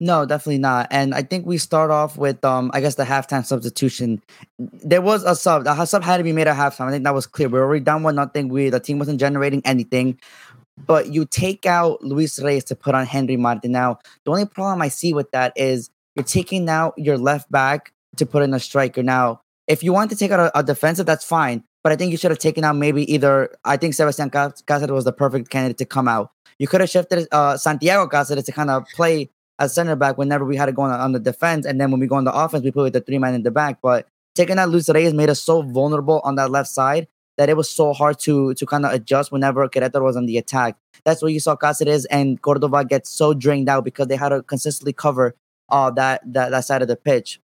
No, 0.00 0.26
definitely 0.26 0.58
not. 0.58 0.88
And 0.90 1.14
I 1.14 1.22
think 1.22 1.46
we 1.46 1.56
start 1.56 1.90
off 1.90 2.16
with 2.16 2.44
um 2.44 2.70
I 2.74 2.80
guess 2.80 2.96
the 2.96 3.04
halftime 3.04 3.44
substitution. 3.44 4.22
There 4.58 5.00
was 5.00 5.22
a 5.24 5.36
sub. 5.36 5.64
The 5.64 5.86
sub 5.86 6.02
had 6.02 6.18
to 6.18 6.24
be 6.24 6.32
made 6.32 6.48
at 6.48 6.56
halftime. 6.56 6.88
I 6.88 6.90
think 6.90 7.04
that 7.04 7.14
was 7.14 7.26
clear. 7.26 7.48
We 7.48 7.58
were 7.58 7.64
already 7.64 7.84
down 7.84 8.02
one 8.02 8.16
nothing. 8.16 8.48
We 8.48 8.70
the 8.70 8.80
team 8.80 8.98
wasn't 8.98 9.20
generating 9.20 9.62
anything. 9.64 10.18
But 10.86 11.12
you 11.12 11.24
take 11.24 11.66
out 11.66 12.02
Luis 12.02 12.42
Reyes 12.42 12.64
to 12.64 12.74
put 12.76 12.96
on 12.96 13.06
Henry 13.06 13.36
Martin. 13.36 13.70
Now, 13.70 14.00
the 14.24 14.32
only 14.32 14.44
problem 14.44 14.82
I 14.82 14.88
see 14.88 15.12
with 15.14 15.30
that 15.30 15.52
is 15.54 15.88
you're 16.16 16.24
taking 16.24 16.68
out 16.68 16.94
your 16.96 17.16
left 17.16 17.50
back 17.50 17.92
to 18.16 18.26
put 18.26 18.42
in 18.42 18.52
a 18.52 18.58
striker. 18.58 19.02
Now, 19.02 19.40
if 19.68 19.84
you 19.84 19.92
want 19.92 20.10
to 20.10 20.16
take 20.16 20.32
out 20.32 20.40
a, 20.40 20.58
a 20.58 20.62
defensive, 20.64 21.06
that's 21.06 21.24
fine. 21.24 21.62
But 21.84 21.92
I 21.92 21.96
think 21.96 22.10
you 22.10 22.16
should 22.16 22.32
have 22.32 22.38
taken 22.38 22.64
out 22.64 22.76
maybe 22.76 23.10
either. 23.12 23.56
I 23.64 23.76
think 23.76 23.94
Sebastian 23.94 24.30
Cáceres 24.30 24.90
was 24.90 25.04
the 25.04 25.12
perfect 25.12 25.50
candidate 25.50 25.78
to 25.78 25.84
come 25.84 26.08
out. 26.08 26.30
You 26.58 26.66
could 26.66 26.80
have 26.80 26.90
shifted 26.90 27.28
uh, 27.30 27.56
Santiago 27.56 28.08
Cáseres 28.08 28.44
to 28.46 28.52
kind 28.52 28.70
of 28.70 28.84
play 28.94 29.30
as 29.58 29.74
center 29.74 29.96
back 29.96 30.18
whenever 30.18 30.44
we 30.44 30.56
had 30.56 30.66
to 30.66 30.72
go 30.72 30.82
on, 30.82 30.90
on 30.90 31.12
the 31.12 31.20
defense. 31.20 31.66
And 31.66 31.80
then 31.80 31.90
when 31.90 32.00
we 32.00 32.06
go 32.06 32.16
on 32.16 32.24
the 32.24 32.34
offense, 32.34 32.64
we 32.64 32.70
play 32.70 32.84
with 32.84 32.92
the 32.92 33.00
three 33.00 33.18
man 33.18 33.34
in 33.34 33.42
the 33.42 33.50
back. 33.50 33.78
But 33.82 34.06
taking 34.34 34.56
that 34.56 34.68
Luis 34.68 34.88
Reyes 34.88 35.14
made 35.14 35.30
us 35.30 35.40
so 35.40 35.62
vulnerable 35.62 36.20
on 36.24 36.34
that 36.36 36.50
left 36.50 36.68
side 36.68 37.08
that 37.36 37.48
it 37.48 37.56
was 37.56 37.68
so 37.68 37.92
hard 37.92 38.18
to 38.20 38.54
to 38.54 38.66
kind 38.66 38.86
of 38.86 38.92
adjust 38.92 39.32
whenever 39.32 39.68
Querétaro 39.68 40.04
was 40.04 40.16
on 40.16 40.26
the 40.26 40.38
attack. 40.38 40.76
That's 41.04 41.22
where 41.22 41.30
you 41.30 41.40
saw 41.40 41.56
Cáceres 41.56 42.06
and 42.10 42.40
Cordova 42.40 42.84
get 42.84 43.06
so 43.06 43.34
drained 43.34 43.68
out 43.68 43.84
because 43.84 44.06
they 44.06 44.16
had 44.16 44.30
to 44.30 44.42
consistently 44.42 44.92
cover 44.92 45.34
uh, 45.68 45.90
that, 45.92 46.20
that 46.32 46.50
that 46.50 46.64
side 46.64 46.82
of 46.82 46.88
the 46.88 46.96
pitch 46.96 47.40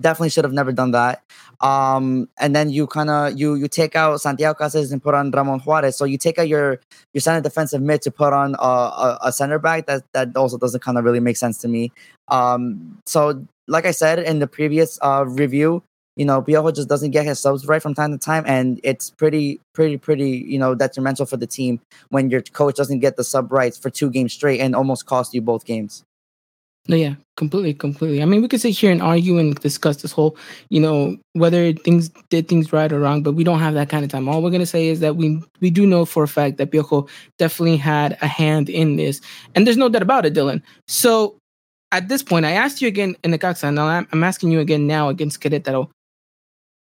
definitely 0.00 0.30
should 0.30 0.44
have 0.44 0.52
never 0.52 0.72
done 0.72 0.92
that. 0.92 1.22
Um, 1.60 2.28
and 2.38 2.54
then 2.54 2.70
you 2.70 2.86
kind 2.86 3.10
of 3.10 3.38
you 3.38 3.54
you 3.54 3.68
take 3.68 3.96
out 3.96 4.20
Santiago 4.20 4.58
Cáseres 4.58 4.92
and 4.92 5.02
put 5.02 5.14
on 5.14 5.30
Ramon 5.30 5.60
Juarez. 5.60 5.96
So 5.96 6.04
you 6.04 6.18
take 6.18 6.38
out 6.38 6.48
your 6.48 6.80
your 7.12 7.20
center 7.20 7.40
defensive 7.40 7.82
mid 7.82 8.02
to 8.02 8.10
put 8.10 8.32
on 8.32 8.56
a, 8.58 8.62
a, 8.62 9.18
a 9.22 9.32
center 9.32 9.58
back. 9.58 9.86
That 9.86 10.02
that 10.12 10.36
also 10.36 10.58
doesn't 10.58 10.82
kind 10.82 10.98
of 10.98 11.04
really 11.04 11.20
make 11.20 11.36
sense 11.36 11.58
to 11.58 11.68
me. 11.68 11.92
Um, 12.28 12.98
so 13.06 13.46
like 13.66 13.86
I 13.86 13.92
said 13.92 14.18
in 14.18 14.38
the 14.38 14.46
previous 14.46 14.98
uh, 15.02 15.24
review, 15.26 15.82
you 16.16 16.24
know, 16.24 16.42
Piojo 16.42 16.74
just 16.74 16.88
doesn't 16.88 17.10
get 17.10 17.24
his 17.24 17.40
subs 17.40 17.66
right 17.66 17.82
from 17.82 17.94
time 17.94 18.12
to 18.12 18.18
time, 18.18 18.44
and 18.46 18.80
it's 18.84 19.10
pretty, 19.10 19.60
pretty, 19.72 19.96
pretty, 19.96 20.44
you 20.46 20.58
know, 20.58 20.74
detrimental 20.74 21.26
for 21.26 21.36
the 21.36 21.46
team 21.46 21.80
when 22.10 22.30
your 22.30 22.40
coach 22.40 22.76
doesn't 22.76 23.00
get 23.00 23.16
the 23.16 23.24
sub 23.24 23.50
rights 23.50 23.78
for 23.78 23.90
two 23.90 24.10
games 24.10 24.32
straight 24.32 24.60
and 24.60 24.76
almost 24.76 25.06
cost 25.06 25.34
you 25.34 25.42
both 25.42 25.64
games. 25.64 26.04
No, 26.86 26.96
yeah, 26.96 27.14
completely, 27.38 27.72
completely. 27.72 28.20
I 28.20 28.26
mean, 28.26 28.42
we 28.42 28.48
could 28.48 28.60
sit 28.60 28.72
here 28.72 28.92
and 28.92 29.00
argue 29.00 29.38
and 29.38 29.54
discuss 29.54 30.02
this 30.02 30.12
whole, 30.12 30.36
you 30.68 30.80
know, 30.80 31.16
whether 31.32 31.72
things 31.72 32.10
did 32.28 32.46
things 32.46 32.74
right 32.74 32.92
or 32.92 33.00
wrong, 33.00 33.22
but 33.22 33.32
we 33.32 33.42
don't 33.42 33.58
have 33.58 33.72
that 33.72 33.88
kind 33.88 34.04
of 34.04 34.10
time. 34.10 34.28
All 34.28 34.42
we're 34.42 34.50
gonna 34.50 34.66
say 34.66 34.88
is 34.88 35.00
that 35.00 35.16
we 35.16 35.42
we 35.60 35.70
do 35.70 35.86
know 35.86 36.04
for 36.04 36.22
a 36.24 36.28
fact 36.28 36.58
that 36.58 36.70
Piojo 36.70 37.08
definitely 37.38 37.78
had 37.78 38.18
a 38.20 38.26
hand 38.26 38.68
in 38.68 38.96
this, 38.96 39.22
and 39.54 39.66
there's 39.66 39.78
no 39.78 39.88
doubt 39.88 40.02
about 40.02 40.26
it, 40.26 40.34
Dylan. 40.34 40.60
So 40.86 41.38
at 41.90 42.08
this 42.08 42.22
point, 42.22 42.44
I 42.44 42.50
asked 42.52 42.82
you 42.82 42.88
again 42.88 43.16
in 43.24 43.30
the 43.30 43.38
Necaxa, 43.38 43.64
and 43.64 43.80
I'm, 43.80 44.06
I'm 44.12 44.24
asking 44.24 44.50
you 44.50 44.60
again 44.60 44.86
now 44.86 45.08
against 45.08 45.40
Querétaro. 45.40 45.88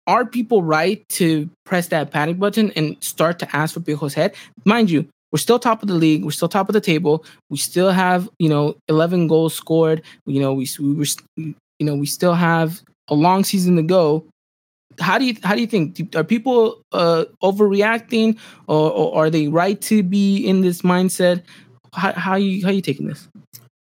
Are 0.05 0.25
people 0.25 0.63
right 0.63 1.07
to 1.09 1.49
press 1.65 1.87
that 1.87 2.11
panic 2.11 2.37
button 2.37 2.71
and 2.71 2.97
start 3.01 3.39
to 3.39 3.55
ask 3.55 3.73
for 3.73 3.79
Piojo's 3.79 4.15
head? 4.15 4.35
Mind 4.65 4.91
you, 4.91 5.07
we're 5.33 5.39
still 5.39 5.57
top 5.57 5.81
of 5.81 5.87
the 5.87 5.95
league. 5.95 6.23
We're 6.23 6.31
still 6.31 6.47
top 6.47 6.69
of 6.69 6.73
the 6.73 6.79
table. 6.79 7.25
We 7.49 7.57
still 7.57 7.89
have, 7.89 8.29
you 8.37 8.47
know, 8.47 8.75
11 8.87 9.27
goals 9.27 9.55
scored. 9.55 10.03
You 10.27 10.39
know, 10.39 10.53
we, 10.53 10.67
we 10.79 10.93
were, 10.93 11.05
you 11.35 11.55
know, 11.81 11.95
we 11.95 12.05
still 12.05 12.35
have 12.35 12.81
a 13.07 13.15
long 13.15 13.43
season 13.43 13.75
to 13.77 13.81
go. 13.81 14.25
How 14.99 15.17
do 15.17 15.25
you 15.25 15.35
how 15.43 15.55
do 15.55 15.61
you 15.61 15.65
think 15.65 16.15
are 16.15 16.23
people 16.23 16.79
uh, 16.91 17.25
overreacting, 17.41 18.37
or, 18.67 18.91
or, 18.91 19.25
are 19.25 19.29
they 19.31 19.47
right 19.47 19.81
to 19.81 20.03
be 20.03 20.37
in 20.37 20.61
this 20.61 20.83
mindset? 20.83 21.41
How 21.93 22.11
how 22.11 22.35
you 22.35 22.63
how 22.63 22.69
you 22.69 22.81
taking 22.81 23.07
this? 23.07 23.27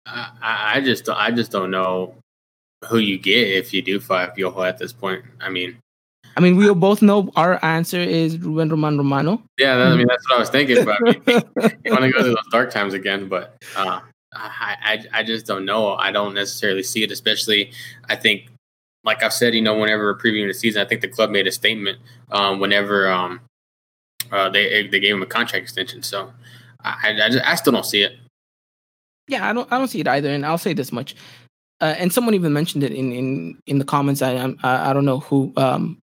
I, 0.06 0.76
I 0.76 0.82
just 0.82 1.10
I 1.10 1.32
just 1.32 1.52
don't 1.52 1.72
know 1.72 2.14
who 2.86 3.00
you 3.00 3.18
get 3.18 3.48
if 3.48 3.74
you 3.74 3.82
do 3.82 4.00
five 4.00 4.36
Piojo 4.36 4.64
at 4.68 4.78
this 4.78 4.94
point. 4.94 5.26
I 5.40 5.50
mean, 5.50 5.80
I 6.38 6.40
mean, 6.40 6.56
we 6.56 6.74
both 6.74 7.02
know 7.02 7.30
our 7.36 7.64
answer 7.64 8.00
is 8.00 8.38
Ruben 8.38 8.70
Roman 8.70 8.98
Romano. 8.98 9.44
Yeah, 9.58 9.78
that, 9.78 9.88
I 9.88 9.96
mean 9.96 10.08
that's 10.08 10.28
what 10.30 10.38
I 10.38 10.40
was 10.40 10.50
thinking. 10.50 10.86
But 10.86 10.98
I 11.00 11.04
mean, 11.04 11.24
you 11.86 11.92
want 11.92 12.04
to 12.04 12.12
go 12.12 12.24
to 12.24 12.30
those 12.30 12.48
dark 12.52 12.72
times 12.72 12.94
again, 12.94 13.28
but 13.28 13.58
uh, 13.76 14.00
I, 14.34 14.78
I 14.82 15.20
I 15.20 15.24
just 15.24 15.46
don't 15.46 15.66
know. 15.66 15.96
I 15.96 16.12
don't 16.12 16.34
necessarily 16.34 16.84
see 16.84 17.04
it. 17.04 17.12
Especially, 17.12 17.72
I 18.10 18.16
think, 18.16 18.50
like 19.04 19.24
I've 19.24 19.34
said, 19.34 19.54
you 19.54 19.62
know, 19.62 19.78
whenever 19.78 20.16
previewing 20.16 20.48
the 20.48 20.54
season, 20.54 20.82
I 20.82 20.86
think 20.86 21.02
the 21.02 21.10
club 21.10 21.30
made 21.30 21.48
a 21.48 21.52
statement 21.52 22.00
um, 22.32 22.60
whenever 22.60 23.10
um, 23.12 23.42
uh, 24.32 24.50
they 24.50 24.88
they 24.88 25.00
gave 25.00 25.14
him 25.14 25.22
a 25.22 25.28
contract 25.28 25.64
extension. 25.64 26.02
So 26.02 26.32
I 26.84 27.16
I, 27.22 27.30
just, 27.30 27.46
I 27.46 27.56
still 27.56 27.74
don't 27.74 27.86
see 27.86 28.04
it. 28.04 28.18
Yeah, 29.28 29.50
I 29.50 29.54
don't 29.54 29.72
I 29.72 29.78
don't 29.78 29.90
see 29.90 30.00
it 30.00 30.08
either. 30.08 30.30
And 30.30 30.46
I'll 30.46 30.58
say 30.58 30.74
this 30.74 30.92
much. 30.92 31.16
Uh, 31.82 31.96
and 31.98 32.14
someone 32.14 32.36
even 32.36 32.54
mentioned 32.54 32.84
it 32.84 32.92
in, 32.92 33.12
in, 33.12 33.58
in 33.66 33.80
the 33.80 33.84
comments. 33.84 34.22
I, 34.22 34.34
I 34.62 34.92
I 34.92 34.94
don't 34.94 35.04
know 35.04 35.20
who 35.20 35.52
um, 35.58 35.98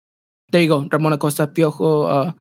there 0.51 0.63
you 0.63 0.69
go. 0.69 0.89
Ramon 0.91 1.13
Acosta, 1.13 1.47
Piojo, 1.47 2.09
uh, 2.09 2.33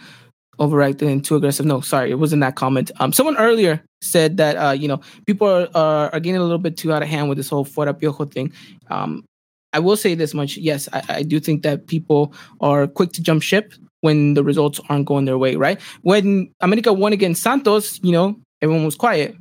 overacted 0.60 1.08
and 1.08 1.24
too 1.24 1.36
aggressive. 1.36 1.65
No, 1.65 1.82
sorry, 1.82 2.12
it 2.12 2.20
wasn't 2.20 2.41
that 2.41 2.56
comment. 2.56 2.91
Um, 3.00 3.12
someone 3.12 3.38
earlier 3.38 3.84
said 4.02 4.38
that 4.38 4.56
uh, 4.56 4.72
you 4.72 4.88
know, 4.88 5.02
people 5.26 5.48
are, 5.48 5.68
are, 5.76 6.13
are 6.13 6.20
getting 6.20 6.38
a 6.38 6.44
little 6.44 6.58
bit 6.58 6.78
too 6.78 6.94
out 6.94 7.02
of 7.02 7.10
hand 7.10 7.30
with 7.30 7.38
this 7.38 7.50
whole 7.50 7.65
fuera 7.65 7.94
Piojo 7.94 8.32
thing. 8.32 8.54
Um, 8.89 9.26
I 9.74 9.80
will 9.80 9.98
say 9.98 10.15
this 10.15 10.34
much: 10.34 10.58
yes, 10.58 10.88
I, 10.94 11.04
I 11.10 11.24
do 11.24 11.39
think 11.39 11.63
that 11.63 11.88
people 11.88 12.34
are 12.62 12.88
quick 12.88 13.12
to 13.13 13.22
jump 13.22 13.44
ship 13.44 13.74
when 14.02 14.36
the 14.36 14.44
results 14.44 14.80
aren't 14.89 15.06
going 15.06 15.26
their 15.26 15.38
way. 15.38 15.56
Right? 15.56 15.82
When 16.02 16.52
America 16.62 16.94
won 16.94 17.13
against 17.13 17.44
Santos, 17.44 18.00
you 18.04 18.12
know, 18.12 18.39
everyone 18.62 18.86
was 18.86 18.96
quiet, 18.96 19.36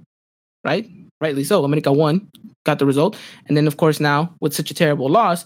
right? 0.64 0.88
Rightly 1.20 1.44
so. 1.44 1.64
America 1.64 1.92
won, 1.92 2.28
got 2.64 2.78
the 2.78 2.86
result, 2.86 3.16
and 3.46 3.56
then 3.56 3.66
of 3.66 3.76
course 3.76 4.00
now 4.00 4.34
with 4.40 4.54
such 4.54 4.70
a 4.70 4.74
terrible 4.74 5.08
loss, 5.08 5.44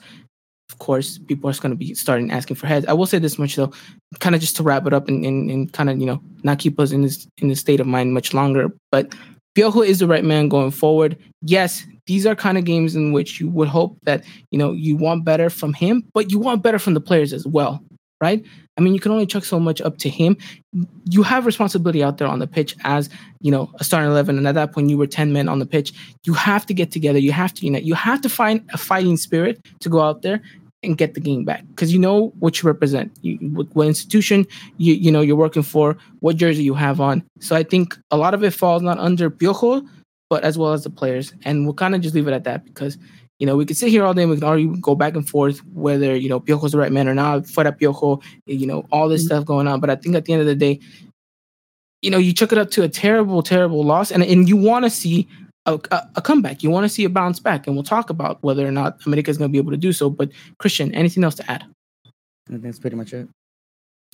of 0.71 0.79
course, 0.79 1.19
people 1.19 1.49
are 1.49 1.55
going 1.55 1.71
to 1.71 1.77
be 1.77 1.95
starting 1.95 2.31
asking 2.31 2.57
for 2.57 2.67
heads. 2.67 2.87
I 2.87 2.93
will 2.93 3.07
say 3.07 3.19
this 3.19 3.39
much 3.39 3.57
though, 3.57 3.73
kind 4.21 4.35
of 4.35 4.41
just 4.41 4.57
to 4.57 4.63
wrap 4.63 4.87
it 4.87 4.93
up 4.93 5.09
and, 5.09 5.25
and, 5.25 5.51
and 5.51 5.73
kind 5.73 5.89
of 5.89 5.99
you 5.99 6.07
know 6.07 6.21
not 6.43 6.59
keep 6.59 6.79
us 6.79 6.93
in 6.93 7.03
this 7.03 7.27
in 7.39 7.49
this 7.49 7.61
state 7.61 7.81
of 7.81 7.87
mind 7.87 8.13
much 8.13 8.35
longer. 8.35 8.69
But 8.93 9.15
Piojo 9.57 9.85
is 9.85 9.99
the 9.99 10.07
right 10.07 10.25
man 10.25 10.49
going 10.49 10.71
forward. 10.71 11.17
Yes, 11.43 11.85
these 12.07 12.27
are 12.27 12.35
kind 12.35 12.59
of 12.59 12.65
games 12.65 12.95
in 12.95 13.13
which 13.13 13.41
you 13.41 13.49
would 13.49 13.69
hope 13.69 13.99
that 14.05 14.25
you 14.51 14.59
know 14.59 14.73
you 14.73 14.97
want 14.97 15.25
better 15.25 15.49
from 15.49 15.73
him, 15.73 16.05
but 16.13 16.31
you 16.31 16.39
want 16.39 16.63
better 16.63 16.79
from 16.79 16.95
the 16.95 17.01
players 17.01 17.33
as 17.33 17.47
well, 17.47 17.83
right? 18.21 18.45
I 18.79 18.81
mean, 18.81 18.95
you 18.95 19.01
can 19.01 19.11
only 19.11 19.27
chuck 19.27 19.45
so 19.45 19.59
much 19.59 19.81
up 19.81 19.99
to 19.99 20.09
him. 20.09 20.37
You 21.11 21.25
have 21.25 21.47
responsibility 21.47 22.03
out 22.03 22.19
there 22.19 22.29
on 22.29 22.39
the 22.39 22.47
pitch 22.47 22.77
as 22.85 23.11
you 23.41 23.51
know 23.51 23.71
a 23.81 23.85
starting 23.85 24.11
eleven, 24.11 24.39
and 24.39 24.47
at 24.47 24.55
that 24.55 24.73
point 24.73 24.89
you 24.89 24.97
were 24.97 25.07
ten 25.07 25.33
men 25.33 25.49
on 25.49 25.59
the 25.59 25.67
pitch. 25.67 25.93
You 26.25 26.35
have 26.35 26.65
to 26.67 26.75
get 26.75 26.93
together. 26.93 27.19
You 27.19 27.33
have 27.33 27.53
to 27.55 27.67
unite. 27.67 27.83
You 27.83 27.95
have 27.95 28.21
to 28.23 28.29
find 28.29 28.65
a 28.73 28.79
fighting 28.79 29.17
spirit 29.17 29.61
to 29.81 29.89
go 29.89 30.01
out 30.01 30.23
there 30.23 30.41
and 30.85 30.97
get 30.97 31.15
the 31.15 31.21
game 31.21 31.45
back 31.45 31.65
because 31.71 31.93
you 31.93 31.99
know 31.99 32.33
what 32.39 32.63
you 32.63 32.67
represent, 32.69 33.11
you, 33.23 33.37
what, 33.51 33.67
what, 33.75 33.89
institution 33.89 34.47
you 34.77 34.95
you 34.95 35.11
know 35.11 35.21
you're 35.21 35.35
working 35.35 35.65
for, 35.65 35.97
what 36.21 36.37
jersey 36.37 36.63
you 36.63 36.75
have 36.75 37.01
on. 37.01 37.25
So 37.41 37.57
I 37.57 37.65
think 37.65 37.99
a 38.13 38.17
lot 38.17 38.33
of 38.33 38.45
it 38.45 38.53
falls 38.55 38.83
not 38.83 38.99
under 38.99 39.29
Piojo, 39.29 39.85
but 40.31 40.45
as 40.45 40.57
well 40.57 40.73
as 40.73 40.85
the 40.85 40.91
players, 40.91 41.33
and 41.45 41.65
we'll 41.65 41.75
kind 41.75 41.97
of 41.97 42.01
just 42.01 42.15
leave 42.15 42.29
it 42.29 42.33
at 42.33 42.45
that 42.45 42.65
because 42.65 42.97
you 43.39 43.47
know 43.47 43.57
we 43.57 43.65
could 43.65 43.77
sit 43.77 43.91
here 43.91 44.05
all 44.05 44.15
day 44.15 44.23
and 44.23 44.31
we 44.31 44.37
can 44.37 44.45
argue, 44.45 44.77
go 44.77 44.95
back 44.95 45.15
and 45.15 45.29
forth 45.29 45.65
whether 45.67 46.17
you 46.17 46.29
know 46.29 46.41
Piojo's 46.41 46.73
the 46.73 46.79
right 46.79 46.93
man 46.93 47.09
or 47.09 47.15
not, 47.15 47.45
fuera 47.45 47.77
Piojo, 47.79 48.23
you 48.47 48.67
know 48.67 48.87
all 48.91 49.09
this 49.09 49.23
mm-hmm. 49.23 49.27
stuff 49.27 49.45
going 49.45 49.69
on. 49.69 49.81
But 49.81 49.91
I 49.91 49.97
think 49.97 50.15
at 50.17 50.25
the 50.25 50.33
end 50.33 50.41
of 50.41 50.47
the 50.47 50.55
day, 50.55 50.81
you 52.03 52.11
know 52.11 52.19
you 52.19 52.33
took 52.33 52.53
it 52.53 52.59
up 52.59 52.71
to 52.73 52.83
a 52.83 52.89
terrible, 52.89 53.43
terrible 53.43 53.85
loss, 53.85 54.11
and 54.11 54.23
and 54.23 54.49
you 54.49 54.57
want 54.57 54.85
to 54.85 54.91
see 54.91 55.29
a, 55.69 56.09
a, 56.17 56.23
comeback. 56.23 56.63
You 56.63 56.71
want 56.71 56.85
to 56.85 56.89
see 56.89 57.05
a 57.05 57.11
bounce 57.11 57.41
back, 57.41 57.67
and 57.67 57.77
we'll 57.77 57.85
talk 57.85 58.11
about 58.11 58.43
whether 58.43 58.67
or 58.67 58.73
not 58.73 59.05
America 59.07 59.31
is 59.31 59.39
going 59.39 59.51
to 59.51 59.53
be 59.53 59.59
able 59.59 59.71
to 59.71 59.77
do 59.77 59.93
so. 59.93 60.09
But 60.09 60.31
Christian, 60.59 60.95
anything 60.95 61.25
else 61.25 61.35
to 61.37 61.51
add? 61.51 61.65
I 62.05 62.51
think 62.53 62.63
that's 62.63 62.79
pretty 62.79 62.97
much 62.97 63.13
it. 63.13 63.29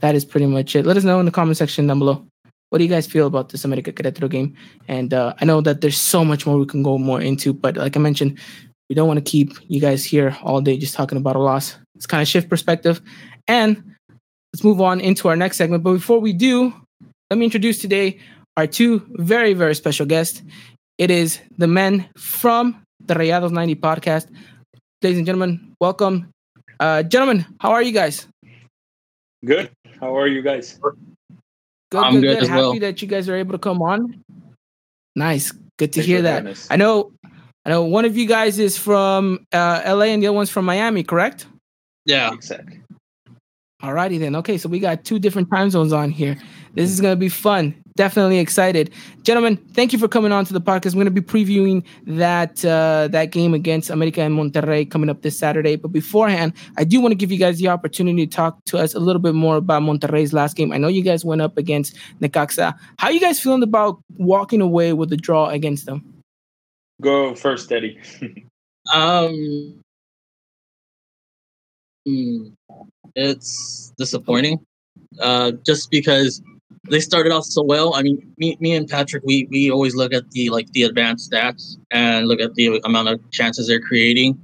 That 0.01 0.15
is 0.15 0.25
pretty 0.25 0.47
much 0.47 0.75
it. 0.75 0.85
Let 0.85 0.97
us 0.97 1.05
know 1.05 1.21
in 1.21 1.27
the 1.27 1.33
comment 1.33 1.57
section 1.57 1.87
down 1.87 2.01
below. 2.01 2.27
What 2.71 2.79
do 2.79 2.85
you 2.85 2.91
guys 2.91 3.07
feel 3.07 3.29
about 3.29 3.51
this 3.51 3.65
America 3.65 3.93
Querétaro 3.93 4.29
game? 4.29 4.57
And 4.89 5.15
uh, 5.15 5.35
I 5.41 5.45
know 5.45 5.61
that 5.61 5.81
there's 5.81 5.97
so 5.97 6.25
much 6.25 6.45
more 6.45 6.59
we 6.59 6.67
can 6.67 6.83
go 6.83 6.99
more 6.99 7.21
into, 7.21 7.53
but 7.53 7.77
like 7.77 7.97
I 7.97 8.01
mentioned, 8.01 8.39
we 8.89 8.95
don't 8.95 9.09
want 9.09 9.25
to 9.25 9.31
keep 9.31 9.53
you 9.69 9.81
guys 9.81 10.05
here 10.05 10.37
all 10.43 10.61
day 10.61 10.77
just 10.77 10.95
talking 10.95 11.19
about 11.19 11.37
a 11.37 11.41
loss. 11.41 11.77
It's 11.97 12.07
kind 12.07 12.21
of 12.21 12.29
shift 12.29 12.49
perspective. 12.49 13.01
And 13.49 13.95
let's 14.53 14.65
move 14.65 14.81
on 14.81 15.01
into 15.01 15.29
our 15.29 15.37
next 15.37 15.57
segment. 15.57 15.83
But 15.83 15.95
before 15.95 16.21
we 16.21 16.33
do, 16.33 16.75
let 17.31 17.39
me 17.39 17.45
introduce 17.45 17.79
today 17.79 18.19
our 18.57 18.67
two 18.67 19.07
very, 19.15 19.55
very 19.55 19.75
special 19.75 20.07
guests. 20.07 20.43
It 20.99 21.11
is 21.11 21.41
the 21.57 21.67
men 21.67 22.09
from 22.17 22.83
the 23.05 23.15
Rayados 23.15 23.51
90 23.51 23.75
podcast. 23.77 24.29
Ladies 25.03 25.19
and 25.19 25.27
gentlemen, 25.27 25.75
welcome. 25.81 26.31
Uh, 26.79 27.03
gentlemen, 27.03 27.47
how 27.61 27.73
are 27.73 27.83
you 27.83 27.93
guys? 27.93 28.27
Good. 29.45 29.71
How 30.01 30.17
are 30.17 30.27
you 30.27 30.43
guys? 30.43 30.79
Good, 31.91 32.05
I'm 32.05 32.21
good, 32.21 32.23
good. 32.23 32.41
good. 32.41 32.49
Happy 32.49 32.61
well. 32.61 32.79
that 32.81 33.03
you 33.03 33.09
guys 33.09 33.29
are 33.29 33.37
able 33.37 33.53
to 33.53 33.59
come 33.59 33.83
on. 33.83 34.23
Nice. 35.17 35.53
Good 35.79 35.93
to 35.95 36.01
Thanks 36.01 36.07
hear 36.07 36.23
that. 36.23 36.67
I 36.71 36.77
know 36.77 37.13
I 37.65 37.71
know 37.71 37.85
one 37.85 38.05
of 38.05 38.17
you 38.17 38.27
guys 38.27 38.59
is 38.59 38.77
from 38.77 39.47
uh, 39.53 39.83
LA 39.87 40.07
and 40.07 40.23
the 40.23 40.27
other 40.27 40.35
one's 40.35 40.51
from 40.51 40.65
Miami, 40.65 41.03
correct? 41.03 41.47
Yeah. 42.05 42.33
Exactly. 42.33 42.81
Alrighty 43.83 44.19
then. 44.19 44.35
Okay, 44.37 44.57
so 44.57 44.69
we 44.69 44.79
got 44.79 45.05
two 45.05 45.19
different 45.19 45.51
time 45.51 45.69
zones 45.69 45.93
on 45.93 46.11
here. 46.11 46.37
This 46.75 46.91
is 46.91 47.01
gonna 47.03 47.17
be 47.17 47.29
fun. 47.29 47.75
Definitely 47.97 48.39
excited, 48.39 48.91
gentlemen. 49.23 49.57
Thank 49.75 49.93
you 49.93 49.99
for 49.99 50.09
coming 50.09 50.33
on 50.33 50.47
to 50.47 50.55
the 50.55 50.61
podcast. 50.61 50.95
We're 50.95 51.05
gonna 51.05 51.11
be 51.11 51.21
previewing 51.21 51.85
that 52.07 52.65
uh, 52.65 53.09
that 53.09 53.31
game 53.31 53.53
against 53.53 53.91
America 53.91 54.23
and 54.23 54.35
Monterrey 54.35 54.91
coming 54.91 55.11
up 55.11 55.21
this 55.21 55.39
Saturday. 55.39 55.77
But 55.77 55.89
beforehand, 55.89 56.55
I 56.79 56.85
do 56.85 56.99
want 57.01 57.13
to 57.13 57.17
give 57.17 57.31
you 57.31 57.39
guys 57.39 57.59
the 57.59 57.69
opportunity 57.69 58.27
to 58.27 58.35
talk 58.35 58.65
to 58.67 58.79
us 58.79 58.95
a 58.95 59.01
little 59.01 59.21
bit 59.21 59.35
more 59.35 59.57
about 59.57 59.83
Monterrey's 59.83 60.33
last 60.33 60.57
game. 60.57 60.73
I 60.73 60.79
know 60.79 60.89
you 60.89 61.03
guys 61.03 61.25
went 61.25 61.43
up 61.43 61.59
against 61.59 61.95
Necaxa. 62.21 62.75
How 62.99 63.09
are 63.09 63.13
you 63.13 63.21
guys 63.21 63.39
feeling 63.39 63.63
about 63.63 64.01
walking 64.17 64.63
away 64.63 64.95
with 64.95 65.11
the 65.11 65.17
draw 65.19 65.51
against 65.51 65.85
them? 65.85 66.14
Go 67.01 67.35
first, 67.35 67.71
Eddie. 67.73 67.99
um, 68.95 69.81
hmm, 72.07 72.49
it's 73.15 73.93
disappointing. 73.99 74.65
Uh, 75.21 75.53
just 75.65 75.91
because 75.91 76.43
they 76.91 77.01
started 77.01 77.33
off 77.33 77.45
so 77.45 77.63
well. 77.63 77.95
I 77.95 78.03
mean, 78.03 78.33
me, 78.39 78.57
me 78.61 78.75
and 78.75 78.89
Patrick, 78.89 79.23
we 79.25 79.49
we 79.51 79.71
always 79.71 79.95
look 79.95 80.13
at 80.13 80.31
the 80.33 80.51
like 80.51 80.71
the 80.73 80.83
advanced 80.83 81.31
stats 81.31 81.77
and 81.91 82.29
look 82.29 82.41
at 82.41 82.55
the 82.55 82.81
amount 82.85 83.09
of 83.09 83.31
chances 83.31 83.69
they're 83.69 83.81
creating. 83.81 84.39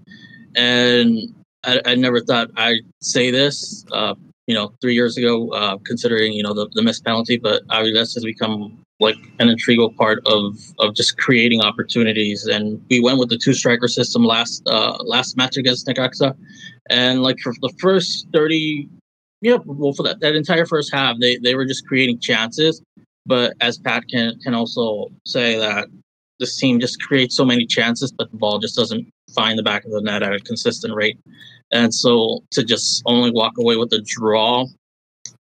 And 0.57 1.19
I, 1.65 1.81
I 1.85 1.95
never 1.95 2.21
thought 2.21 2.51
I'd 2.57 2.81
say 3.01 3.31
this, 3.31 3.85
uh, 3.93 4.15
you 4.47 4.55
know, 4.55 4.73
three 4.81 4.95
years 4.95 5.17
ago, 5.17 5.51
uh, 5.51 5.79
considering 5.85 6.33
you 6.33 6.43
know 6.43 6.55
the, 6.55 6.69
the 6.73 6.83
missed 6.83 7.05
penalty. 7.05 7.37
But 7.37 7.63
mean, 7.83 7.95
that's 7.95 8.15
just 8.15 8.27
become 8.27 8.80
like 9.01 9.17
an 9.39 9.49
integral 9.49 9.93
part 9.93 10.23
of 10.27 10.59
of 10.79 10.95
just 10.95 11.19
creating 11.19 11.63
opportunities. 11.63 12.47
And 12.47 12.85
we 12.91 13.01
went 13.01 13.19
with 13.19 13.31
the 13.31 13.39
two 13.39 13.55
striker 13.55 13.89
system 13.89 14.25
last 14.25 14.63
uh, 14.69 14.99
last 15.03 15.37
match 15.37 15.57
against 15.57 15.87
Necaxa, 15.87 16.37
and 16.91 17.23
like 17.23 17.39
for 17.41 17.53
the 17.61 17.73
first 17.81 18.27
30 18.33 18.89
yeah 19.43 19.57
well 19.65 19.95
for 19.95 20.03
that, 20.03 20.21
that 20.21 20.35
entire 20.35 20.67
first 20.67 20.93
half 20.93 21.17
they, 21.19 21.39
they 21.39 21.55
were 21.55 21.67
just 21.67 21.87
creating 21.87 22.21
chances. 22.21 22.83
But 23.27 23.55
as 23.61 23.79
pat 23.79 24.05
can 24.09 24.39
can 24.41 24.55
also 24.55 25.09
say 25.27 25.59
that 25.59 25.89
this 26.39 26.57
team 26.59 26.79
just 26.81 27.01
creates 27.03 27.37
so 27.37 27.45
many 27.45 27.67
chances 27.67 28.13
but 28.13 28.31
the 28.31 28.37
ball 28.37 28.59
just 28.59 28.77
doesn't 28.77 29.07
find 29.35 29.59
the 29.59 29.63
back 29.63 29.85
of 29.85 29.91
the 29.93 30.01
net 30.01 30.23
at 30.23 30.35
a 30.35 30.41
consistent 30.41 30.95
rate. 30.95 31.19
And 31.73 31.95
so 31.95 32.41
to 32.51 32.65
just 32.65 33.03
only 33.07 33.31
walk 33.31 33.57
away 33.59 33.77
with 33.77 33.93
a 33.93 34.03
draw 34.05 34.67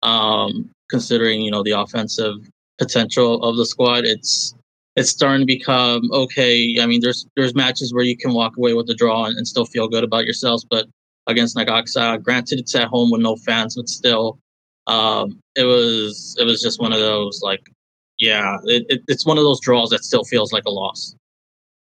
um 0.03 0.69
considering 0.89 1.41
you 1.41 1.49
know 1.49 1.63
the 1.63 1.71
offensive 1.71 2.35
potential 2.77 3.43
of 3.43 3.55
the 3.57 3.65
squad 3.65 4.05
it's 4.05 4.53
it's 4.95 5.09
starting 5.09 5.41
to 5.41 5.45
become 5.45 6.01
okay 6.11 6.77
i 6.81 6.85
mean 6.85 7.01
there's 7.01 7.25
there's 7.35 7.55
matches 7.55 7.93
where 7.93 8.03
you 8.03 8.17
can 8.17 8.33
walk 8.33 8.57
away 8.57 8.73
with 8.73 8.89
a 8.89 8.95
draw 8.95 9.25
and, 9.25 9.37
and 9.37 9.47
still 9.47 9.65
feel 9.65 9.87
good 9.87 10.03
about 10.03 10.25
yourselves 10.25 10.65
but 10.69 10.87
against 11.27 11.55
Necaxa. 11.55 12.21
Granted, 12.23 12.59
it's 12.59 12.73
at 12.75 12.87
home 12.87 13.11
with 13.11 13.21
no 13.21 13.35
fans, 13.35 13.75
but 13.75 13.87
still, 13.87 14.39
um, 14.87 15.39
it 15.55 15.63
was 15.63 16.35
it 16.39 16.45
was 16.45 16.61
just 16.61 16.79
one 16.79 16.93
of 16.93 16.99
those 16.99 17.41
like, 17.43 17.69
yeah, 18.17 18.57
it, 18.63 18.85
it, 18.89 19.01
it's 19.07 19.25
one 19.25 19.37
of 19.37 19.43
those 19.43 19.59
draws 19.59 19.89
that 19.91 20.03
still 20.03 20.23
feels 20.23 20.51
like 20.51 20.63
a 20.65 20.71
loss. 20.71 21.15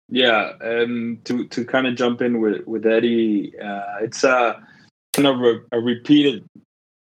Yeah, 0.10 0.52
um, 0.62 1.20
to 1.24 1.48
to 1.48 1.66
kind 1.66 1.88
of 1.88 1.96
jump 1.96 2.22
in 2.22 2.42
with 2.42 2.68
with 2.68 2.86
Eddie, 2.86 3.54
uh, 3.60 4.00
it's 4.02 4.24
a 4.24 4.62
kind 5.14 5.28
of 5.28 5.42
a, 5.42 5.60
a 5.72 5.80
repeated 5.80 6.44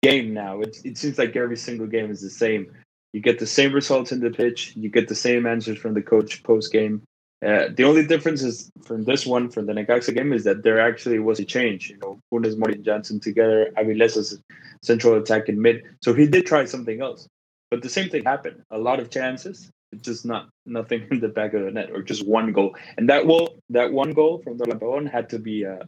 game 0.03 0.33
now. 0.33 0.61
It, 0.61 0.77
it 0.85 0.97
seems 0.97 1.19
like 1.19 1.37
every 1.37 1.57
single 1.57 1.87
game 1.87 2.11
is 2.11 2.23
the 2.23 2.31
same. 2.31 2.73
You 3.13 3.21
get 3.21 3.39
the 3.39 3.47
same 3.47 3.73
results 3.73 4.13
in 4.13 4.21
the 4.21 4.31
pitch. 4.31 4.75
You 4.77 4.89
get 4.89 5.09
the 5.09 5.15
same 5.15 5.47
answers 5.47 5.79
from 5.79 5.95
the 5.95 6.03
coach 6.03 6.43
post 6.43 6.73
game. 6.73 7.03
Uh, 7.45 7.69
the 7.75 7.85
only 7.85 8.07
difference 8.07 8.43
is 8.43 8.71
from 8.85 9.05
this 9.05 9.25
one, 9.25 9.49
from 9.49 9.67
the 9.67 9.73
Necaxa 9.73 10.15
game, 10.15 10.33
is 10.33 10.45
that 10.45 10.63
there 10.63 10.79
actually 10.79 11.19
was 11.19 11.41
a 11.41 11.45
change. 11.45 11.89
You 11.89 11.97
know, 11.99 12.19
Funes 12.31 12.59
Mori 12.59 12.75
and 12.75 12.85
Janssen 12.85 13.19
together, 13.19 13.73
Aviles 13.79 14.39
central 14.83 15.17
attack 15.17 15.49
in 15.49 15.61
mid. 15.61 15.83
So 16.03 16.13
he 16.13 16.27
did 16.27 16.47
try 16.47 16.67
something 16.67 17.01
else. 17.01 17.27
But 17.71 17.83
the 17.83 17.89
same 17.89 18.11
thing 18.11 18.25
happened. 18.25 18.63
A 18.71 18.79
lot 18.79 19.01
of 19.01 19.11
chances, 19.11 19.71
just 20.03 20.27
not 20.27 20.49
nothing 20.67 21.07
in 21.11 21.21
the 21.21 21.29
back 21.29 21.55
of 21.55 21.63
the 21.63 21.71
net, 21.71 21.91
or 21.91 22.03
just 22.03 22.27
one 22.27 22.53
goal. 22.53 22.77
And 22.99 23.09
that 23.09 23.27
will 23.27 23.57
that 23.71 23.93
one 23.93 24.13
goal 24.13 24.43
from 24.45 24.59
the 24.59 24.67
Dorlan 24.67 25.11
had 25.11 25.31
to 25.31 25.39
be 25.39 25.63
a, 25.63 25.81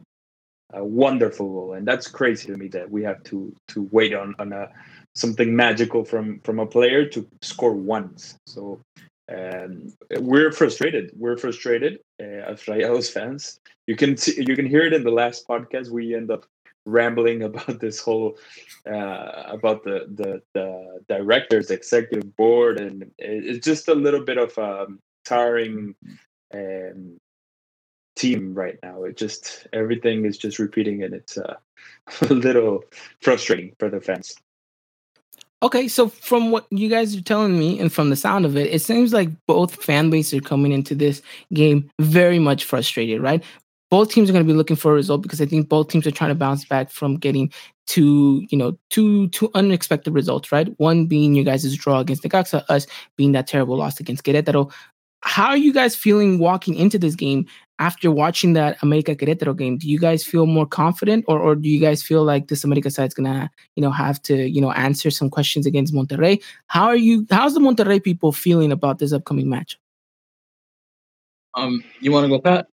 a, 0.73 0.83
wonderful 0.83 1.47
goal. 1.47 1.73
And 1.73 1.87
that's 1.87 2.07
crazy 2.07 2.47
to 2.47 2.57
me 2.57 2.67
that 2.69 2.89
we 2.89 3.03
have 3.03 3.21
to 3.25 3.53
to 3.69 3.87
wait 3.91 4.13
on 4.13 4.33
on 4.39 4.53
a 4.53 4.69
something 5.15 5.55
magical 5.55 6.03
from 6.03 6.39
from 6.39 6.59
a 6.59 6.65
player 6.65 7.05
to 7.09 7.27
score 7.41 7.73
once. 7.73 8.35
So 8.47 8.79
and 9.27 9.93
we're 10.19 10.51
frustrated. 10.51 11.11
We're 11.15 11.37
frustrated 11.37 11.99
uh, 12.21 12.51
as 12.51 12.63
Rayados 12.63 13.11
fans. 13.11 13.59
You 13.87 13.95
can 13.95 14.17
see, 14.17 14.43
you 14.45 14.55
can 14.55 14.65
hear 14.65 14.81
it 14.81 14.93
in 14.93 15.03
the 15.03 15.11
last 15.11 15.47
podcast. 15.47 15.89
We 15.89 16.15
end 16.15 16.29
up 16.29 16.45
rambling 16.85 17.43
about 17.49 17.79
this 17.79 17.99
whole 17.99 18.37
uh, 18.85 19.43
about 19.47 19.83
the, 19.83 20.07
the 20.13 20.41
the 20.53 20.99
directors, 21.07 21.71
executive 21.71 22.35
board, 22.35 22.79
and 22.79 23.11
it's 23.17 23.65
just 23.65 23.87
a 23.87 23.95
little 23.95 24.23
bit 24.23 24.37
of 24.37 24.57
um, 24.57 24.99
tiring 25.25 25.95
um, 26.53 27.17
team 28.15 28.53
right 28.53 28.77
now. 28.83 29.03
It 29.03 29.17
just 29.17 29.67
everything 29.73 30.25
is 30.25 30.37
just 30.37 30.59
repeating, 30.59 31.03
and 31.03 31.13
it's 31.13 31.37
uh, 31.37 31.55
a 32.21 32.33
little 32.33 32.83
frustrating 33.21 33.73
for 33.79 33.89
the 33.89 34.01
fans. 34.01 34.35
Okay, 35.63 35.87
so 35.87 36.09
from 36.09 36.51
what 36.51 36.67
you 36.71 36.89
guys 36.89 37.15
are 37.15 37.21
telling 37.21 37.57
me 37.57 37.79
and 37.79 37.91
from 37.91 38.09
the 38.09 38.17
sound 38.17 38.43
of 38.45 38.57
it, 38.57 38.69
it 38.73 38.79
seems 38.79 39.13
like 39.13 39.29
both 39.47 39.81
fan 39.81 40.09
bases 40.09 40.39
are 40.39 40.41
coming 40.41 40.73
into 40.73 40.93
this 40.93 41.21
game 41.53 41.89
very 42.01 42.37
much 42.37 42.65
frustrated, 42.65 43.21
right? 43.21 43.41
Both 43.89 44.11
teams 44.11 44.29
are 44.29 44.33
going 44.33 44.45
to 44.45 44.51
be 44.51 44.57
looking 44.57 44.75
for 44.75 44.91
a 44.91 44.95
result 44.95 45.21
because 45.21 45.39
I 45.39 45.45
think 45.45 45.69
both 45.69 45.87
teams 45.87 46.05
are 46.05 46.11
trying 46.11 46.31
to 46.31 46.35
bounce 46.35 46.65
back 46.65 46.91
from 46.91 47.15
getting 47.15 47.49
two, 47.87 48.45
you 48.49 48.57
know, 48.57 48.77
two 48.89 49.29
two 49.29 49.49
unexpected 49.53 50.13
results, 50.13 50.51
right? 50.51 50.67
One 50.79 51.05
being 51.05 51.33
you 51.33 51.45
guys' 51.45 51.73
draw 51.77 51.99
against 51.99 52.23
Necaxa, 52.23 52.65
us 52.67 52.85
being 53.15 53.31
that 53.31 53.47
terrible 53.47 53.77
loss 53.77 54.01
against 54.01 54.25
Querétaro. 54.25 54.69
How 55.21 55.47
are 55.47 55.57
you 55.57 55.71
guys 55.71 55.95
feeling 55.95 56.39
walking 56.39 56.75
into 56.75 56.99
this 56.99 57.15
game 57.15 57.45
after 57.79 58.11
watching 58.11 58.53
that 58.53 58.77
America 58.81 59.15
Querétaro 59.15 59.57
game, 59.57 59.77
do 59.77 59.89
you 59.89 59.99
guys 59.99 60.23
feel 60.23 60.45
more 60.45 60.65
confident, 60.65 61.25
or 61.27 61.39
or 61.39 61.55
do 61.55 61.67
you 61.69 61.79
guys 61.79 62.03
feel 62.03 62.23
like 62.23 62.47
this 62.47 62.63
America 62.63 62.89
side 62.89 63.07
is 63.07 63.13
gonna, 63.13 63.49
you 63.75 63.81
know, 63.81 63.91
have 63.91 64.21
to, 64.23 64.47
you 64.47 64.61
know, 64.61 64.71
answer 64.71 65.09
some 65.09 65.29
questions 65.29 65.65
against 65.65 65.93
Monterrey? 65.93 66.41
How 66.67 66.85
are 66.85 66.95
you? 66.95 67.25
How's 67.31 67.53
the 67.53 67.59
Monterrey 67.59 68.03
people 68.03 68.31
feeling 68.31 68.71
about 68.71 68.99
this 68.99 69.13
upcoming 69.13 69.49
match? 69.49 69.77
Um, 71.55 71.83
you 71.99 72.11
want 72.11 72.25
to 72.25 72.29
go, 72.29 72.39
Pat? 72.39 72.67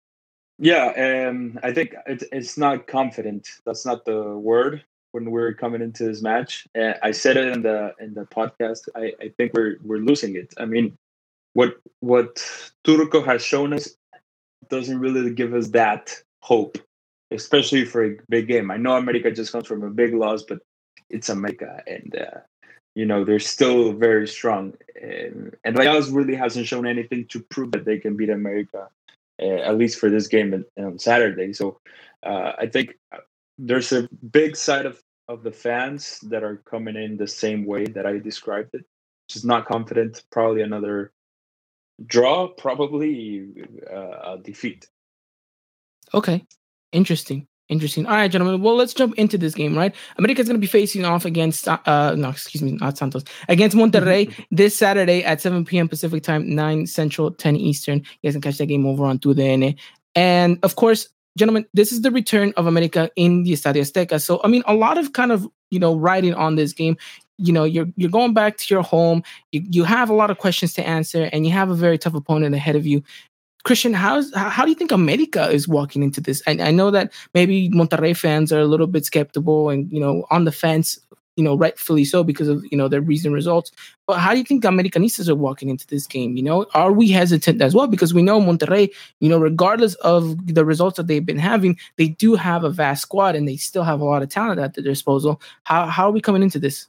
Yeah, 0.57 1.29
um, 1.29 1.57
I 1.63 1.71
think 1.71 1.95
it's 2.05 2.23
it's 2.31 2.57
not 2.57 2.87
confident. 2.87 3.47
That's 3.65 3.85
not 3.85 4.05
the 4.05 4.37
word 4.37 4.83
when 5.11 5.31
we're 5.31 5.53
coming 5.53 5.81
into 5.81 6.03
this 6.03 6.21
match. 6.21 6.67
Uh, 6.77 6.93
I 7.01 7.11
said 7.11 7.37
it 7.37 7.47
in 7.47 7.61
the 7.61 7.93
in 7.99 8.13
the 8.13 8.25
podcast. 8.25 8.89
I, 8.95 9.13
I 9.21 9.29
think 9.37 9.53
we're 9.53 9.77
we're 9.83 9.99
losing 9.99 10.35
it. 10.35 10.53
I 10.57 10.65
mean, 10.65 10.97
what 11.53 11.77
what 12.01 12.43
Turco 12.83 13.21
has 13.21 13.41
shown 13.41 13.73
us 13.73 13.95
doesn't 14.69 14.99
really 14.99 15.31
give 15.33 15.53
us 15.53 15.69
that 15.69 16.15
hope, 16.41 16.77
especially 17.31 17.85
for 17.85 18.05
a 18.05 18.17
big 18.29 18.47
game. 18.47 18.71
I 18.71 18.77
know 18.77 18.97
America 18.97 19.31
just 19.31 19.51
comes 19.51 19.67
from 19.67 19.83
a 19.83 19.89
big 19.89 20.13
loss, 20.13 20.43
but 20.43 20.59
it's 21.09 21.29
America, 21.29 21.81
and 21.87 22.15
uh, 22.15 22.39
you 22.95 23.05
know 23.05 23.23
they're 23.23 23.39
still 23.39 23.93
very 23.93 24.27
strong. 24.27 24.73
And, 25.01 25.55
and 25.63 25.77
really 25.77 26.35
hasn't 26.35 26.67
shown 26.67 26.85
anything 26.85 27.25
to 27.27 27.39
prove 27.39 27.71
that 27.71 27.85
they 27.85 27.97
can 27.97 28.17
beat 28.17 28.29
America, 28.29 28.89
uh, 29.41 29.45
at 29.45 29.77
least 29.77 29.97
for 29.97 30.09
this 30.09 30.27
game 30.27 30.65
on 30.77 30.99
Saturday. 30.99 31.53
So 31.53 31.79
uh, 32.23 32.53
I 32.57 32.67
think 32.67 32.95
uh, 33.13 33.19
there's 33.57 33.91
a 33.91 34.09
big 34.31 34.55
side 34.55 34.85
of 34.85 35.01
of 35.29 35.43
the 35.43 35.51
fans 35.51 36.19
that 36.23 36.43
are 36.43 36.57
coming 36.65 36.95
in 36.95 37.15
the 37.15 37.27
same 37.27 37.65
way 37.65 37.85
that 37.85 38.05
I 38.05 38.17
described 38.17 38.71
it. 38.73 38.83
Just 39.29 39.45
not 39.45 39.67
confident. 39.67 40.23
Probably 40.31 40.63
another 40.63 41.11
draw, 42.05 42.47
probably 42.47 43.47
uh, 43.91 44.33
a 44.33 44.39
defeat. 44.43 44.87
Okay, 46.13 46.45
interesting. 46.91 47.47
Interesting. 47.69 48.07
All 48.07 48.13
right, 48.15 48.31
gentlemen. 48.31 48.63
Well, 48.63 48.75
let's 48.75 48.95
jump 48.95 49.13
into 49.15 49.37
this 49.37 49.53
game, 49.53 49.77
right? 49.77 49.93
America 50.17 50.41
is 50.41 50.47
going 50.47 50.55
to 50.55 50.59
be 50.59 50.65
facing 50.65 51.05
off 51.05 51.23
against, 51.23 51.67
uh, 51.67 52.15
no, 52.17 52.29
excuse 52.29 52.63
me, 52.63 52.71
not 52.71 52.97
Santos, 52.97 53.23
against 53.47 53.77
Monterrey 53.77 54.33
this 54.51 54.75
Saturday 54.75 55.23
at 55.23 55.39
7 55.39 55.65
p.m. 55.65 55.87
Pacific 55.87 56.23
time, 56.23 56.55
9 56.55 56.87
Central, 56.87 57.29
10 57.29 57.55
Eastern. 57.55 57.99
You 57.99 58.27
guys 58.27 58.33
can 58.33 58.41
catch 58.41 58.57
that 58.57 58.65
game 58.65 58.87
over 58.87 59.05
on 59.05 59.19
TUDN. 59.19 59.77
And 60.15 60.57
of 60.63 60.77
course, 60.77 61.09
gentlemen, 61.37 61.67
this 61.75 61.91
is 61.91 62.01
the 62.01 62.09
return 62.09 62.53
of 62.57 62.65
America 62.65 63.11
in 63.15 63.43
the 63.43 63.53
Estadio 63.53 63.81
Azteca. 63.81 64.19
So, 64.19 64.41
I 64.43 64.47
mean, 64.47 64.63
a 64.65 64.73
lot 64.73 64.97
of 64.97 65.13
kind 65.13 65.31
of, 65.31 65.47
you 65.69 65.79
know, 65.79 65.95
writing 65.95 66.33
on 66.33 66.55
this 66.55 66.73
game 66.73 66.97
you 67.39 67.53
know 67.53 67.63
you're 67.63 67.87
you're 67.95 68.09
going 68.09 68.33
back 68.33 68.57
to 68.57 68.73
your 68.73 68.83
home 68.83 69.23
you, 69.51 69.63
you 69.69 69.83
have 69.83 70.09
a 70.09 70.13
lot 70.13 70.29
of 70.29 70.37
questions 70.37 70.73
to 70.73 70.85
answer 70.85 71.29
and 71.31 71.45
you 71.45 71.51
have 71.51 71.69
a 71.69 71.75
very 71.75 71.97
tough 71.97 72.13
opponent 72.13 72.53
ahead 72.55 72.75
of 72.75 72.85
you. 72.85 73.03
Christian 73.63 73.93
how's 73.93 74.33
how 74.35 74.63
do 74.63 74.69
you 74.69 74.75
think 74.75 74.91
america 74.91 75.49
is 75.49 75.67
walking 75.67 76.01
into 76.01 76.21
this? 76.21 76.41
I, 76.47 76.51
I 76.59 76.71
know 76.71 76.91
that 76.91 77.11
maybe 77.33 77.69
monterrey 77.69 78.15
fans 78.15 78.53
are 78.53 78.59
a 78.59 78.65
little 78.65 78.87
bit 78.87 79.05
skeptical 79.05 79.69
and 79.69 79.91
you 79.91 79.99
know 79.99 80.25
on 80.29 80.45
the 80.45 80.51
fence 80.51 80.97
you 81.39 81.43
know 81.45 81.55
rightfully 81.55 82.03
so 82.03 82.21
because 82.21 82.49
of 82.49 82.65
you 82.69 82.77
know 82.77 82.89
their 82.89 82.99
recent 82.99 83.33
results. 83.33 83.71
But 84.05 84.19
how 84.19 84.33
do 84.33 84.39
you 84.39 84.43
think 84.43 84.65
americanistas 84.65 85.29
are 85.29 85.35
walking 85.35 85.69
into 85.69 85.87
this 85.87 86.05
game 86.05 86.35
you 86.35 86.43
know? 86.43 86.65
Are 86.73 86.91
we 86.91 87.09
hesitant 87.09 87.61
as 87.61 87.73
well? 87.73 87.87
Because 87.87 88.13
we 88.13 88.21
know 88.21 88.41
monterrey 88.41 88.89
you 89.21 89.29
know 89.29 89.39
regardless 89.39 89.95
of 89.95 90.53
the 90.53 90.65
results 90.65 90.97
that 90.97 91.07
they've 91.07 91.25
been 91.25 91.37
having 91.39 91.77
they 91.95 92.09
do 92.09 92.35
have 92.35 92.65
a 92.65 92.69
vast 92.69 93.03
squad 93.03 93.35
and 93.35 93.47
they 93.47 93.55
still 93.55 93.83
have 93.83 94.01
a 94.01 94.05
lot 94.05 94.21
of 94.21 94.27
talent 94.27 94.59
at 94.59 94.73
their 94.73 94.83
disposal. 94.83 95.41
How, 95.63 95.85
how 95.85 96.09
are 96.09 96.11
we 96.11 96.19
coming 96.19 96.43
into 96.43 96.59
this 96.59 96.87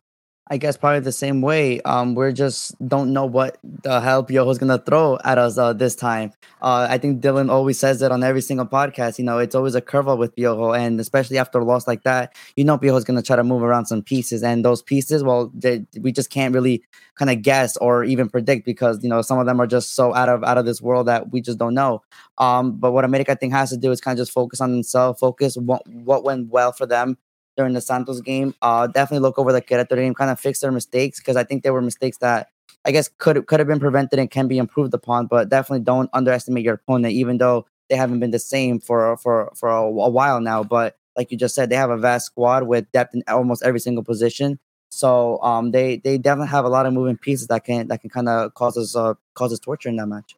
I 0.53 0.57
guess 0.57 0.77
probably 0.77 0.99
the 0.99 1.13
same 1.13 1.43
way. 1.43 1.81
Um, 1.83 2.17
we're 2.17 2.33
just 2.33 2.75
don't 2.89 3.13
know 3.13 3.25
what 3.25 3.59
the 3.63 4.01
hell 4.01 4.25
Piojo's 4.25 4.59
gonna 4.59 4.79
throw 4.79 5.17
at 5.25 5.39
us 5.39 5.57
uh, 5.57 5.73
this 5.73 5.95
time. 5.95 6.33
Uh, 6.61 6.89
I 6.91 6.99
think 6.99 7.23
Dylan 7.23 7.49
always 7.49 7.79
says 7.79 8.03
it 8.03 8.11
on 8.11 8.25
every 8.25 8.41
single 8.41 8.67
podcast. 8.67 9.21
You 9.21 9.25
know, 9.25 9.39
it's 9.39 9.55
always 9.55 9.77
a 9.77 9.81
curveball 9.81 10.19
with 10.19 10.35
Piojo, 10.35 10.77
and 10.77 10.99
especially 10.99 11.39
after 11.39 11.61
a 11.61 11.65
loss 11.65 11.87
like 11.87 12.03
that, 12.03 12.35
you 12.57 12.65
know 12.65 12.77
Piojo's 12.77 13.05
gonna 13.05 13.23
try 13.23 13.37
to 13.37 13.45
move 13.45 13.63
around 13.63 13.87
some 13.87 14.03
pieces, 14.03 14.43
and 14.43 14.65
those 14.65 14.83
pieces, 14.83 15.23
well, 15.23 15.53
they, 15.55 15.87
we 16.01 16.11
just 16.11 16.31
can't 16.31 16.53
really 16.53 16.83
kind 17.15 17.31
of 17.31 17.43
guess 17.43 17.77
or 17.77 18.03
even 18.03 18.29
predict 18.29 18.67
because 18.67 19.05
you 19.05 19.09
know 19.09 19.23
some 19.23 19.39
of 19.39 19.47
them 19.47 19.61
are 19.61 19.69
just 19.69 19.95
so 19.95 20.13
out 20.17 20.29
of 20.29 20.43
out 20.43 20.59
of 20.59 20.67
this 20.67 20.83
world 20.83 21.07
that 21.07 21.31
we 21.31 21.41
just 21.41 21.59
don't 21.59 21.75
know. 21.75 22.03
Um, 22.39 22.73
but 22.73 22.91
what 22.91 23.05
America 23.05 23.31
I 23.31 23.35
think 23.37 23.53
has 23.53 23.71
to 23.71 23.77
do 23.77 23.93
is 23.93 24.01
kind 24.01 24.19
of 24.19 24.23
just 24.23 24.33
focus 24.33 24.61
on 24.61 24.73
themselves, 24.73 25.21
focus 25.21 25.57
what 25.57 25.87
what 25.89 26.25
went 26.25 26.49
well 26.49 26.73
for 26.73 26.87
them 26.87 27.19
during 27.57 27.75
the 27.75 27.81
Santos 27.81 28.21
game. 28.21 28.55
Uh, 28.63 28.87
definitely 28.87 29.23
look 29.23 29.39
over 29.39 29.53
the 29.53 29.63
Querétaro 29.63 29.97
game, 29.97 30.15
kind 30.15 30.31
of 30.31 30.41
fix 30.41 30.61
their 30.61 30.73
mistakes 30.73 31.21
because 31.21 31.37
I 31.37 31.45
think 31.45 31.63
there 31.63 31.73
were 31.73 31.83
mistakes 31.83 32.19
that 32.19 32.49
I 32.85 32.93
guess 32.93 33.09
could 33.19 33.47
could 33.47 33.61
have 33.61 33.69
been 33.69 33.81
prevented 33.81 34.19
and 34.19 34.31
can 34.31 34.49
be 34.49 34.59
improved 34.59 34.95
upon. 34.95 35.27
But 35.27 35.49
definitely 35.49 35.85
don't 35.85 36.11
underestimate 36.13 36.65
your 36.65 36.75
opponent, 36.75 37.15
even 37.15 37.39
though 37.39 37.67
they 37.89 37.97
haven't 37.97 38.21
been 38.21 38.31
the 38.31 38.39
same 38.39 38.81
for 38.81 39.17
for 39.19 39.53
for 39.55 39.69
a, 39.69 39.83
a 39.83 40.11
while 40.11 40.41
now. 40.41 40.63
But 40.63 40.97
like 41.17 41.31
you 41.31 41.37
just 41.37 41.55
said, 41.55 41.71
they 41.71 41.77
have 41.77 41.91
a 41.91 41.99
vast 41.99 42.27
squad 42.27 42.65
with 42.67 42.91
depth 42.93 43.15
in 43.15 43.23
almost 43.29 43.63
every 43.63 43.81
single 43.81 44.05
position. 44.05 44.59
So 44.91 45.41
um, 45.43 45.71
they 45.71 45.99
they 45.99 46.19
definitely 46.19 46.49
have 46.49 46.65
a 46.65 46.69
lot 46.69 46.87
of 46.87 46.93
moving 46.93 47.17
pieces 47.17 47.49
that 47.49 47.65
can 47.65 47.89
that 47.89 48.01
can 48.01 48.11
kind 48.11 48.29
of 48.29 48.55
cause 48.55 48.77
us 48.77 48.97
uh, 48.97 49.15
cause 49.35 49.53
us 49.53 49.59
torture 49.59 49.89
in 49.89 49.97
that 49.97 50.07
match 50.07 50.35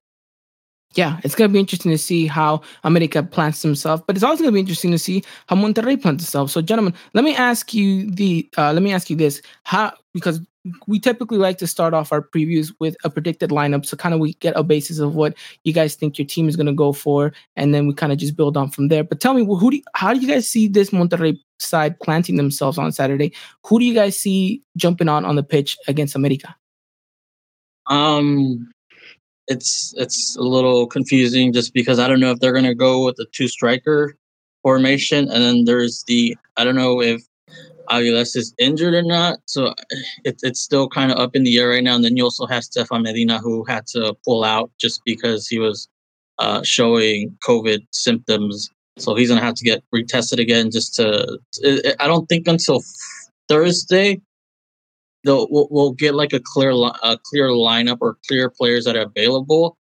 yeah, 0.94 1.18
it's 1.24 1.34
going 1.34 1.48
to 1.48 1.52
be 1.52 1.60
interesting 1.60 1.90
to 1.90 1.98
see 1.98 2.26
how 2.26 2.60
America 2.84 3.22
plants 3.22 3.62
himself, 3.62 4.06
but 4.06 4.16
it's 4.16 4.22
also 4.22 4.42
going 4.42 4.50
to 4.50 4.54
be 4.54 4.60
interesting 4.60 4.90
to 4.90 4.98
see 4.98 5.22
how 5.46 5.56
Monterrey 5.56 6.00
plants 6.00 6.24
itself. 6.24 6.50
So, 6.50 6.60
gentlemen, 6.60 6.94
let 7.14 7.24
me 7.24 7.34
ask 7.34 7.72
you 7.72 8.10
the 8.10 8.48
uh, 8.58 8.72
let 8.72 8.82
me 8.82 8.92
ask 8.92 9.08
you 9.08 9.16
this: 9.16 9.40
how 9.64 9.92
because 10.12 10.40
we 10.86 11.00
typically 11.00 11.38
like 11.38 11.58
to 11.58 11.66
start 11.66 11.92
off 11.92 12.12
our 12.12 12.22
previews 12.22 12.72
with 12.78 12.96
a 13.04 13.10
predicted 13.10 13.50
lineup, 13.50 13.84
so 13.84 13.96
kind 13.96 14.14
of 14.14 14.20
we 14.20 14.34
get 14.34 14.56
a 14.56 14.62
basis 14.62 14.98
of 14.98 15.14
what 15.14 15.34
you 15.64 15.72
guys 15.72 15.94
think 15.94 16.18
your 16.18 16.26
team 16.26 16.48
is 16.48 16.56
going 16.56 16.66
to 16.66 16.72
go 16.72 16.92
for, 16.92 17.32
and 17.56 17.74
then 17.74 17.86
we 17.86 17.94
kind 17.94 18.12
of 18.12 18.18
just 18.18 18.36
build 18.36 18.56
on 18.56 18.70
from 18.70 18.88
there. 18.88 19.02
But 19.02 19.20
tell 19.20 19.34
me, 19.34 19.44
who 19.44 19.70
do 19.70 19.76
you, 19.78 19.82
how 19.94 20.12
do 20.12 20.20
you 20.20 20.28
guys 20.28 20.48
see 20.48 20.68
this 20.68 20.90
Monterrey 20.90 21.38
side 21.58 21.98
planting 22.00 22.36
themselves 22.36 22.78
on 22.78 22.92
Saturday? 22.92 23.32
Who 23.66 23.78
do 23.78 23.84
you 23.84 23.94
guys 23.94 24.16
see 24.16 24.62
jumping 24.76 25.08
on 25.08 25.24
on 25.24 25.36
the 25.36 25.42
pitch 25.42 25.76
against 25.88 26.14
America? 26.14 26.54
Um, 27.86 28.70
it's 29.52 29.94
it's 29.96 30.36
a 30.36 30.42
little 30.42 30.86
confusing 30.86 31.52
just 31.52 31.72
because 31.74 31.98
I 31.98 32.08
don't 32.08 32.20
know 32.20 32.30
if 32.30 32.40
they're 32.40 32.52
gonna 32.52 32.74
go 32.74 33.04
with 33.04 33.16
the 33.16 33.26
two 33.32 33.48
striker 33.48 34.16
formation, 34.62 35.28
and 35.30 35.42
then 35.42 35.64
there's 35.64 36.04
the 36.06 36.36
I 36.56 36.64
don't 36.64 36.76
know 36.76 37.02
if 37.02 37.22
Aviles 37.90 38.36
is 38.36 38.54
injured 38.58 38.94
or 38.94 39.02
not, 39.02 39.38
so 39.46 39.74
it, 40.24 40.36
it's 40.42 40.60
still 40.60 40.88
kind 40.88 41.12
of 41.12 41.18
up 41.18 41.36
in 41.36 41.42
the 41.42 41.58
air 41.58 41.70
right 41.70 41.84
now. 41.84 41.94
And 41.94 42.04
then 42.04 42.16
you 42.16 42.24
also 42.24 42.46
have 42.46 42.64
Stefan 42.64 43.02
Medina 43.02 43.38
who 43.38 43.64
had 43.64 43.86
to 43.88 44.14
pull 44.24 44.44
out 44.44 44.70
just 44.80 45.02
because 45.04 45.46
he 45.46 45.58
was 45.58 45.88
uh, 46.38 46.62
showing 46.64 47.36
COVID 47.46 47.80
symptoms, 47.90 48.70
so 48.98 49.14
he's 49.14 49.28
gonna 49.28 49.42
have 49.42 49.54
to 49.54 49.64
get 49.64 49.84
retested 49.94 50.38
again. 50.38 50.70
Just 50.70 50.94
to 50.96 51.38
I 52.00 52.06
don't 52.06 52.28
think 52.28 52.48
until 52.48 52.82
Thursday 53.48 54.20
they'll 55.24 55.46
we'll, 55.50 55.68
we'll 55.70 55.92
get 55.92 56.14
like 56.14 56.32
a 56.32 56.40
clear 56.40 56.70
a 56.70 57.18
clear 57.24 57.48
lineup 57.48 57.98
or 58.00 58.18
clear 58.26 58.50
players 58.50 58.84
that 58.84 58.96
are 58.96 59.06
available. 59.06 59.76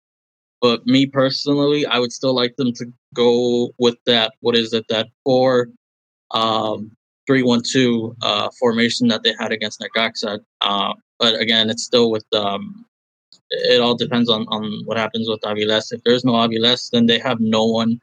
But 0.62 0.86
me 0.86 1.08
personally, 1.08 1.86
I 1.86 1.98
would 1.98 2.12
still 2.12 2.36
like 2.36 2.56
them 2.56 2.72
to 2.74 2.86
go 3.16 3.72
with 3.80 3.98
that. 4.06 4.34
What 4.42 4.56
is 4.56 4.74
it? 4.74 4.86
That 4.90 5.08
four, 5.24 5.70
um, 6.32 6.92
three 7.26 7.44
one 7.44 7.62
two 7.64 8.16
uh, 8.22 8.50
formation 8.60 9.08
that 9.08 9.24
they 9.24 9.34
had 9.40 9.52
against 9.52 9.82
Necaxa. 9.82 10.40
Uh, 10.62 10.94
but 11.18 11.40
again, 11.40 11.70
it's 11.70 11.84
still 11.84 12.12
with 12.12 12.26
um, 12.34 12.86
it 13.50 13.82
all 13.82 13.96
depends 13.96 14.30
on, 14.30 14.46
on 14.50 14.82
what 14.86 14.98
happens 14.98 15.28
with 15.28 15.42
Aviles. 15.42 15.92
If 15.92 16.04
there's 16.04 16.24
no 16.24 16.34
Aviles, 16.34 16.90
then 16.92 17.08
they 17.08 17.20
have 17.20 17.40
no 17.40 17.66
one, 17.66 18.00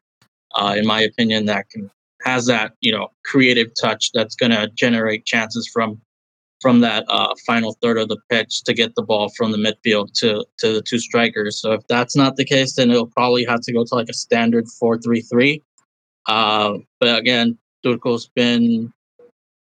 uh, 0.57 0.74
in 0.76 0.86
my 0.86 1.01
opinion, 1.01 1.47
that 1.47 1.70
can 1.70 1.91
has 2.24 2.47
that 2.47 2.72
you 2.80 2.91
know 2.91 3.09
creative 3.24 3.70
touch 3.80 4.11
that's 4.12 4.34
going 4.34 4.51
to 4.51 4.68
generate 4.74 5.24
chances 5.24 5.68
from 5.72 6.01
from 6.61 6.81
that 6.81 7.05
uh, 7.09 7.35
final 7.47 7.77
third 7.81 7.99
of 7.99 8.09
the 8.09 8.19
pitch 8.29 8.63
to 8.65 8.75
get 8.75 8.95
the 8.95 9.03
ball 9.03 9.31
from 9.37 9.53
the 9.53 9.59
midfield 9.59 10.13
to 10.21 10.45
to 10.59 10.73
the 10.73 10.83
two 10.83 10.99
strikers. 10.99 11.61
So 11.61 11.73
if 11.73 11.87
that's 11.89 12.17
not 12.17 12.37
the 12.37 12.45
case, 12.45 12.75
then 12.75 12.91
it'll 12.91 13.07
probably 13.07 13.45
have 13.45 13.61
to 13.61 13.73
go 13.73 13.85
to 13.85 13.95
like 13.95 14.09
a 14.09 14.15
standard 14.15 14.67
four 14.79 14.99
three 14.99 15.23
three. 15.23 15.63
Uh, 16.27 16.79
but 17.01 17.19
again, 17.19 17.57
Turco's 17.85 18.29
been 18.35 18.93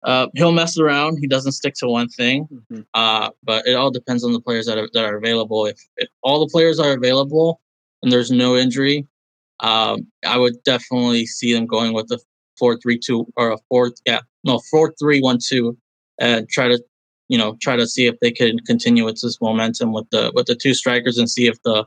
uh, 0.05 0.29
he'll 0.35 0.53
mess 0.53 0.79
around. 0.79 1.19
He 1.21 1.27
doesn't 1.27 1.53
stick 1.53 1.75
to 1.79 1.89
one 1.89 2.09
thing. 2.09 2.49
Mm-hmm. 2.53 2.81
Uh, 2.95 3.31
but 3.43 3.67
it 3.67 3.75
all 3.75 3.91
depends 3.91 4.25
on 4.25 4.33
the 4.33 4.41
players 4.41 4.67
that 4.67 4.79
are 4.79 4.89
that 4.93 5.05
are 5.05 5.17
available. 5.17 5.67
If 5.67 5.79
if 5.97 6.09
all 6.23 6.41
the 6.41 6.51
players 6.51 6.79
are 6.79 6.93
available 6.93 7.61
and 8.03 8.11
there's 8.13 8.31
no 8.31 8.57
injury, 8.57 9.07
Um, 9.61 10.07
I 10.27 10.37
would 10.37 10.63
definitely 10.65 11.25
see 11.27 11.55
them 11.55 11.67
going 11.67 11.95
with 11.95 12.09
the 12.09 12.19
four 12.59 12.77
three 12.79 12.99
two 12.99 13.27
or 13.37 13.53
a 13.53 13.59
four 13.69 13.93
yeah 14.05 14.21
no 14.45 14.61
four 14.71 14.95
three 14.99 15.21
one 15.21 15.39
two 15.41 15.77
and 16.19 16.49
try 16.49 16.69
to 16.69 16.83
you 17.29 17.39
know 17.39 17.57
try 17.61 17.77
to 17.77 17.87
see 17.87 18.07
if 18.07 18.19
they 18.21 18.31
can 18.31 18.59
continue 18.61 19.05
with 19.05 19.21
this 19.21 19.41
momentum 19.41 19.93
with 19.93 20.09
the 20.11 20.33
with 20.35 20.47
the 20.47 20.55
two 20.55 20.75
strikers 20.75 21.19
and 21.19 21.29
see 21.29 21.47
if 21.47 21.61
the 21.62 21.85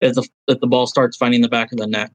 if 0.00 0.14
the 0.14 0.28
if 0.48 0.60
the 0.60 0.66
ball 0.66 0.86
starts 0.86 1.16
finding 1.16 1.40
the 1.40 1.48
back 1.48 1.72
of 1.72 1.78
the 1.78 1.86
net. 1.86 2.10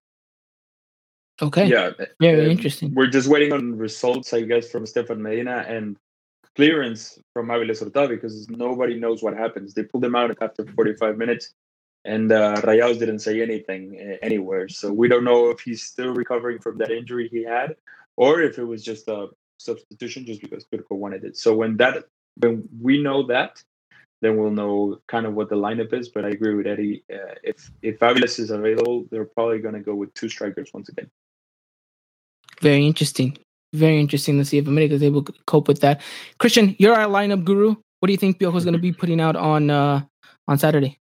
Okay. 1.41 1.67
Yeah, 1.67 1.91
Very 2.21 2.45
um, 2.45 2.51
interesting. 2.51 2.93
We're 2.93 3.07
just 3.07 3.27
waiting 3.27 3.51
on 3.51 3.77
results, 3.77 4.33
I 4.33 4.41
guess, 4.41 4.71
from 4.71 4.85
Stefan 4.85 5.21
Medina 5.21 5.65
and 5.67 5.97
clearance 6.55 7.19
from 7.33 7.47
Aviles 7.49 7.81
Hurtado 7.81 8.07
because 8.07 8.49
nobody 8.49 8.97
knows 8.97 9.21
what 9.21 9.35
happens. 9.35 9.73
They 9.73 9.83
pulled 9.83 10.05
him 10.05 10.15
out 10.15 10.35
after 10.41 10.65
45 10.65 11.17
minutes, 11.17 11.53
and 12.05 12.31
uh, 12.31 12.55
Rayados 12.61 12.99
didn't 12.99 13.19
say 13.19 13.41
anything 13.41 13.99
uh, 13.99 14.17
anywhere. 14.21 14.69
So 14.69 14.93
we 14.93 15.09
don't 15.09 15.25
know 15.25 15.49
if 15.49 15.59
he's 15.59 15.83
still 15.83 16.13
recovering 16.13 16.59
from 16.59 16.77
that 16.77 16.89
injury 16.91 17.27
he 17.29 17.43
had, 17.43 17.75
or 18.15 18.41
if 18.41 18.57
it 18.57 18.63
was 18.63 18.81
just 18.83 19.09
a 19.09 19.27
substitution 19.65 20.25
just 20.25 20.41
because 20.41 20.65
Turco 20.65 20.95
wanted 20.95 21.23
it. 21.23 21.37
So 21.37 21.55
when 21.55 21.77
that 21.77 22.05
when 22.37 22.67
we 22.81 23.01
know 23.01 23.25
that, 23.27 23.61
then 24.21 24.37
we'll 24.37 24.51
know 24.51 24.99
kind 25.07 25.25
of 25.25 25.33
what 25.33 25.49
the 25.49 25.55
lineup 25.55 25.93
is. 25.93 26.09
But 26.09 26.25
I 26.25 26.29
agree 26.29 26.55
with 26.55 26.67
Eddie. 26.67 27.03
Uh, 27.11 27.35
if 27.43 27.71
if 27.81 27.99
Aviles 27.99 28.39
is 28.39 28.51
available, 28.51 29.05
they're 29.11 29.25
probably 29.25 29.59
going 29.59 29.75
to 29.75 29.81
go 29.81 29.95
with 29.95 30.13
two 30.13 30.29
strikers 30.29 30.71
once 30.73 30.89
again. 30.89 31.09
Very 32.61 32.85
interesting. 32.85 33.37
Very 33.73 33.99
interesting 33.99 34.37
to 34.37 34.45
see 34.45 34.57
if 34.57 34.67
America 34.67 34.93
is 34.93 35.03
able 35.03 35.23
to 35.23 35.33
cope 35.47 35.67
with 35.67 35.81
that. 35.81 36.01
Christian, 36.39 36.75
you're 36.79 36.95
our 36.95 37.07
lineup 37.07 37.43
guru. 37.43 37.75
What 37.99 38.07
do 38.07 38.13
you 38.13 38.17
think 38.17 38.39
Piojo's 38.39 38.63
going 38.63 38.73
to 38.73 38.79
be 38.79 38.93
putting 38.93 39.19
out 39.19 39.35
on 39.35 39.69
uh 39.69 40.01
on 40.47 40.57
Saturday? 40.57 40.99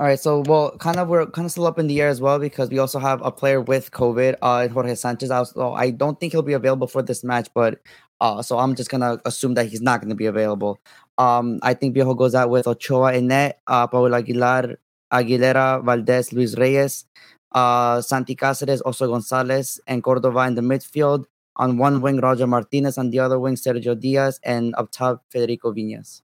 All 0.00 0.06
right, 0.06 0.20
so 0.20 0.44
well, 0.46 0.76
kind 0.78 0.96
of 0.96 1.08
we're 1.08 1.26
kind 1.26 1.44
of 1.46 1.50
still 1.50 1.66
up 1.66 1.76
in 1.76 1.88
the 1.88 2.00
air 2.00 2.06
as 2.08 2.20
well 2.20 2.38
because 2.38 2.70
we 2.70 2.78
also 2.78 3.00
have 3.00 3.20
a 3.20 3.32
player 3.32 3.60
with 3.60 3.90
COVID, 3.90 4.36
uh, 4.42 4.68
Jorge 4.68 4.94
Sanchez. 4.94 5.32
Also, 5.32 5.72
I 5.72 5.90
don't 5.90 6.20
think 6.20 6.32
he'll 6.32 6.42
be 6.42 6.52
available 6.52 6.86
for 6.86 7.02
this 7.02 7.24
match, 7.24 7.48
but 7.52 7.80
uh, 8.20 8.40
so 8.40 8.58
I'm 8.60 8.76
just 8.76 8.90
gonna 8.90 9.20
assume 9.24 9.54
that 9.54 9.66
he's 9.66 9.82
not 9.82 10.00
gonna 10.00 10.14
be 10.14 10.26
available. 10.26 10.78
Um, 11.18 11.58
I 11.62 11.74
think 11.74 11.96
Piojo 11.96 12.16
goes 12.16 12.36
out 12.36 12.48
with 12.48 12.68
Ochoa 12.68 13.14
in 13.14 13.26
net, 13.26 13.60
uh, 13.66 13.88
Paul 13.88 14.14
Aguilar, 14.14 14.76
Aguilera, 15.12 15.84
Valdez, 15.84 16.32
Luis 16.32 16.56
Reyes, 16.56 17.04
uh, 17.50 18.00
Santi 18.00 18.36
Cáseres, 18.36 18.80
also 18.86 19.08
Gonzalez, 19.08 19.80
and 19.88 20.04
Cordova 20.04 20.46
in 20.46 20.54
the 20.54 20.62
midfield. 20.62 21.24
On 21.56 21.76
one 21.76 22.00
wing, 22.00 22.18
Roger 22.20 22.46
Martinez. 22.46 22.98
On 22.98 23.10
the 23.10 23.18
other 23.18 23.40
wing, 23.40 23.56
Sergio 23.56 23.98
Diaz, 23.98 24.38
and 24.44 24.76
up 24.76 24.92
top, 24.92 25.24
Federico 25.28 25.72
Viñas. 25.72 26.22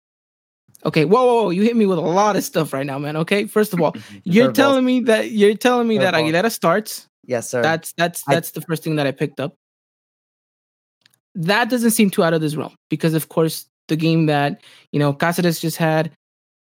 Okay, 0.85 1.05
whoa, 1.05 1.24
whoa, 1.24 1.43
whoa, 1.45 1.51
you 1.51 1.62
hit 1.62 1.76
me 1.76 1.87
with 1.87 1.99
a 1.99 2.03
lot 2.03 2.37
of 2.37 2.45
stuff 2.45 2.72
right 2.72 2.85
now, 2.85 2.99
man. 2.99 3.16
Okay, 3.18 3.47
first 3.47 3.72
of 3.72 3.80
all, 3.80 3.95
you're 4.24 4.53
telling 4.53 4.85
me 4.85 5.01
that 5.01 5.30
you're 5.30 5.55
telling 5.57 5.89
me 5.89 5.99
that 5.99 6.14
Curveball. 6.14 6.32
Aguilera 6.32 6.51
starts. 6.51 7.09
Yes, 7.26 7.49
sir. 7.49 7.62
That's 7.62 7.93
that's 7.97 8.22
I- 8.28 8.35
that's 8.35 8.51
the 8.51 8.61
first 8.61 8.82
thing 8.85 8.97
that 8.97 9.07
I 9.07 9.12
picked 9.12 9.41
up. 9.41 9.55
That 11.35 11.68
doesn't 11.70 11.91
seem 11.93 12.11
too 12.11 12.22
out 12.22 12.35
of 12.35 12.41
this 12.41 12.55
realm 12.55 12.74
because, 12.91 13.14
of 13.14 13.28
course, 13.28 13.66
the 13.89 13.97
game 13.97 14.26
that 14.26 14.61
you 14.93 14.99
know 15.01 15.12
Cáseres 15.12 15.61
just 15.61 15.76
had. 15.78 16.12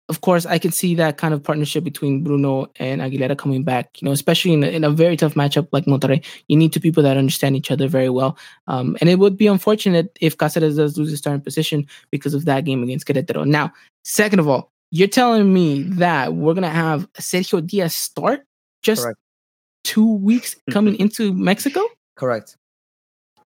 Of 0.08 0.20
course, 0.20 0.44
I 0.44 0.58
can 0.58 0.72
see 0.72 0.94
that 0.96 1.16
kind 1.16 1.32
of 1.32 1.42
partnership 1.42 1.84
between 1.84 2.22
Bruno 2.22 2.70
and 2.76 3.00
Aguilera 3.00 3.38
coming 3.38 3.62
back. 3.62 4.00
You 4.00 4.06
know, 4.06 4.12
especially 4.12 4.52
in 4.52 4.64
a, 4.64 4.66
in 4.66 4.84
a 4.84 4.90
very 4.90 5.16
tough 5.16 5.34
matchup 5.34 5.68
like 5.72 5.84
Monterrey, 5.84 6.24
you 6.48 6.56
need 6.56 6.72
two 6.72 6.80
people 6.80 7.02
that 7.04 7.16
understand 7.16 7.56
each 7.56 7.70
other 7.70 7.88
very 7.88 8.10
well. 8.10 8.36
Um, 8.66 8.96
and 9.00 9.08
it 9.08 9.18
would 9.18 9.36
be 9.36 9.46
unfortunate 9.46 10.16
if 10.20 10.36
Cáseres 10.36 10.76
does 10.76 10.98
lose 10.98 11.10
his 11.10 11.20
starting 11.20 11.40
position 11.40 11.86
because 12.10 12.34
of 12.34 12.44
that 12.46 12.64
game 12.64 12.82
against 12.82 13.06
Querétaro. 13.06 13.46
Now, 13.46 13.72
second 14.04 14.40
of 14.40 14.48
all, 14.48 14.70
you're 14.90 15.08
telling 15.08 15.54
me 15.54 15.82
that 15.84 16.34
we're 16.34 16.54
gonna 16.54 16.68
have 16.68 17.10
Sergio 17.14 17.66
Diaz 17.66 17.94
start 17.94 18.44
just 18.82 19.04
Correct. 19.04 19.18
two 19.84 20.16
weeks 20.16 20.56
coming 20.70 20.96
into 21.00 21.32
Mexico? 21.32 21.80
Correct. 22.16 22.56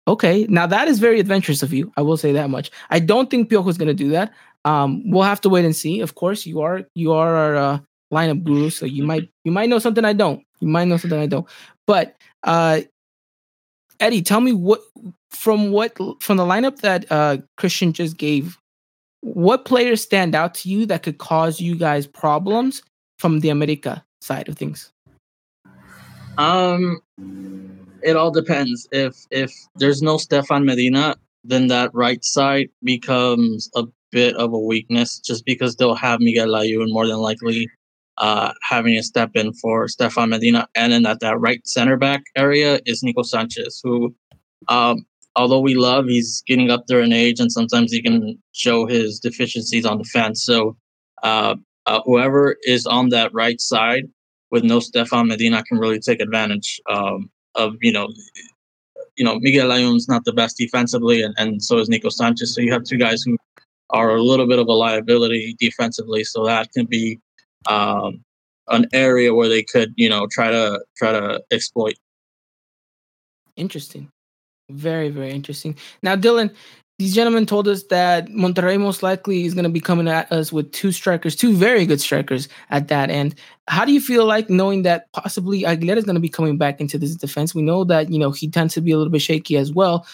Okay, 0.07 0.47
now 0.51 0.67
that 0.67 0.87
is 0.87 0.99
very 0.99 1.19
adventurous 1.19 1.63
of 1.63 1.73
you. 1.73 1.91
I 1.97 2.03
will 2.03 2.19
say 2.19 2.33
that 2.33 2.51
much. 2.51 2.71
I 2.91 2.99
don't 2.99 3.31
think 3.31 3.49
Piojo 3.49 3.69
is 3.71 3.79
going 3.79 3.89
to 3.89 3.95
do 3.95 4.11
that. 4.11 4.33
Um, 4.65 5.03
we'll 5.11 5.23
have 5.23 5.41
to 5.43 5.49
wait 5.49 5.65
and 5.65 5.77
see. 5.77 6.01
Of 6.01 6.15
course, 6.15 6.47
you 6.47 6.61
are 6.63 6.83
you 6.95 7.13
are 7.13 7.35
our 7.35 7.57
uh, 7.57 7.79
lineup 8.13 8.45
guru, 8.45 8.71
so 8.71 8.87
you 8.87 9.05
might 9.05 9.29
you 9.45 9.53
might 9.53 9.69
know 9.69 9.79
something 9.79 10.05
I 10.05 10.13
don't. 10.13 10.45
You 10.61 10.69
might 10.69 10.89
know 10.89 10.97
something 10.97 11.19
I 11.19 11.27
don't. 11.27 11.47
But 11.87 12.17
uh, 12.45 12.81
Eddie, 14.01 14.23
tell 14.23 14.41
me 14.41 14.53
what 14.53 14.81
from 15.31 15.71
what 15.71 15.97
from 16.23 16.37
the 16.37 16.45
lineup 16.45 16.81
that 16.81 17.11
uh, 17.11 17.39
Christian 17.57 17.93
just 17.93 18.17
gave, 18.17 18.59
what 19.21 19.65
players 19.65 20.03
stand 20.03 20.35
out 20.35 20.55
to 20.55 20.69
you 20.69 20.87
that 20.87 21.03
could 21.03 21.19
cause 21.19 21.61
you 21.61 21.77
guys 21.77 22.07
problems 22.07 22.83
from 23.19 23.41
the 23.41 23.51
America 23.51 24.05
side 24.21 24.49
of 24.49 24.57
things? 24.57 24.93
Um, 26.39 27.01
it 28.03 28.17
all 28.17 28.31
depends. 28.31 28.89
If 28.93 29.17
if 29.31 29.53
there's 29.77 30.03
no 30.03 30.17
Stefan 30.17 30.65
Medina, 30.65 31.17
then 31.43 31.69
that 31.69 31.91
right 31.95 32.25
side 32.25 32.71
becomes 32.83 33.71
a 33.75 33.85
bit 34.15 34.35
of 34.37 34.53
a 34.53 34.59
weakness, 34.59 35.19
just 35.19 35.45
because 35.45 35.75
they'll 35.75 35.97
have 35.97 36.21
Miguel 36.21 36.49
Layun 36.49 36.93
more 36.93 37.07
than 37.07 37.19
likely 37.19 37.69
uh, 38.19 38.53
having 38.63 38.95
to 38.95 39.03
step 39.03 39.31
in 39.35 39.53
for 39.55 39.89
Stefan 39.89 40.31
Medina, 40.31 40.69
and 40.77 40.93
then 40.93 41.05
at 41.05 41.21
that 41.21 41.39
right 41.41 41.61
center 41.67 41.97
back 41.97 42.23
area 42.37 42.79
is 42.87 43.03
Nico 43.03 43.23
Sanchez, 43.23 43.81
who, 43.83 44.15
um, 44.69 45.05
although 45.35 45.59
we 45.59 45.75
love, 45.75 46.07
he's 46.07 46.43
getting 46.47 46.71
up 46.71 46.85
there 46.87 47.01
in 47.01 47.13
age, 47.13 47.41
and 47.41 47.51
sometimes 47.51 47.93
he 47.93 48.01
can 48.01 48.39
show 48.53 48.87
his 48.87 49.19
deficiencies 49.19 49.85
on 49.85 49.99
defense. 49.99 50.45
So, 50.45 50.77
uh, 51.25 51.57
uh, 51.87 52.01
whoever 52.05 52.57
is 52.63 52.87
on 52.87 53.09
that 53.11 53.35
right 53.35 53.61
side 53.61 54.05
with 54.51 54.63
no 54.63 54.79
Stefan 54.79 55.27
Medina 55.27 55.65
can 55.65 55.79
really 55.79 55.99
take 55.99 56.21
advantage 56.21 56.81
um, 56.89 57.29
of 57.57 57.75
you 57.83 57.93
know 57.93 58.09
you 59.17 59.25
know 59.25 59.39
Miguel 59.41 59.69
Layun's 59.69 60.09
not 60.09 60.25
the 60.25 60.33
best 60.33 60.57
defensively 60.57 61.23
and, 61.23 61.35
and 61.37 61.63
so 61.63 61.79
is 61.79 61.89
Nico 61.89 62.09
Sanchez 62.09 62.55
so 62.55 62.61
you 62.61 62.73
have 62.73 62.85
two 62.85 62.97
guys 62.97 63.23
who 63.23 63.37
are 63.91 64.17
a 64.17 64.23
little 64.23 64.47
bit 64.47 64.59
of 64.59 64.67
a 64.67 64.73
liability 64.73 65.57
defensively 65.59 66.25
so 66.25 66.45
that 66.45 66.71
can 66.73 66.87
be 66.87 67.21
um, 67.69 68.23
an 68.69 68.87
area 68.93 69.35
where 69.35 69.49
they 69.49 69.63
could 69.63 69.93
you 69.97 70.09
know 70.09 70.27
try 70.31 70.51
to 70.51 70.81
try 70.97 71.13
to 71.13 71.43
exploit 71.51 71.95
Interesting. 73.57 74.11
Very, 74.71 75.11
very 75.11 75.31
interesting. 75.31 75.77
Now, 76.03 76.17
Dylan, 76.17 76.55
these 76.99 77.15
gentlemen 77.15 77.47
told 77.47 77.69
us 77.69 77.85
that 77.85 78.29
Monterrey 78.29 78.81
most 78.81 79.03
likely 79.03 79.45
is 79.45 79.55
going 79.55 79.65
to 79.65 79.71
be 79.71 79.81
coming 79.81 80.09
at 80.09 80.31
us 80.33 80.53
with 80.53 80.73
two 80.73 80.93
strikers, 80.93 81.37
two 81.37 81.55
very 81.55 81.87
good 81.87 82.01
strikers 82.01 82.49
at 82.71 82.89
that 82.89 83.11
end. 83.11 83.35
How 83.69 83.85
do 83.85 83.93
you 83.93 84.01
feel 84.01 84.27
like 84.27 84.49
knowing 84.49 84.83
that 84.83 85.13
possibly 85.13 85.63
Aguilera 85.63 85.97
is 85.97 86.05
going 86.05 86.15
to 86.15 86.21
be 86.21 86.29
coming 86.29 86.57
back 86.57 86.81
into 86.81 86.99
this 86.99 87.15
defense? 87.15 87.55
We 87.55 87.63
know 87.63 87.85
that, 87.85 88.11
you 88.11 88.19
know, 88.19 88.31
he 88.31 88.49
tends 88.49 88.75
to 88.75 88.81
be 88.81 88.93
a 88.93 88.97
little 88.97 89.11
bit 89.11 89.23
shaky 89.23 89.57
as 89.57 89.73
well. 89.73 90.07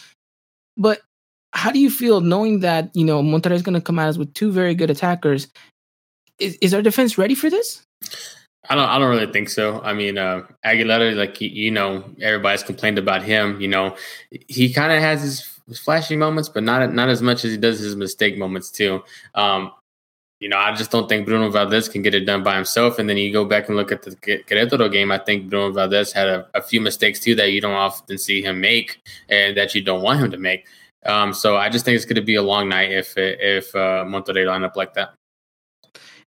But 0.76 1.00
how 1.52 1.70
do 1.70 1.78
you 1.78 1.90
feel 1.90 2.20
knowing 2.20 2.60
that, 2.60 2.90
you 2.94 3.04
know, 3.04 3.22
Monterrey 3.22 3.52
is 3.52 3.62
going 3.62 3.74
to 3.74 3.80
come 3.80 3.98
at 3.98 4.08
us 4.08 4.16
with 4.16 4.32
two 4.34 4.52
very 4.52 4.74
good 4.74 4.90
attackers? 4.90 5.48
Is, 6.38 6.56
is 6.62 6.72
our 6.74 6.82
defense 6.82 7.18
ready 7.18 7.34
for 7.34 7.50
this? 7.50 7.82
I 8.68 8.74
don't. 8.74 8.88
I 8.88 8.98
don't 8.98 9.10
really 9.10 9.32
think 9.32 9.48
so. 9.48 9.80
I 9.82 9.94
mean, 9.94 10.16
uh, 10.16 10.42
Aguilera, 10.64 11.16
like 11.16 11.40
you, 11.40 11.70
know, 11.70 12.04
everybody's 12.20 12.62
complained 12.62 12.98
about 12.98 13.22
him. 13.22 13.60
You 13.60 13.68
know, 13.68 13.96
he 14.48 14.72
kind 14.72 14.92
of 14.92 15.00
has 15.00 15.22
his, 15.22 15.60
his 15.66 15.78
flashy 15.80 16.16
moments, 16.16 16.48
but 16.48 16.62
not 16.62 16.92
not 16.92 17.08
as 17.08 17.22
much 17.22 17.44
as 17.44 17.52
he 17.52 17.56
does 17.56 17.80
his 17.80 17.96
mistake 17.96 18.38
moments 18.38 18.70
too. 18.70 19.02
Um, 19.34 19.72
you 20.40 20.48
know, 20.48 20.58
I 20.58 20.74
just 20.74 20.90
don't 20.90 21.08
think 21.08 21.26
Bruno 21.26 21.50
Valdez 21.50 21.88
can 21.88 22.02
get 22.02 22.14
it 22.14 22.24
done 22.24 22.42
by 22.42 22.54
himself. 22.54 22.98
And 22.98 23.08
then 23.08 23.18
you 23.18 23.32
go 23.32 23.44
back 23.44 23.68
and 23.68 23.76
look 23.76 23.92
at 23.92 24.02
the 24.02 24.12
Querétaro 24.16 24.90
game. 24.90 25.10
I 25.10 25.18
think 25.18 25.50
Bruno 25.50 25.72
Valdez 25.72 26.12
had 26.12 26.28
a, 26.28 26.46
a 26.54 26.62
few 26.62 26.80
mistakes 26.80 27.20
too 27.20 27.34
that 27.34 27.52
you 27.52 27.60
don't 27.60 27.72
often 27.72 28.18
see 28.18 28.42
him 28.42 28.60
make, 28.60 29.00
and 29.28 29.56
that 29.56 29.74
you 29.74 29.82
don't 29.82 30.02
want 30.02 30.20
him 30.20 30.30
to 30.30 30.38
make. 30.38 30.64
Um, 31.06 31.32
so 31.32 31.56
I 31.56 31.68
just 31.68 31.84
think 31.84 31.96
it's 31.96 32.04
going 32.04 32.16
to 32.16 32.22
be 32.22 32.34
a 32.34 32.42
long 32.42 32.68
night 32.68 32.92
if 32.92 33.14
if 33.16 33.74
uh, 33.74 34.04
Monterrey 34.04 34.46
line 34.46 34.64
up 34.64 34.76
like 34.76 34.94
that. 34.94 35.14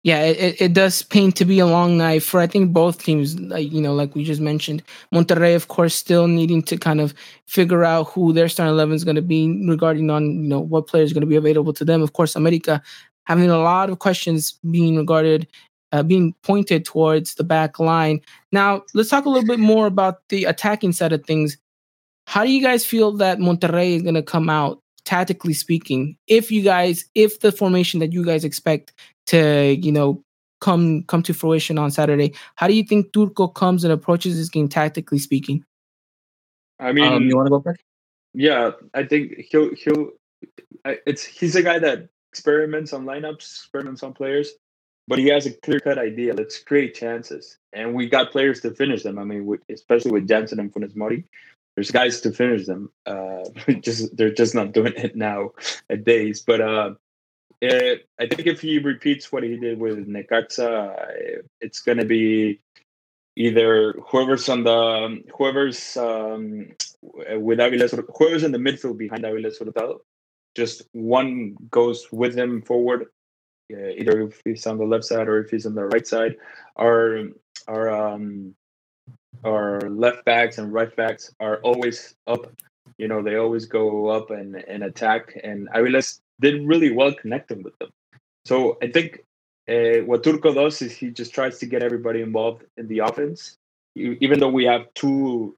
Yeah, 0.02 0.22
it, 0.22 0.60
it 0.60 0.72
does 0.72 1.02
paint 1.02 1.34
to 1.34 1.44
be 1.44 1.58
a 1.58 1.66
long 1.66 1.98
night 1.98 2.22
for 2.22 2.38
I 2.38 2.46
think 2.46 2.72
both 2.72 3.02
teams. 3.02 3.38
Like 3.40 3.72
you 3.72 3.80
know, 3.80 3.92
like 3.92 4.14
we 4.14 4.22
just 4.22 4.40
mentioned, 4.40 4.84
Monterrey, 5.12 5.56
of 5.56 5.66
course, 5.66 5.96
still 5.96 6.28
needing 6.28 6.62
to 6.62 6.76
kind 6.76 7.00
of 7.00 7.12
figure 7.46 7.84
out 7.84 8.08
who 8.10 8.32
their 8.32 8.48
starting 8.48 8.72
eleven 8.72 8.94
is 8.94 9.02
going 9.02 9.16
to 9.16 9.22
be 9.22 9.66
regarding 9.68 10.10
on 10.10 10.44
you 10.44 10.48
know 10.48 10.60
what 10.60 10.86
players 10.86 11.12
going 11.12 11.22
to 11.22 11.26
be 11.26 11.34
available 11.34 11.72
to 11.72 11.84
them. 11.84 12.02
Of 12.02 12.12
course, 12.12 12.36
America 12.36 12.80
having 13.24 13.50
a 13.50 13.58
lot 13.58 13.90
of 13.90 13.98
questions 13.98 14.52
being 14.70 14.96
regarded, 14.96 15.48
uh, 15.90 16.04
being 16.04 16.32
pointed 16.42 16.84
towards 16.84 17.34
the 17.34 17.44
back 17.44 17.80
line. 17.80 18.20
Now, 18.52 18.84
let's 18.94 19.10
talk 19.10 19.24
a 19.24 19.28
little 19.28 19.48
bit 19.48 19.58
more 19.58 19.86
about 19.86 20.28
the 20.28 20.44
attacking 20.44 20.92
side 20.92 21.12
of 21.12 21.24
things. 21.24 21.58
How 22.26 22.44
do 22.44 22.50
you 22.50 22.62
guys 22.62 22.84
feel 22.84 23.12
that 23.12 23.38
Monterrey 23.38 23.96
is 23.96 24.02
going 24.02 24.14
to 24.14 24.22
come 24.22 24.50
out 24.50 24.80
tactically 25.04 25.54
speaking? 25.54 26.16
If 26.26 26.50
you 26.50 26.62
guys, 26.62 27.04
if 27.14 27.40
the 27.40 27.52
formation 27.52 28.00
that 28.00 28.12
you 28.12 28.24
guys 28.24 28.44
expect 28.44 28.92
to 29.26 29.74
you 29.80 29.90
know 29.92 30.22
come 30.60 31.02
come 31.04 31.22
to 31.22 31.34
fruition 31.34 31.78
on 31.78 31.90
Saturday. 31.90 32.32
How 32.56 32.66
do 32.66 32.74
you 32.74 32.82
think 32.82 33.12
Turco 33.12 33.48
comes 33.48 33.84
and 33.84 33.92
approaches 33.92 34.36
this 34.36 34.48
game 34.48 34.68
tactically 34.68 35.18
speaking? 35.18 35.64
I 36.80 36.92
mean, 36.92 37.12
um, 37.12 37.22
you 37.28 37.36
want 37.36 37.46
to 37.46 37.50
go 37.50 37.60
first? 37.60 37.80
yeah, 38.34 38.72
I 38.94 39.04
think 39.04 39.38
he'll 39.50 39.74
he'll. 39.74 40.10
I- 40.84 40.98
It's 41.06 41.24
he's 41.24 41.56
a 41.56 41.62
guy 41.62 41.78
that 41.78 42.08
experiments 42.32 42.92
on 42.92 43.04
lineups, 43.04 43.36
experiments 43.60 44.02
on 44.02 44.12
players. 44.12 44.52
but 45.08 45.18
he 45.18 45.26
has 45.28 45.46
a 45.46 45.52
clear 45.52 45.78
cut 45.80 45.98
idea. 45.98 46.34
Let's 46.34 46.58
create 46.58 46.94
chances, 46.94 47.58
and 47.72 47.94
we 47.94 48.08
got 48.08 48.32
players 48.32 48.60
to 48.62 48.74
finish 48.74 49.02
them. 49.04 49.18
I 49.18 49.24
mean, 49.24 49.46
with, 49.46 49.60
especially 49.70 50.10
with 50.12 50.26
Jansen 50.28 50.58
and 50.60 50.72
Funes 50.72 50.96
Mori, 50.96 51.24
there's 51.76 51.90
guys 51.90 52.20
to 52.22 52.32
finish 52.32 52.66
them. 52.66 52.90
Uh, 53.04 53.44
just 53.80 54.16
they're 54.16 54.34
just 54.34 54.54
not 54.54 54.72
doing 54.72 54.94
it 54.96 55.14
now 55.14 55.50
at 55.88 56.04
days. 56.04 56.42
But 56.42 56.60
uh, 56.60 56.94
it, 57.60 58.08
I 58.18 58.26
think 58.26 58.46
if 58.46 58.60
he 58.60 58.78
repeats 58.78 59.30
what 59.30 59.44
he 59.44 59.56
did 59.56 59.78
with 59.78 60.08
Necaxa, 60.08 61.42
it's 61.60 61.80
going 61.80 61.98
to 61.98 62.04
be 62.04 62.60
either 63.36 63.92
whoever's 64.08 64.48
on 64.48 64.64
the 64.64 65.22
whoever's 65.36 65.96
um, 65.96 66.68
with 67.02 67.58
Aviles, 67.58 67.94
whoever's 68.16 68.42
in 68.42 68.52
the 68.52 68.58
midfield 68.58 68.96
behind 68.96 69.24
Aviles 69.24 69.58
Hurtado, 69.58 70.00
just 70.54 70.82
one 70.92 71.56
goes 71.70 72.06
with 72.10 72.36
him 72.36 72.62
forward, 72.62 73.06
either 73.70 74.22
if 74.22 74.40
he's 74.44 74.66
on 74.66 74.78
the 74.78 74.84
left 74.84 75.04
side 75.04 75.28
or 75.28 75.44
if 75.44 75.50
he's 75.50 75.66
on 75.66 75.74
the 75.74 75.84
right 75.84 76.06
side. 76.06 76.36
Our 76.76 77.28
our 77.68 77.90
um, 77.90 78.54
our 79.44 79.80
left 79.80 80.24
backs 80.24 80.58
and 80.58 80.72
right 80.72 80.94
backs 80.96 81.34
are 81.40 81.56
always 81.58 82.14
up. 82.26 82.50
You 82.98 83.08
know, 83.08 83.22
they 83.22 83.36
always 83.36 83.66
go 83.66 84.08
up 84.08 84.30
and, 84.30 84.56
and 84.56 84.84
attack. 84.84 85.38
And 85.42 85.68
Aviles 85.70 86.20
did 86.40 86.66
really 86.66 86.90
well 86.90 87.12
connecting 87.12 87.62
with 87.62 87.76
them. 87.78 87.90
So 88.44 88.78
I 88.82 88.90
think 88.90 89.24
uh, 89.68 90.04
what 90.06 90.22
Turco 90.22 90.54
does 90.54 90.80
is 90.82 90.96
he 90.96 91.10
just 91.10 91.34
tries 91.34 91.58
to 91.58 91.66
get 91.66 91.82
everybody 91.82 92.22
involved 92.22 92.64
in 92.76 92.86
the 92.88 93.00
offense. 93.00 93.56
Even 93.96 94.38
though 94.38 94.50
we 94.50 94.64
have 94.64 94.92
two 94.94 95.56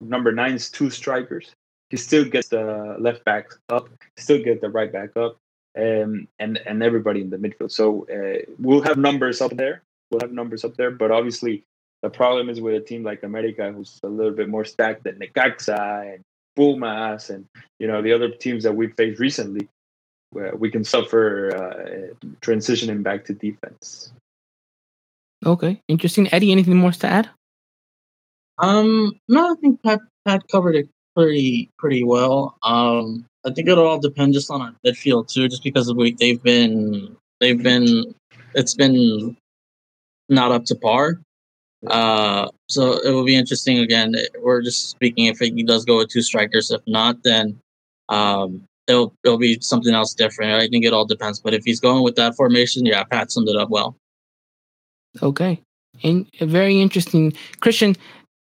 number 0.00 0.32
nines, 0.32 0.70
two 0.70 0.90
strikers, 0.90 1.54
he 1.90 1.96
still 1.96 2.24
gets 2.24 2.48
the 2.48 2.96
left 2.98 3.24
back 3.24 3.50
up, 3.68 3.88
still 4.16 4.42
get 4.42 4.60
the 4.60 4.70
right 4.70 4.92
back 4.92 5.16
up, 5.16 5.36
um, 5.78 6.26
and 6.38 6.58
and 6.66 6.82
everybody 6.82 7.20
in 7.20 7.30
the 7.30 7.36
midfield. 7.36 7.70
So 7.70 8.06
uh, 8.08 8.42
we'll 8.58 8.82
have 8.82 8.96
numbers 8.96 9.40
up 9.40 9.56
there. 9.56 9.82
We'll 10.10 10.22
have 10.22 10.32
numbers 10.32 10.64
up 10.64 10.76
there, 10.76 10.90
but 10.90 11.10
obviously 11.10 11.64
the 12.04 12.10
problem 12.10 12.50
is 12.50 12.60
with 12.60 12.74
a 12.74 12.80
team 12.80 13.02
like 13.02 13.22
America, 13.22 13.72
who's 13.72 13.98
a 14.02 14.08
little 14.08 14.34
bit 14.34 14.50
more 14.50 14.66
stacked 14.66 15.04
than 15.04 15.18
Necaxa 15.18 16.14
and 16.14 16.22
Pumas, 16.54 17.30
and 17.30 17.46
you 17.78 17.86
know 17.86 18.02
the 18.02 18.12
other 18.12 18.28
teams 18.28 18.62
that 18.64 18.76
we've 18.76 18.92
faced 18.94 19.18
recently 19.18 19.66
where 20.28 20.54
we 20.54 20.70
can 20.70 20.84
suffer 20.84 21.50
uh, 21.56 22.28
transitioning 22.42 23.02
back 23.02 23.24
to 23.24 23.32
defense. 23.32 24.12
Okay, 25.46 25.80
interesting. 25.88 26.28
Eddie, 26.30 26.52
anything 26.52 26.76
more 26.76 26.92
to 26.92 27.06
add? 27.06 27.30
Um, 28.58 29.18
no, 29.26 29.52
I 29.52 29.54
think 29.58 29.82
Pat 29.82 30.00
Pat 30.26 30.42
covered 30.52 30.76
it 30.76 30.88
pretty 31.16 31.70
pretty 31.78 32.04
well. 32.04 32.58
Um, 32.64 33.24
I 33.46 33.50
think 33.50 33.66
it'll 33.66 33.86
all 33.86 33.98
depend 33.98 34.34
just 34.34 34.50
on 34.50 34.60
our 34.60 34.74
midfield 34.86 35.32
too, 35.32 35.48
just 35.48 35.64
because 35.64 35.88
of 35.88 35.96
we 35.96 36.12
they've 36.12 36.42
been 36.42 37.16
they've 37.40 37.62
been 37.62 38.14
it's 38.54 38.74
been 38.74 39.38
not 40.28 40.52
up 40.52 40.66
to 40.66 40.74
par. 40.74 41.22
Uh, 41.86 42.48
so 42.68 42.98
it 43.02 43.10
will 43.10 43.24
be 43.24 43.36
interesting. 43.36 43.78
Again, 43.78 44.14
we're 44.42 44.62
just 44.62 44.90
speaking 44.90 45.26
if 45.26 45.38
he 45.38 45.62
does 45.62 45.84
go 45.84 45.98
with 45.98 46.08
two 46.08 46.22
strikers. 46.22 46.70
If 46.70 46.80
not, 46.86 47.22
then 47.22 47.60
um, 48.08 48.66
it'll 48.86 49.14
it'll 49.24 49.38
be 49.38 49.60
something 49.60 49.94
else 49.94 50.14
different. 50.14 50.62
I 50.62 50.68
think 50.68 50.84
it 50.84 50.92
all 50.92 51.04
depends. 51.04 51.40
But 51.40 51.54
if 51.54 51.64
he's 51.64 51.80
going 51.80 52.02
with 52.02 52.16
that 52.16 52.36
formation, 52.36 52.86
yeah, 52.86 53.04
Pat 53.04 53.30
summed 53.30 53.48
it 53.48 53.56
up 53.56 53.70
well. 53.70 53.96
Okay, 55.22 55.60
and 56.02 56.26
very 56.40 56.80
interesting, 56.80 57.32
Christian. 57.60 57.96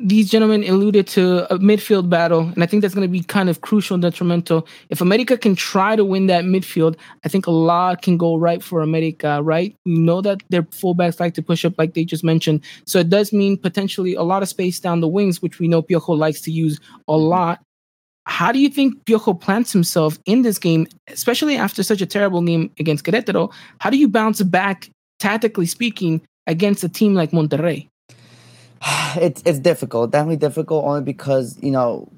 These 0.05 0.29
gentlemen 0.29 0.65
alluded 0.65 1.07
to 1.07 1.49
a 1.49 1.57
midfield 1.59 2.09
battle, 2.09 2.41
and 2.53 2.61
I 2.61 2.65
think 2.65 2.81
that's 2.81 2.93
going 2.93 3.07
to 3.07 3.11
be 3.11 3.23
kind 3.23 3.49
of 3.49 3.61
crucial 3.61 3.93
and 3.93 4.01
detrimental. 4.01 4.67
If 4.89 4.99
America 4.99 5.37
can 5.37 5.55
try 5.55 5.95
to 5.95 6.03
win 6.03 6.27
that 6.27 6.43
midfield, 6.43 6.97
I 7.23 7.29
think 7.29 7.47
a 7.47 7.51
lot 7.51 8.01
can 8.01 8.17
go 8.17 8.35
right 8.35 8.61
for 8.61 8.81
America, 8.81 9.41
right? 9.41 9.73
We 9.85 9.97
know 9.97 10.19
that 10.19 10.43
their 10.49 10.63
fullbacks 10.63 11.21
like 11.21 11.35
to 11.35 11.41
push 11.41 11.63
up, 11.63 11.75
like 11.77 11.93
they 11.93 12.03
just 12.03 12.21
mentioned. 12.21 12.65
So 12.85 12.99
it 12.99 13.09
does 13.09 13.31
mean 13.31 13.57
potentially 13.57 14.13
a 14.13 14.23
lot 14.23 14.43
of 14.43 14.49
space 14.49 14.77
down 14.77 14.99
the 14.99 15.07
wings, 15.07 15.41
which 15.41 15.59
we 15.59 15.69
know 15.69 15.81
Piojo 15.81 16.17
likes 16.17 16.41
to 16.41 16.51
use 16.51 16.81
a 17.07 17.15
lot. 17.15 17.61
How 18.25 18.51
do 18.51 18.59
you 18.59 18.67
think 18.67 19.05
Piojo 19.05 19.39
plants 19.39 19.71
himself 19.71 20.19
in 20.25 20.41
this 20.41 20.59
game, 20.59 20.85
especially 21.07 21.55
after 21.55 21.81
such 21.81 22.01
a 22.01 22.05
terrible 22.05 22.41
game 22.41 22.71
against 22.77 23.05
Querétaro? 23.05 23.53
How 23.79 23.89
do 23.89 23.97
you 23.97 24.09
bounce 24.09 24.41
back, 24.41 24.89
tactically 25.19 25.65
speaking, 25.65 26.21
against 26.45 26.83
a 26.83 26.89
team 26.89 27.13
like 27.13 27.31
Monterrey? 27.31 27.87
It's 29.15 29.41
it's 29.45 29.59
difficult, 29.59 30.11
definitely 30.11 30.37
difficult, 30.37 30.85
only 30.85 31.03
because 31.03 31.57
you 31.61 31.71
know, 31.71 32.09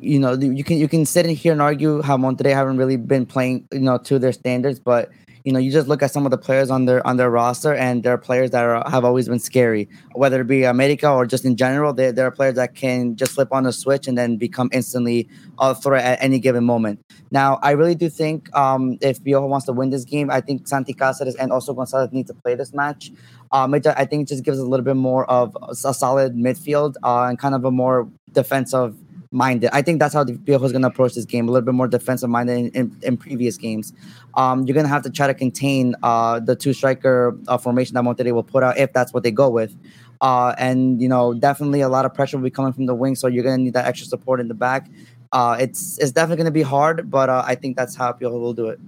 you 0.00 0.18
know, 0.18 0.32
you 0.34 0.64
can 0.64 0.78
you 0.78 0.88
can 0.88 1.06
sit 1.06 1.26
in 1.26 1.34
here 1.34 1.52
and 1.52 1.62
argue 1.62 2.02
how 2.02 2.16
Monterrey 2.16 2.52
haven't 2.52 2.76
really 2.76 2.96
been 2.96 3.26
playing, 3.26 3.66
you 3.72 3.80
know, 3.80 3.98
to 3.98 4.18
their 4.18 4.32
standards, 4.32 4.80
but 4.80 5.10
you 5.44 5.52
know, 5.52 5.58
you 5.58 5.70
just 5.70 5.88
look 5.88 6.02
at 6.02 6.10
some 6.10 6.24
of 6.24 6.30
the 6.30 6.38
players 6.38 6.70
on 6.70 6.86
their 6.86 7.06
on 7.06 7.18
their 7.18 7.30
roster, 7.30 7.74
and 7.74 8.02
there 8.02 8.14
are 8.14 8.18
players 8.18 8.50
that 8.52 8.64
are, 8.64 8.82
have 8.90 9.04
always 9.04 9.28
been 9.28 9.38
scary. 9.38 9.88
Whether 10.14 10.40
it 10.40 10.46
be 10.46 10.64
America 10.64 11.10
or 11.10 11.26
just 11.26 11.44
in 11.44 11.54
general, 11.56 11.92
there, 11.92 12.18
are 12.26 12.30
players 12.30 12.54
that 12.54 12.74
can 12.74 13.14
just 13.14 13.32
flip 13.32 13.48
on 13.52 13.66
a 13.66 13.72
switch 13.72 14.08
and 14.08 14.16
then 14.16 14.38
become 14.38 14.70
instantly 14.72 15.28
a 15.58 15.74
threat 15.74 16.02
at 16.02 16.22
any 16.22 16.38
given 16.38 16.64
moment. 16.64 17.04
Now, 17.30 17.58
I 17.62 17.72
really 17.72 17.94
do 17.94 18.08
think 18.08 18.54
um, 18.56 18.96
if 19.02 19.22
Piojo 19.22 19.46
wants 19.46 19.66
to 19.66 19.74
win 19.74 19.90
this 19.90 20.06
game, 20.06 20.30
I 20.30 20.40
think 20.40 20.66
Santi 20.66 20.94
Cáseres 20.94 21.36
and 21.38 21.52
also 21.52 21.74
Gonzalez 21.74 22.10
need 22.10 22.26
to 22.28 22.34
play 22.34 22.54
this 22.54 22.72
match. 22.72 23.12
Um, 23.52 23.74
it, 23.74 23.86
I 23.86 24.06
think 24.06 24.22
it 24.22 24.28
just 24.28 24.44
gives 24.44 24.58
us 24.58 24.64
a 24.64 24.66
little 24.66 24.84
bit 24.84 24.96
more 24.96 25.30
of 25.30 25.54
a 25.68 25.74
solid 25.74 26.34
midfield 26.34 26.94
uh, 27.02 27.24
and 27.24 27.38
kind 27.38 27.54
of 27.54 27.66
a 27.66 27.70
more 27.70 28.08
defensive 28.32 28.96
minded. 29.34 29.68
I 29.72 29.82
think 29.82 29.98
that's 29.98 30.14
how 30.14 30.24
the 30.24 30.34
Piojo 30.34 30.64
is 30.64 30.72
going 30.72 30.82
to 30.82 30.88
approach 30.88 31.14
this 31.14 31.24
game, 31.24 31.48
a 31.48 31.52
little 31.52 31.66
bit 31.66 31.74
more 31.74 31.88
defensive 31.88 32.30
minded 32.30 32.56
in, 32.56 32.68
in, 32.70 32.96
in 33.02 33.16
previous 33.16 33.56
games. 33.58 33.92
Um, 34.34 34.64
you're 34.64 34.74
going 34.74 34.86
to 34.86 34.92
have 34.92 35.02
to 35.02 35.10
try 35.10 35.26
to 35.26 35.34
contain 35.34 35.94
uh, 36.02 36.40
the 36.40 36.56
two 36.56 36.72
striker 36.72 37.36
uh, 37.48 37.58
formation 37.58 37.94
that 37.94 38.04
Monterrey 38.04 38.32
will 38.32 38.42
put 38.42 38.62
out 38.62 38.78
if 38.78 38.92
that's 38.92 39.12
what 39.12 39.22
they 39.22 39.30
go 39.30 39.50
with. 39.50 39.76
Uh, 40.20 40.54
and, 40.56 41.02
you 41.02 41.08
know, 41.08 41.34
definitely 41.34 41.80
a 41.82 41.88
lot 41.88 42.04
of 42.06 42.14
pressure 42.14 42.38
will 42.38 42.44
be 42.44 42.50
coming 42.50 42.72
from 42.72 42.86
the 42.86 42.94
wing, 42.94 43.14
so 43.14 43.26
you're 43.26 43.44
going 43.44 43.58
to 43.58 43.62
need 43.62 43.74
that 43.74 43.86
extra 43.86 44.06
support 44.06 44.40
in 44.40 44.48
the 44.48 44.54
back. 44.54 44.88
Uh, 45.32 45.56
it's 45.58 45.98
it's 45.98 46.12
definitely 46.12 46.36
going 46.36 46.46
to 46.46 46.52
be 46.52 46.62
hard, 46.62 47.10
but 47.10 47.28
uh, 47.28 47.42
I 47.44 47.56
think 47.56 47.76
that's 47.76 47.96
how 47.96 48.12
Piojo 48.12 48.40
will 48.40 48.54
do 48.54 48.68
it. 48.68 48.78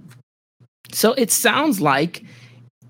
So 0.93 1.13
it 1.13 1.29
sounds 1.29 1.81
like 1.81 2.23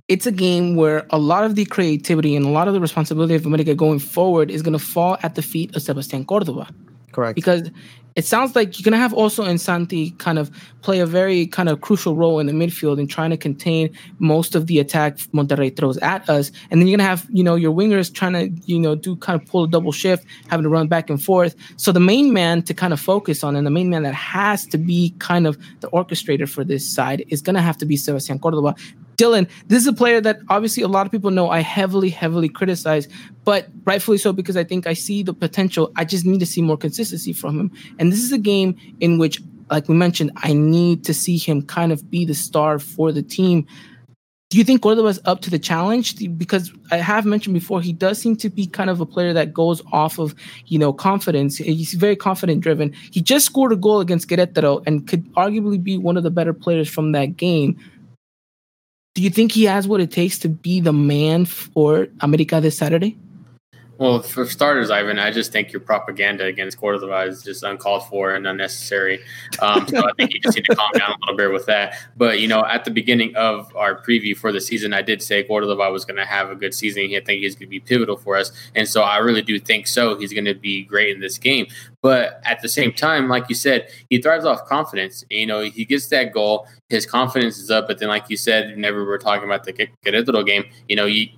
it's 0.07 0.27
a 0.27 0.31
game 0.31 0.75
where 0.75 1.05
a 1.09 1.17
lot 1.17 1.43
of 1.43 1.55
the 1.55 1.65
creativity 1.65 2.35
and 2.35 2.45
a 2.45 2.49
lot 2.49 2.67
of 2.67 2.73
the 2.75 2.79
responsibility 2.79 3.33
of 3.33 3.45
America 3.45 3.73
going 3.75 3.99
forward 3.99 4.51
is 4.51 4.61
going 4.61 4.77
to 4.77 4.79
fall 4.79 5.17
at 5.23 5.35
the 5.35 5.41
feet 5.41 5.75
of 5.75 5.81
Sebastian 5.81 6.23
Cordova. 6.23 6.67
Correct. 7.17 7.35
Because 7.35 7.71
it 8.15 8.25
sounds 8.25 8.55
like 8.55 8.77
you're 8.77 8.83
gonna 8.83 9.01
have 9.01 9.11
also 9.11 9.43
Insanti 9.43 10.15
kind 10.19 10.37
of 10.37 10.51
play 10.83 10.99
a 10.99 11.05
very 11.07 11.47
kind 11.47 11.67
of 11.67 11.81
crucial 11.81 12.15
role 12.15 12.39
in 12.39 12.45
the 12.45 12.53
midfield 12.53 12.99
in 12.99 13.07
trying 13.07 13.31
to 13.31 13.37
contain 13.37 13.89
most 14.19 14.53
of 14.53 14.67
the 14.67 14.77
attack 14.77 15.17
Monterrey 15.33 15.75
throws 15.75 15.97
at 15.97 16.29
us. 16.29 16.51
And 16.69 16.79
then 16.79 16.87
you're 16.87 16.95
gonna 16.95 17.09
have, 17.09 17.25
you 17.31 17.43
know, 17.43 17.55
your 17.55 17.73
wingers 17.73 18.13
trying 18.13 18.33
to, 18.33 18.49
you 18.71 18.77
know, 18.77 18.93
do 18.93 19.15
kind 19.15 19.41
of 19.41 19.47
pull 19.47 19.63
a 19.63 19.67
double 19.67 19.91
shift, 19.91 20.27
having 20.47 20.63
to 20.63 20.69
run 20.69 20.87
back 20.87 21.09
and 21.09 21.19
forth. 21.23 21.55
So 21.77 21.91
the 21.91 21.99
main 21.99 22.33
man 22.33 22.61
to 22.63 22.73
kind 22.75 22.93
of 22.93 22.99
focus 22.99 23.43
on 23.43 23.55
and 23.55 23.65
the 23.65 23.71
main 23.71 23.89
man 23.89 24.03
that 24.03 24.13
has 24.13 24.67
to 24.67 24.77
be 24.77 25.15
kind 25.17 25.47
of 25.47 25.57
the 25.79 25.89
orchestrator 25.89 26.47
for 26.47 26.63
this 26.63 26.87
side 26.87 27.25
is 27.29 27.41
gonna 27.41 27.63
have 27.63 27.77
to 27.77 27.85
be 27.87 27.97
Sebastian 27.97 28.37
Cordova 28.37 28.75
Dylan, 29.17 29.49
this 29.65 29.81
is 29.81 29.87
a 29.87 29.93
player 29.93 30.21
that 30.21 30.39
obviously 30.49 30.83
a 30.83 30.87
lot 30.87 31.05
of 31.05 31.11
people 31.11 31.31
know 31.31 31.49
I 31.49 31.59
heavily, 31.59 32.09
heavily 32.09 32.49
criticize, 32.49 33.07
but 33.43 33.67
rightfully 33.83 34.19
so 34.19 34.31
because 34.31 34.55
I 34.55 34.63
think 34.63 34.85
I 34.85 34.93
see 34.93 35.23
the 35.23 35.33
potential. 35.33 35.91
I 35.95 36.05
just 36.05 36.23
need 36.25 36.39
to 36.39 36.45
see 36.45 36.61
more 36.61 36.77
consistency 36.77 37.33
from 37.33 37.59
him. 37.59 37.71
And 37.97 38.11
this 38.11 38.21
is 38.21 38.31
a 38.31 38.37
game 38.37 38.77
in 38.99 39.17
which, 39.17 39.41
like 39.71 39.89
we 39.89 39.95
mentioned, 39.95 40.31
I 40.37 40.53
need 40.53 41.03
to 41.05 41.15
see 41.15 41.37
him 41.37 41.63
kind 41.63 41.91
of 41.91 42.09
be 42.11 42.25
the 42.25 42.35
star 42.35 42.77
for 42.77 43.11
the 43.11 43.23
team. 43.23 43.65
Do 44.49 44.57
you 44.57 44.63
think 44.63 44.81
Cordova's 44.81 45.19
up 45.25 45.41
to 45.41 45.49
the 45.49 45.59
challenge? 45.59 46.15
Because 46.37 46.71
I 46.91 46.97
have 46.97 47.25
mentioned 47.25 47.53
before, 47.53 47.81
he 47.81 47.91
does 47.91 48.17
seem 48.17 48.37
to 48.37 48.49
be 48.49 48.65
kind 48.65 48.89
of 48.89 49.01
a 49.01 49.05
player 49.05 49.33
that 49.33 49.53
goes 49.53 49.81
off 49.91 50.19
of, 50.19 50.35
you 50.67 50.79
know, 50.79 50.93
confidence. 50.93 51.57
He's 51.57 51.95
very 51.95 52.15
confident 52.15 52.61
driven. 52.61 52.93
He 53.11 53.21
just 53.21 53.45
scored 53.47 53.73
a 53.73 53.75
goal 53.75 53.99
against 53.99 54.29
Querétaro 54.29 54.83
and 54.87 55.05
could 55.05 55.29
arguably 55.33 55.83
be 55.83 55.97
one 55.97 56.15
of 56.15 56.23
the 56.23 56.31
better 56.31 56.53
players 56.53 56.87
from 56.87 57.11
that 57.11 57.35
game. 57.35 57.77
Do 59.17 59.23
you 59.23 59.31
think 59.31 59.51
he 59.51 59.63
has 59.63 59.87
what 59.87 59.99
it 59.99 60.11
takes 60.11 60.37
to 60.39 60.47
be 60.47 60.79
the 60.79 60.93
man 60.93 61.45
for 61.45 62.07
America 62.21 62.61
this 62.61 62.77
Saturday? 62.77 63.17
Well, 63.99 64.21
for 64.21 64.45
starters, 64.45 64.91
Ivan, 64.91 65.17
I 65.17 65.31
just 65.31 65.51
think 65.51 65.71
your 65.73 65.79
propaganda 65.79 66.45
against 66.45 66.77
Cordova 66.77 67.21
is 67.21 67.41
just 67.41 67.63
uncalled 67.63 68.07
for 68.07 68.35
and 68.35 68.45
unnecessary. 68.45 69.19
Um, 69.59 69.87
so 69.87 70.07
I 70.07 70.11
think 70.17 70.33
you 70.33 70.39
just 70.39 70.55
need 70.55 70.65
to 70.65 70.75
calm 70.75 70.91
down 70.93 71.11
a 71.11 71.17
little 71.21 71.35
bit 71.35 71.51
with 71.51 71.65
that. 71.65 71.95
But 72.15 72.39
you 72.39 72.47
know, 72.47 72.63
at 72.63 72.85
the 72.85 72.91
beginning 72.91 73.35
of 73.35 73.75
our 73.75 73.99
preview 73.99 74.37
for 74.37 74.51
the 74.51 74.61
season, 74.61 74.93
I 74.93 75.01
did 75.01 75.23
say 75.23 75.43
Cordova 75.43 75.91
was 75.91 76.05
going 76.05 76.17
to 76.17 76.25
have 76.25 76.51
a 76.51 76.55
good 76.55 76.75
season. 76.75 77.05
I 77.15 77.21
think 77.25 77.41
he's 77.41 77.55
going 77.55 77.67
to 77.67 77.71
be 77.71 77.79
pivotal 77.79 78.17
for 78.17 78.35
us, 78.37 78.51
and 78.75 78.87
so 78.87 79.01
I 79.01 79.17
really 79.17 79.41
do 79.41 79.59
think 79.59 79.87
so. 79.87 80.15
He's 80.17 80.31
going 80.31 80.45
to 80.45 80.53
be 80.53 80.83
great 80.83 81.15
in 81.15 81.19
this 81.19 81.39
game. 81.39 81.65
But 82.03 82.39
at 82.45 82.61
the 82.61 82.69
same 82.69 82.93
time, 82.93 83.27
like 83.27 83.49
you 83.49 83.55
said, 83.55 83.89
he 84.11 84.21
thrives 84.21 84.45
off 84.45 84.65
confidence. 84.65 85.25
You 85.31 85.47
know, 85.47 85.61
he 85.61 85.85
gets 85.85 86.07
that 86.09 86.33
goal, 86.33 86.67
his 86.89 87.07
confidence 87.07 87.57
is 87.57 87.71
up. 87.71 87.87
But 87.87 87.97
then, 87.97 88.09
like 88.09 88.29
you 88.29 88.37
said, 88.37 88.75
whenever 88.75 89.05
we're 89.05 89.17
talking 89.17 89.45
about 89.45 89.63
the 89.63 89.73
Querétaro 89.73 90.45
game, 90.45 90.65
you 90.87 90.95
know, 90.95 91.05
you 91.05 91.29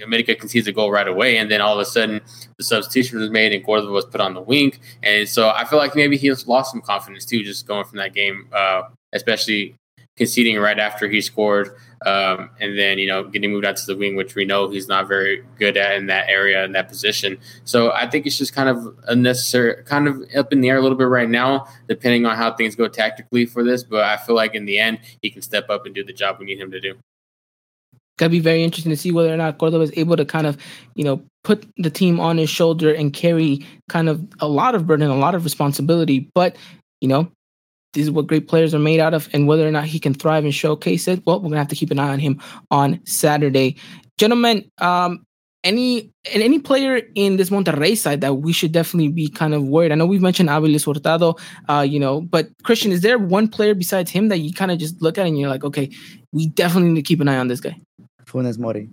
America 0.00 0.34
concedes 0.34 0.66
a 0.66 0.72
goal 0.72 0.90
right 0.90 1.06
away, 1.06 1.36
and 1.36 1.50
then 1.50 1.60
all 1.60 1.74
of 1.74 1.80
a 1.80 1.84
sudden 1.84 2.20
the 2.56 2.64
substitution 2.64 3.18
was 3.18 3.30
made 3.30 3.52
and 3.52 3.64
Cordova 3.64 3.92
was 3.92 4.06
put 4.06 4.20
on 4.20 4.32
the 4.32 4.40
wing, 4.40 4.72
and 5.02 5.28
so 5.28 5.50
I 5.50 5.64
feel 5.64 5.78
like 5.78 5.94
maybe 5.94 6.16
he 6.16 6.32
lost 6.46 6.70
some 6.72 6.80
confidence 6.80 7.24
too, 7.26 7.42
just 7.42 7.66
going 7.66 7.84
from 7.84 7.98
that 7.98 8.14
game, 8.14 8.48
uh, 8.52 8.82
especially 9.12 9.74
conceding 10.16 10.58
right 10.58 10.78
after 10.78 11.08
he 11.08 11.20
scored, 11.20 11.76
um, 12.06 12.50
and 12.58 12.78
then 12.78 12.98
you 12.98 13.06
know 13.06 13.24
getting 13.24 13.50
moved 13.50 13.66
out 13.66 13.76
to 13.76 13.86
the 13.86 13.96
wing, 13.96 14.16
which 14.16 14.34
we 14.34 14.46
know 14.46 14.70
he's 14.70 14.88
not 14.88 15.08
very 15.08 15.44
good 15.58 15.76
at 15.76 15.96
in 15.96 16.06
that 16.06 16.28
area 16.28 16.64
in 16.64 16.72
that 16.72 16.88
position. 16.88 17.36
So 17.64 17.92
I 17.92 18.08
think 18.08 18.24
it's 18.26 18.38
just 18.38 18.54
kind 18.54 18.70
of 18.70 18.96
unnecessary, 19.08 19.82
kind 19.84 20.08
of 20.08 20.22
up 20.34 20.52
in 20.54 20.62
the 20.62 20.70
air 20.70 20.78
a 20.78 20.82
little 20.82 20.98
bit 20.98 21.08
right 21.08 21.28
now, 21.28 21.66
depending 21.86 22.24
on 22.24 22.36
how 22.36 22.54
things 22.54 22.76
go 22.76 22.88
tactically 22.88 23.44
for 23.44 23.62
this. 23.62 23.84
But 23.84 24.04
I 24.04 24.16
feel 24.16 24.34
like 24.34 24.54
in 24.54 24.64
the 24.64 24.78
end, 24.78 25.00
he 25.20 25.30
can 25.30 25.42
step 25.42 25.68
up 25.68 25.84
and 25.84 25.94
do 25.94 26.02
the 26.02 26.14
job 26.14 26.36
we 26.38 26.46
need 26.46 26.58
him 26.58 26.70
to 26.70 26.80
do. 26.80 26.94
Gonna 28.22 28.30
be 28.30 28.38
very 28.38 28.62
interesting 28.62 28.90
to 28.90 28.96
see 28.96 29.10
whether 29.10 29.34
or 29.34 29.36
not 29.36 29.58
Cordova 29.58 29.82
is 29.82 29.92
able 29.96 30.16
to 30.16 30.24
kind 30.24 30.46
of, 30.46 30.56
you 30.94 31.02
know, 31.02 31.24
put 31.42 31.66
the 31.78 31.90
team 31.90 32.20
on 32.20 32.38
his 32.38 32.48
shoulder 32.48 32.94
and 32.94 33.12
carry 33.12 33.66
kind 33.88 34.08
of 34.08 34.24
a 34.38 34.46
lot 34.46 34.76
of 34.76 34.86
burden, 34.86 35.10
a 35.10 35.16
lot 35.16 35.34
of 35.34 35.42
responsibility. 35.42 36.30
But 36.32 36.54
you 37.00 37.08
know, 37.08 37.28
this 37.94 38.04
is 38.04 38.12
what 38.12 38.28
great 38.28 38.46
players 38.46 38.76
are 38.76 38.78
made 38.78 39.00
out 39.00 39.12
of, 39.12 39.28
and 39.32 39.48
whether 39.48 39.66
or 39.66 39.72
not 39.72 39.86
he 39.86 39.98
can 39.98 40.14
thrive 40.14 40.44
and 40.44 40.54
showcase 40.54 41.08
it, 41.08 41.26
well, 41.26 41.40
we're 41.40 41.48
gonna 41.48 41.56
have 41.56 41.66
to 41.68 41.74
keep 41.74 41.90
an 41.90 41.98
eye 41.98 42.10
on 42.10 42.20
him 42.20 42.40
on 42.70 43.04
Saturday, 43.04 43.74
gentlemen. 44.18 44.70
Um, 44.78 45.24
any 45.64 46.12
and 46.32 46.44
any 46.44 46.60
player 46.60 47.02
in 47.16 47.38
this 47.38 47.50
Monterrey 47.50 47.96
side 47.96 48.20
that 48.20 48.34
we 48.34 48.52
should 48.52 48.70
definitely 48.70 49.08
be 49.08 49.28
kind 49.28 49.52
of 49.52 49.64
worried. 49.64 49.90
I 49.90 49.96
know 49.96 50.06
we've 50.06 50.22
mentioned 50.22 50.48
Aviles 50.48 50.86
Hurtado, 50.86 51.36
uh, 51.68 51.80
you 51.82 51.98
know, 51.98 52.20
but 52.20 52.50
Christian, 52.62 52.92
is 52.92 53.00
there 53.00 53.18
one 53.18 53.48
player 53.48 53.74
besides 53.74 54.12
him 54.12 54.28
that 54.28 54.38
you 54.38 54.52
kind 54.52 54.70
of 54.70 54.78
just 54.78 55.02
look 55.02 55.18
at 55.18 55.26
and 55.26 55.36
you're 55.38 55.48
like, 55.48 55.64
okay, 55.64 55.90
we 56.32 56.48
definitely 56.48 56.90
need 56.90 57.00
to 57.00 57.02
keep 57.02 57.20
an 57.20 57.28
eye 57.28 57.38
on 57.38 57.48
this 57.48 57.60
guy. 57.60 57.76
Funes 58.32 58.58
Mori. 58.58 58.88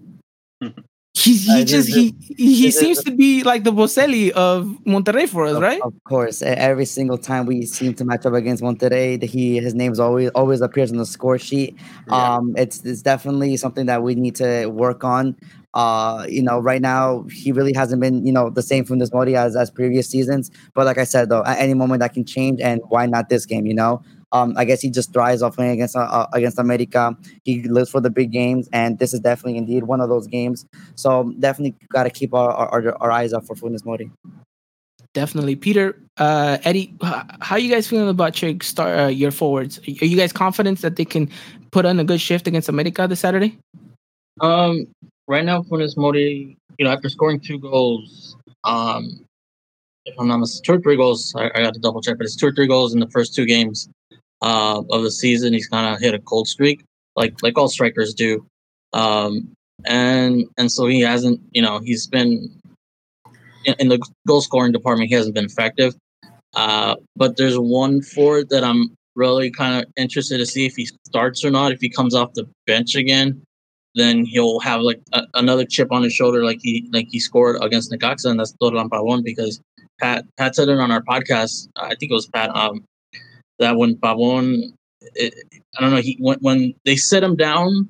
He's 1.15 1.43
he 1.45 1.61
Uh, 1.61 1.65
just 1.65 1.87
this- 1.87 1.95
he 1.95 2.15
he 2.37 2.65
this 2.67 2.75
is- 2.75 2.79
seems 2.79 3.03
to 3.03 3.11
be 3.11 3.43
like 3.43 3.63
the 3.63 3.71
Boselli 3.73 4.29
of 4.31 4.67
Monterrey 4.85 5.27
for 5.27 5.45
us, 5.45 5.55
Of- 5.55 5.61
right? 5.61 5.81
Of 5.81 5.93
course, 6.07 6.41
every 6.43 6.85
single 6.85 7.17
time 7.17 7.45
we 7.45 7.65
seem 7.65 7.93
to 7.95 8.05
match 8.05 8.25
up 8.25 8.33
against 8.33 8.61
Monterrey, 8.63 9.19
the- 9.19 9.25
he 9.27 9.57
his 9.59 9.73
name's 9.73 9.99
always 9.99 10.29
always 10.35 10.61
appears 10.61 10.91
on 10.91 10.97
the 10.97 11.05
score 11.05 11.37
sheet. 11.37 11.75
Yeah. 12.07 12.35
Um, 12.35 12.53
it's 12.57 12.85
it's 12.85 13.01
definitely 13.01 13.57
something 13.57 13.87
that 13.87 14.03
we 14.03 14.15
need 14.15 14.35
to 14.35 14.67
work 14.67 15.03
on. 15.03 15.35
Uh, 15.73 16.25
you 16.29 16.41
know, 16.41 16.59
right 16.59 16.81
now 16.81 17.25
he 17.33 17.51
really 17.51 17.73
hasn't 17.73 18.01
been 18.01 18.25
you 18.25 18.31
know 18.31 18.49
the 18.49 18.61
same 18.63 18.85
from 18.85 18.99
this 18.99 19.11
Modi 19.11 19.35
as 19.35 19.55
as 19.55 19.69
previous 19.71 20.07
seasons. 20.07 20.51
But 20.75 20.85
like 20.85 20.99
I 20.99 21.03
said, 21.05 21.29
though, 21.29 21.43
at 21.43 21.57
any 21.59 21.73
moment 21.73 21.99
that 22.01 22.13
can 22.13 22.23
change, 22.23 22.61
and 22.61 22.81
why 22.89 23.07
not 23.07 23.29
this 23.29 23.45
game? 23.45 23.65
You 23.65 23.73
know. 23.75 24.01
Um, 24.31 24.53
I 24.57 24.65
guess 24.65 24.81
he 24.81 24.89
just 24.89 25.11
thrives 25.11 25.41
off 25.41 25.55
playing 25.55 25.71
against 25.71 25.95
uh, 25.95 26.01
uh, 26.01 26.27
against 26.33 26.59
America. 26.59 27.17
He 27.43 27.63
lives 27.63 27.89
for 27.89 27.99
the 27.99 28.09
big 28.09 28.31
games, 28.31 28.69
and 28.71 28.99
this 28.99 29.13
is 29.13 29.19
definitely 29.19 29.57
indeed 29.57 29.83
one 29.83 30.01
of 30.01 30.09
those 30.09 30.27
games. 30.27 30.65
So 30.95 31.33
definitely 31.39 31.75
got 31.89 32.03
to 32.03 32.09
keep 32.09 32.33
our, 32.33 32.51
our 32.51 32.95
our 33.01 33.11
eyes 33.11 33.33
up 33.33 33.45
for 33.45 33.55
Funes 33.55 33.83
Mori. 33.85 34.11
Definitely, 35.15 35.55
Peter, 35.55 35.99
uh, 36.17 36.59
Eddie, 36.63 36.93
h- 37.03 37.23
how 37.41 37.55
you 37.55 37.73
guys 37.73 37.87
feeling 37.87 38.09
about 38.09 38.39
your 38.41 38.53
star 38.61 38.95
uh, 38.95 39.07
your 39.07 39.31
forwards? 39.31 39.79
Are 39.79 40.05
you 40.05 40.15
guys 40.15 40.31
confident 40.31 40.81
that 40.81 40.97
they 40.97 41.05
can 41.05 41.29
put 41.71 41.85
on 41.85 41.99
a 41.99 42.03
good 42.03 42.21
shift 42.21 42.45
against 42.45 42.69
America 42.69 43.07
this 43.07 43.19
Saturday? 43.19 43.57
Um, 44.41 44.85
right 45.27 45.43
now, 45.43 45.63
Funes 45.63 45.97
Mori, 45.97 46.55
you 46.77 46.85
know, 46.85 46.91
after 46.91 47.09
scoring 47.09 47.39
two 47.39 47.57
goals, 47.57 48.37
um, 48.63 49.25
if 50.05 50.13
I'm 50.19 50.27
not 50.27 50.37
mistaken, 50.37 50.63
two 50.65 50.79
or 50.79 50.81
three 50.81 50.95
goals. 50.95 51.33
I, 51.35 51.49
I 51.55 51.63
got 51.63 51.73
to 51.73 51.79
double 51.79 52.01
check, 52.01 52.19
but 52.19 52.25
it's 52.25 52.35
two 52.35 52.45
or 52.45 52.51
three 52.51 52.67
goals 52.67 52.93
in 52.93 52.99
the 52.99 53.09
first 53.09 53.33
two 53.33 53.47
games 53.47 53.89
uh, 54.41 54.81
of 54.89 55.03
the 55.03 55.11
season. 55.11 55.53
He's 55.53 55.67
kind 55.67 55.93
of 55.93 56.01
hit 56.01 56.13
a 56.13 56.19
cold 56.19 56.47
streak, 56.47 56.83
like 57.15 57.35
like 57.43 57.57
all 57.57 57.67
strikers 57.67 58.13
do. 58.13 58.45
Um, 58.93 59.51
and 59.85 60.45
and 60.57 60.71
so 60.71 60.87
he 60.87 61.01
hasn't, 61.01 61.41
you 61.51 61.61
know, 61.61 61.79
he's 61.79 62.07
been 62.07 62.49
in, 63.65 63.75
in 63.79 63.89
the 63.89 63.99
goal 64.27 64.41
scoring 64.41 64.71
department. 64.71 65.09
He 65.09 65.15
hasn't 65.15 65.35
been 65.35 65.45
effective. 65.45 65.95
Uh, 66.55 66.95
but 67.15 67.37
there's 67.37 67.57
one 67.57 68.01
forward 68.01 68.49
that 68.49 68.63
I'm 68.63 68.95
really 69.15 69.51
kind 69.51 69.81
of 69.83 69.91
interested 69.97 70.37
to 70.39 70.45
see 70.45 70.65
if 70.65 70.75
he 70.75 70.89
starts 71.05 71.43
or 71.45 71.51
not. 71.51 71.71
If 71.71 71.79
he 71.79 71.89
comes 71.89 72.15
off 72.15 72.33
the 72.33 72.47
bench 72.65 72.95
again, 72.95 73.41
then 73.95 74.25
he'll 74.25 74.59
have 74.59 74.81
like 74.81 75.01
a, 75.13 75.23
another 75.35 75.65
chip 75.65 75.91
on 75.91 76.03
his 76.03 76.13
shoulder, 76.13 76.43
like 76.43 76.59
he 76.61 76.89
like 76.91 77.07
he 77.09 77.19
scored 77.19 77.57
against 77.61 77.91
Necaxa, 77.91 78.25
and 78.25 78.39
that's 78.39 78.53
Dorlan 78.61 78.89
Pavon. 78.89 79.23
Because 79.23 79.61
Pat 79.99 80.25
Pat 80.37 80.55
said 80.55 80.69
it 80.69 80.79
on 80.79 80.91
our 80.91 81.01
podcast. 81.01 81.67
I 81.75 81.89
think 81.95 82.11
it 82.11 82.15
was 82.15 82.27
Pat. 82.27 82.55
Um, 82.55 82.83
that 83.59 83.77
when 83.77 83.95
Pavon, 83.95 84.73
it, 85.15 85.33
I 85.77 85.81
don't 85.81 85.91
know, 85.91 86.01
he 86.01 86.17
when 86.19 86.39
when 86.41 86.73
they 86.85 86.95
sit 86.95 87.23
him 87.23 87.35
down, 87.35 87.89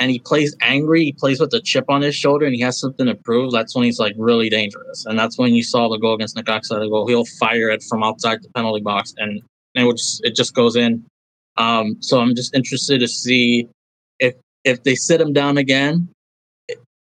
and 0.00 0.10
he 0.10 0.18
plays 0.18 0.56
angry, 0.62 1.04
he 1.04 1.12
plays 1.12 1.38
with 1.38 1.52
a 1.52 1.60
chip 1.60 1.84
on 1.88 2.00
his 2.00 2.16
shoulder, 2.16 2.46
and 2.46 2.54
he 2.54 2.62
has 2.62 2.80
something 2.80 3.06
to 3.06 3.14
prove. 3.14 3.52
That's 3.52 3.74
when 3.74 3.84
he's 3.84 3.98
like 3.98 4.14
really 4.16 4.48
dangerous, 4.48 5.04
and 5.06 5.18
that's 5.18 5.38
when 5.38 5.54
you 5.54 5.62
saw 5.62 5.88
the 5.88 5.98
goal 5.98 6.14
against 6.14 6.36
Necaxa. 6.36 6.80
The 6.80 6.88
goal, 6.88 7.06
he'll 7.06 7.26
fire 7.38 7.68
it 7.68 7.82
from 7.82 8.02
outside 8.02 8.42
the 8.42 8.48
penalty 8.56 8.82
box, 8.82 9.14
and 9.18 9.42
and 9.74 9.88
it 9.88 9.96
just 9.96 10.24
it 10.24 10.34
just 10.34 10.54
goes 10.54 10.74
in. 10.74 11.04
Um, 11.58 11.96
so 12.00 12.18
I'm 12.20 12.34
just 12.34 12.54
interested 12.54 13.00
to 13.00 13.08
see 13.08 13.68
if 14.18 14.34
if 14.64 14.82
they 14.82 14.94
sit 14.94 15.20
him 15.20 15.34
down 15.34 15.58
again, 15.58 16.08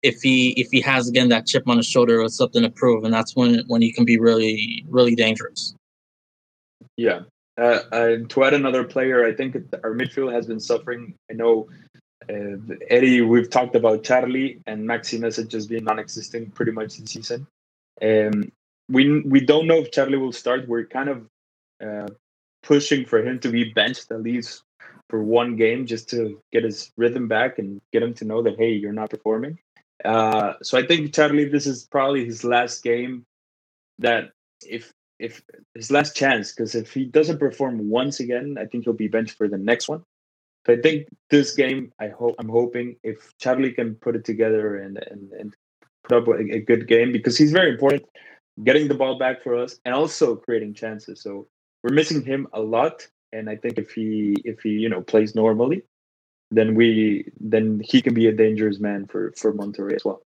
if 0.02 0.20
he 0.22 0.58
if 0.58 0.68
he 0.70 0.80
has 0.80 1.08
again 1.08 1.28
that 1.28 1.46
chip 1.46 1.68
on 1.68 1.76
his 1.76 1.86
shoulder 1.86 2.22
with 2.22 2.32
something 2.32 2.62
to 2.62 2.70
prove, 2.70 3.04
and 3.04 3.12
that's 3.12 3.36
when 3.36 3.62
when 3.66 3.82
he 3.82 3.92
can 3.92 4.06
be 4.06 4.18
really 4.18 4.84
really 4.88 5.14
dangerous. 5.14 5.74
Yeah. 6.96 7.20
Uh, 7.58 8.18
to 8.28 8.44
add 8.44 8.54
another 8.54 8.84
player, 8.84 9.26
I 9.26 9.34
think 9.34 9.56
our 9.82 9.92
midfield 9.92 10.32
has 10.32 10.46
been 10.46 10.60
suffering. 10.60 11.14
I 11.28 11.34
know 11.34 11.68
uh, 12.30 12.56
Eddie, 12.88 13.22
we've 13.22 13.50
talked 13.50 13.74
about 13.74 14.04
Charlie 14.04 14.60
and 14.66 14.86
Maxi 14.86 15.18
Meza 15.18 15.46
just 15.46 15.68
being 15.68 15.84
non-existent 15.84 16.54
pretty 16.54 16.72
much 16.72 16.96
this 16.96 17.10
season. 17.10 17.46
Um, 18.00 18.52
we 18.88 19.20
we 19.22 19.40
don't 19.40 19.66
know 19.66 19.78
if 19.78 19.90
Charlie 19.90 20.18
will 20.18 20.32
start. 20.32 20.68
We're 20.68 20.86
kind 20.86 21.08
of 21.08 21.26
uh, 21.84 22.08
pushing 22.62 23.04
for 23.04 23.24
him 23.24 23.38
to 23.40 23.48
be 23.48 23.72
benched 23.72 24.10
at 24.10 24.22
least 24.22 24.62
for 25.08 25.22
one 25.22 25.56
game 25.56 25.86
just 25.86 26.08
to 26.10 26.40
get 26.52 26.64
his 26.64 26.92
rhythm 26.96 27.28
back 27.28 27.58
and 27.58 27.80
get 27.92 28.02
him 28.02 28.14
to 28.14 28.24
know 28.24 28.42
that 28.42 28.56
hey, 28.56 28.72
you're 28.72 28.92
not 28.92 29.10
performing. 29.10 29.58
Uh, 30.04 30.54
so 30.62 30.78
I 30.78 30.86
think 30.86 31.12
Charlie, 31.12 31.48
this 31.48 31.66
is 31.66 31.84
probably 31.90 32.24
his 32.24 32.44
last 32.44 32.82
game. 32.82 33.24
That 33.98 34.30
if 34.64 34.92
if 35.18 35.42
his 35.74 35.90
last 35.90 36.16
chance, 36.16 36.52
because 36.52 36.74
if 36.74 36.92
he 36.92 37.04
doesn't 37.04 37.38
perform 37.38 37.88
once 37.88 38.20
again, 38.20 38.56
I 38.58 38.66
think 38.66 38.84
he'll 38.84 38.92
be 38.92 39.08
benched 39.08 39.36
for 39.36 39.48
the 39.48 39.58
next 39.58 39.88
one. 39.88 40.02
So 40.66 40.74
I 40.74 40.80
think 40.80 41.08
this 41.30 41.54
game, 41.54 41.92
I 41.98 42.08
hope 42.08 42.34
I'm 42.38 42.48
hoping 42.48 42.96
if 43.02 43.32
Charlie 43.38 43.72
can 43.72 43.94
put 43.96 44.16
it 44.16 44.24
together 44.24 44.76
and 44.76 44.98
and, 45.10 45.32
and 45.32 45.54
put 46.04 46.18
up 46.18 46.28
a, 46.28 46.56
a 46.56 46.60
good 46.60 46.86
game 46.86 47.12
because 47.12 47.36
he's 47.36 47.52
very 47.52 47.70
important, 47.70 48.04
getting 48.64 48.88
the 48.88 48.94
ball 48.94 49.18
back 49.18 49.42
for 49.42 49.56
us 49.56 49.78
and 49.84 49.94
also 49.94 50.36
creating 50.36 50.74
chances. 50.74 51.22
So 51.22 51.48
we're 51.82 51.94
missing 51.94 52.24
him 52.24 52.46
a 52.52 52.60
lot, 52.60 53.06
and 53.32 53.48
I 53.48 53.56
think 53.56 53.78
if 53.78 53.92
he 53.92 54.36
if 54.44 54.60
he 54.60 54.70
you 54.70 54.88
know 54.88 55.00
plays 55.00 55.34
normally, 55.34 55.82
then 56.50 56.74
we 56.74 57.30
then 57.40 57.80
he 57.84 58.02
can 58.02 58.14
be 58.14 58.26
a 58.26 58.32
dangerous 58.32 58.78
man 58.78 59.06
for 59.06 59.32
for 59.36 59.52
Monterrey 59.52 59.94
as 59.94 60.04
well. 60.04 60.22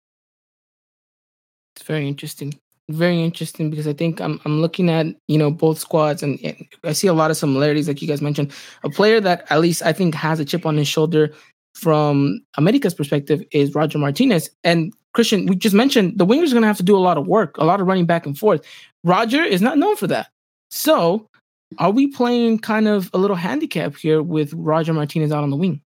It's 1.75 1.87
very 1.87 2.09
interesting. 2.09 2.59
Very 2.91 3.23
interesting 3.23 3.69
because 3.69 3.87
I 3.87 3.93
think 3.93 4.19
I'm 4.21 4.41
I'm 4.47 4.63
looking 4.63 4.89
at 4.89 5.07
you 5.27 5.37
know 5.37 5.51
both 5.51 5.79
squads 5.79 6.23
and, 6.23 6.39
and 6.43 6.67
I 6.85 6.93
see 6.93 7.07
a 7.07 7.13
lot 7.13 7.31
of 7.31 7.37
similarities 7.37 7.87
like 7.87 8.01
you 8.01 8.09
guys 8.09 8.23
mentioned. 8.23 8.51
A 8.83 8.89
player 8.89 9.21
that 9.21 9.45
at 9.51 9.61
least 9.61 9.83
I 9.83 9.93
think 9.93 10.15
has 10.15 10.41
a 10.41 10.45
chip 10.45 10.65
on 10.65 10.77
his 10.77 10.89
shoulder 10.89 11.35
from 11.75 12.41
America's 12.57 12.95
perspective 12.95 13.43
is 13.53 13.75
Roger 13.75 13.99
Martinez 13.99 14.51
and 14.65 14.93
Christian. 15.13 15.47
We 15.47 15.57
just 15.57 15.75
mentioned 15.75 16.19
the 16.19 16.27
wingers 16.27 16.51
going 16.51 16.63
to 16.63 16.67
have 16.67 16.79
to 16.79 16.83
do 16.83 16.97
a 16.97 16.99
lot 16.99 17.19
of 17.19 17.27
work, 17.27 17.59
a 17.59 17.65
lot 17.65 17.81
of 17.81 17.87
running 17.87 18.07
back 18.07 18.25
and 18.25 18.37
forth. 18.37 18.65
Roger 19.05 19.43
is 19.43 19.61
not 19.61 19.79
known 19.79 19.97
for 19.97 20.07
that. 20.07 20.31
So, 20.71 21.29
are 21.79 21.91
we 21.91 22.07
playing 22.07 22.61
kind 22.61 22.89
of 22.89 23.11
a 23.13 23.19
little 23.19 23.37
handicap 23.37 23.97
here 23.97 24.23
with 24.23 24.53
Roger 24.55 24.95
Martinez 24.95 25.31
out 25.31 25.45
on 25.45 25.51
the 25.51 25.57
wing? 25.57 25.83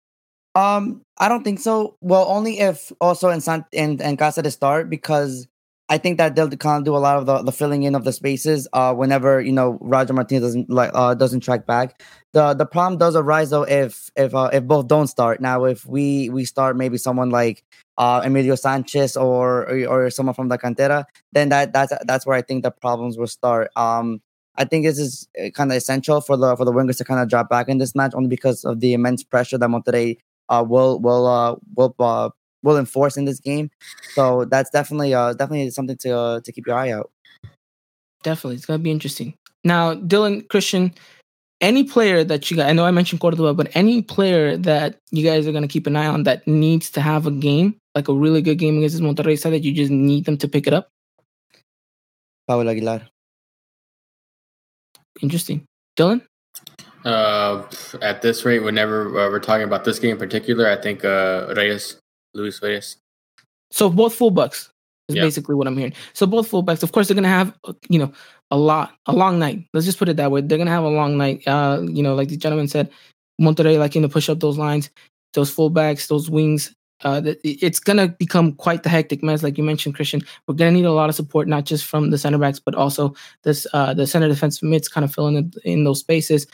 Um, 0.55 1.01
I 1.19 1.29
don't 1.29 1.43
think 1.43 1.59
so. 1.59 1.95
Well, 2.01 2.25
only 2.27 2.59
if 2.59 2.91
also 2.99 3.29
in 3.29 3.41
San 3.41 3.63
and 3.73 4.01
in 4.01 4.17
Casa 4.17 4.41
de 4.41 4.49
start 4.49 4.89
because 4.89 5.47
I 5.89 5.97
think 5.97 6.17
that 6.17 6.35
they'll 6.35 6.49
kind 6.49 6.79
of 6.79 6.83
do 6.83 6.97
a 6.97 6.99
lot 6.99 7.17
of 7.17 7.25
the, 7.25 7.43
the 7.43 7.51
filling 7.51 7.83
in 7.83 7.95
of 7.95 8.03
the 8.03 8.11
spaces. 8.11 8.67
Uh, 8.73 8.93
whenever 8.93 9.39
you 9.39 9.53
know 9.53 9.77
Roger 9.81 10.13
Martinez 10.13 10.43
doesn't 10.43 10.69
like 10.69 10.91
uh 10.93 11.13
doesn't 11.13 11.39
track 11.41 11.65
back. 11.65 12.01
The 12.33 12.53
the 12.53 12.65
problem 12.65 12.97
does 12.99 13.15
arise 13.15 13.51
though 13.51 13.63
if 13.63 14.11
if 14.15 14.35
uh, 14.35 14.49
if 14.51 14.65
both 14.65 14.87
don't 14.87 15.07
start. 15.07 15.39
Now, 15.39 15.63
if 15.63 15.85
we 15.85 16.29
we 16.29 16.43
start 16.45 16.75
maybe 16.75 16.97
someone 16.97 17.29
like 17.29 17.63
uh 17.97 18.21
Emilio 18.25 18.55
Sanchez 18.55 19.15
or 19.15 19.69
or, 19.69 20.05
or 20.05 20.09
someone 20.09 20.35
from 20.35 20.49
the 20.49 20.57
cantera, 20.57 21.05
then 21.31 21.49
that 21.49 21.71
that's 21.71 21.93
that's 22.05 22.25
where 22.25 22.35
I 22.35 22.41
think 22.41 22.63
the 22.63 22.71
problems 22.71 23.17
will 23.17 23.27
start. 23.27 23.71
Um. 23.75 24.21
I 24.59 24.65
think 24.65 24.85
this 24.85 24.97
is 24.97 25.27
kind 25.53 25.71
of 25.71 25.77
essential 25.77 26.19
for 26.19 26.35
the 26.35 26.55
for 26.57 26.65
the 26.65 26.73
wingers 26.73 26.97
to 26.97 27.05
kind 27.05 27.19
of 27.21 27.29
drop 27.29 27.47
back 27.47 27.69
in 27.69 27.77
this 27.77 27.93
match, 27.93 28.13
only 28.15 28.27
because 28.27 28.65
of 28.65 28.79
the 28.79 28.93
immense 28.93 29.23
pressure 29.23 29.55
that 29.57 29.69
Monterrey 29.69 30.17
uh, 30.49 30.65
will 30.67 30.99
will 30.99 31.27
uh, 31.27 31.55
will 31.75 31.93
uh, 31.99 32.29
will 32.63 32.77
enforce 32.77 33.17
in 33.17 33.25
this 33.25 33.39
game. 33.39 33.69
So 34.13 34.45
that's 34.45 34.69
definitely 34.69 35.13
uh, 35.13 35.33
definitely 35.33 35.69
something 35.71 35.97
to 36.01 36.17
uh, 36.17 36.39
to 36.41 36.51
keep 36.51 36.67
your 36.67 36.75
eye 36.75 36.91
out. 36.91 37.11
Definitely, 38.23 38.55
it's 38.55 38.65
gonna 38.65 38.79
be 38.79 38.91
interesting. 38.91 39.33
Now, 39.63 39.95
Dylan 39.95 40.47
Christian, 40.49 40.93
any 41.61 41.83
player 41.83 42.23
that 42.23 42.49
you 42.49 42.57
guys, 42.57 42.69
I 42.69 42.73
know 42.73 42.85
I 42.85 42.91
mentioned 42.91 43.21
Cordova, 43.21 43.53
but 43.53 43.69
any 43.75 44.01
player 44.01 44.57
that 44.57 44.99
you 45.11 45.23
guys 45.23 45.47
are 45.47 45.51
gonna 45.51 45.67
keep 45.67 45.87
an 45.87 45.95
eye 45.95 46.07
on 46.07 46.23
that 46.23 46.47
needs 46.47 46.89
to 46.91 47.01
have 47.01 47.27
a 47.27 47.31
game, 47.31 47.75
like 47.95 48.07
a 48.07 48.13
really 48.13 48.41
good 48.41 48.57
game 48.57 48.77
against 48.77 48.97
this 48.97 49.05
Monterrey 49.05 49.37
side, 49.37 49.53
that 49.53 49.63
you 49.63 49.73
just 49.73 49.91
need 49.91 50.25
them 50.25 50.37
to 50.37 50.47
pick 50.47 50.67
it 50.67 50.73
up. 50.73 50.89
Pablo 52.47 52.71
Aguilar. 52.71 53.07
Interesting, 55.21 55.65
Dylan. 55.97 56.21
Uh, 57.05 57.63
at 58.01 58.21
this 58.21 58.43
rate, 58.45 58.59
whenever 58.59 59.07
uh, 59.19 59.29
we're 59.29 59.39
talking 59.39 59.63
about 59.63 59.83
this 59.85 59.99
game 59.99 60.11
in 60.11 60.17
particular, 60.17 60.67
I 60.67 60.75
think 60.75 61.05
uh, 61.05 61.53
Reyes, 61.55 61.97
Luis 62.33 62.61
Reyes. 62.61 62.97
So 63.71 63.89
both 63.89 64.17
fullbacks 64.17 64.69
is 65.09 65.15
Yeah. 65.15 65.23
basically 65.23 65.55
what 65.55 65.67
I'm 65.67 65.77
hearing. 65.77 65.93
So 66.13 66.25
both 66.25 66.49
fullbacks, 66.49 66.83
of 66.83 66.91
course, 66.91 67.07
they're 67.07 67.15
gonna 67.15 67.27
have 67.27 67.53
uh, 67.65 67.73
you 67.89 67.99
know 67.99 68.11
a 68.51 68.57
lot, 68.57 68.93
a 69.07 69.13
long 69.13 69.39
night. 69.39 69.67
Let's 69.73 69.85
just 69.85 69.99
put 69.99 70.09
it 70.09 70.17
that 70.17 70.31
way. 70.31 70.41
They're 70.41 70.57
gonna 70.57 70.71
have 70.71 70.83
a 70.83 70.89
long 70.89 71.17
night. 71.17 71.45
Uh, 71.47 71.81
you 71.83 72.01
know, 72.03 72.15
like 72.15 72.29
the 72.29 72.37
gentleman 72.37 72.67
said, 72.67 72.89
Monterrey 73.41 73.77
liking 73.77 74.01
to 74.03 74.09
push 74.09 74.29
up 74.29 74.39
those 74.39 74.57
lines, 74.57 74.89
those 75.33 75.53
fullbacks, 75.53 76.07
those 76.07 76.29
wings. 76.29 76.73
Uh, 77.03 77.21
it's 77.43 77.79
gonna 77.79 78.07
become 78.07 78.53
quite 78.53 78.81
the 78.81 78.89
hectic 78.89 79.21
mess, 79.21 79.43
like 79.43 79.55
you 79.57 79.63
mentioned, 79.63 79.93
Christian. 79.93 80.21
We're 80.47 80.55
gonna 80.55 80.71
need 80.71 80.85
a 80.85 80.91
lot 80.91 81.09
of 81.09 81.15
support, 81.15 81.47
not 81.47 81.65
just 81.65 81.85
from 81.85 82.09
the 82.09 82.17
center 82.17 82.39
backs, 82.39 82.59
but 82.59 82.73
also 82.73 83.13
this 83.43 83.67
uh, 83.73 83.93
the 83.93 84.07
center 84.07 84.27
defensive 84.27 84.63
mids 84.63 84.87
kind 84.87 85.03
of 85.05 85.13
filling 85.13 85.35
in, 85.35 85.53
in 85.63 85.83
those 85.83 85.99
spaces. 85.99 86.47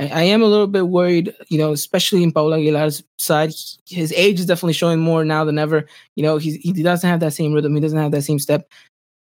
I, 0.00 0.08
I 0.08 0.22
am 0.22 0.42
a 0.42 0.46
little 0.46 0.66
bit 0.66 0.88
worried, 0.88 1.34
you 1.48 1.58
know, 1.58 1.72
especially 1.72 2.22
in 2.22 2.32
Paulo 2.32 2.56
Aguilar's 2.56 3.04
side. 3.18 3.52
His 3.86 4.12
age 4.14 4.40
is 4.40 4.46
definitely 4.46 4.72
showing 4.72 4.98
more 4.98 5.24
now 5.24 5.44
than 5.44 5.58
ever. 5.58 5.86
You 6.16 6.22
know, 6.22 6.38
he's, 6.38 6.56
he 6.56 6.72
doesn't 6.82 7.08
have 7.08 7.20
that 7.20 7.34
same 7.34 7.52
rhythm. 7.52 7.74
He 7.74 7.80
doesn't 7.80 7.98
have 7.98 8.12
that 8.12 8.22
same 8.22 8.38
step. 8.38 8.68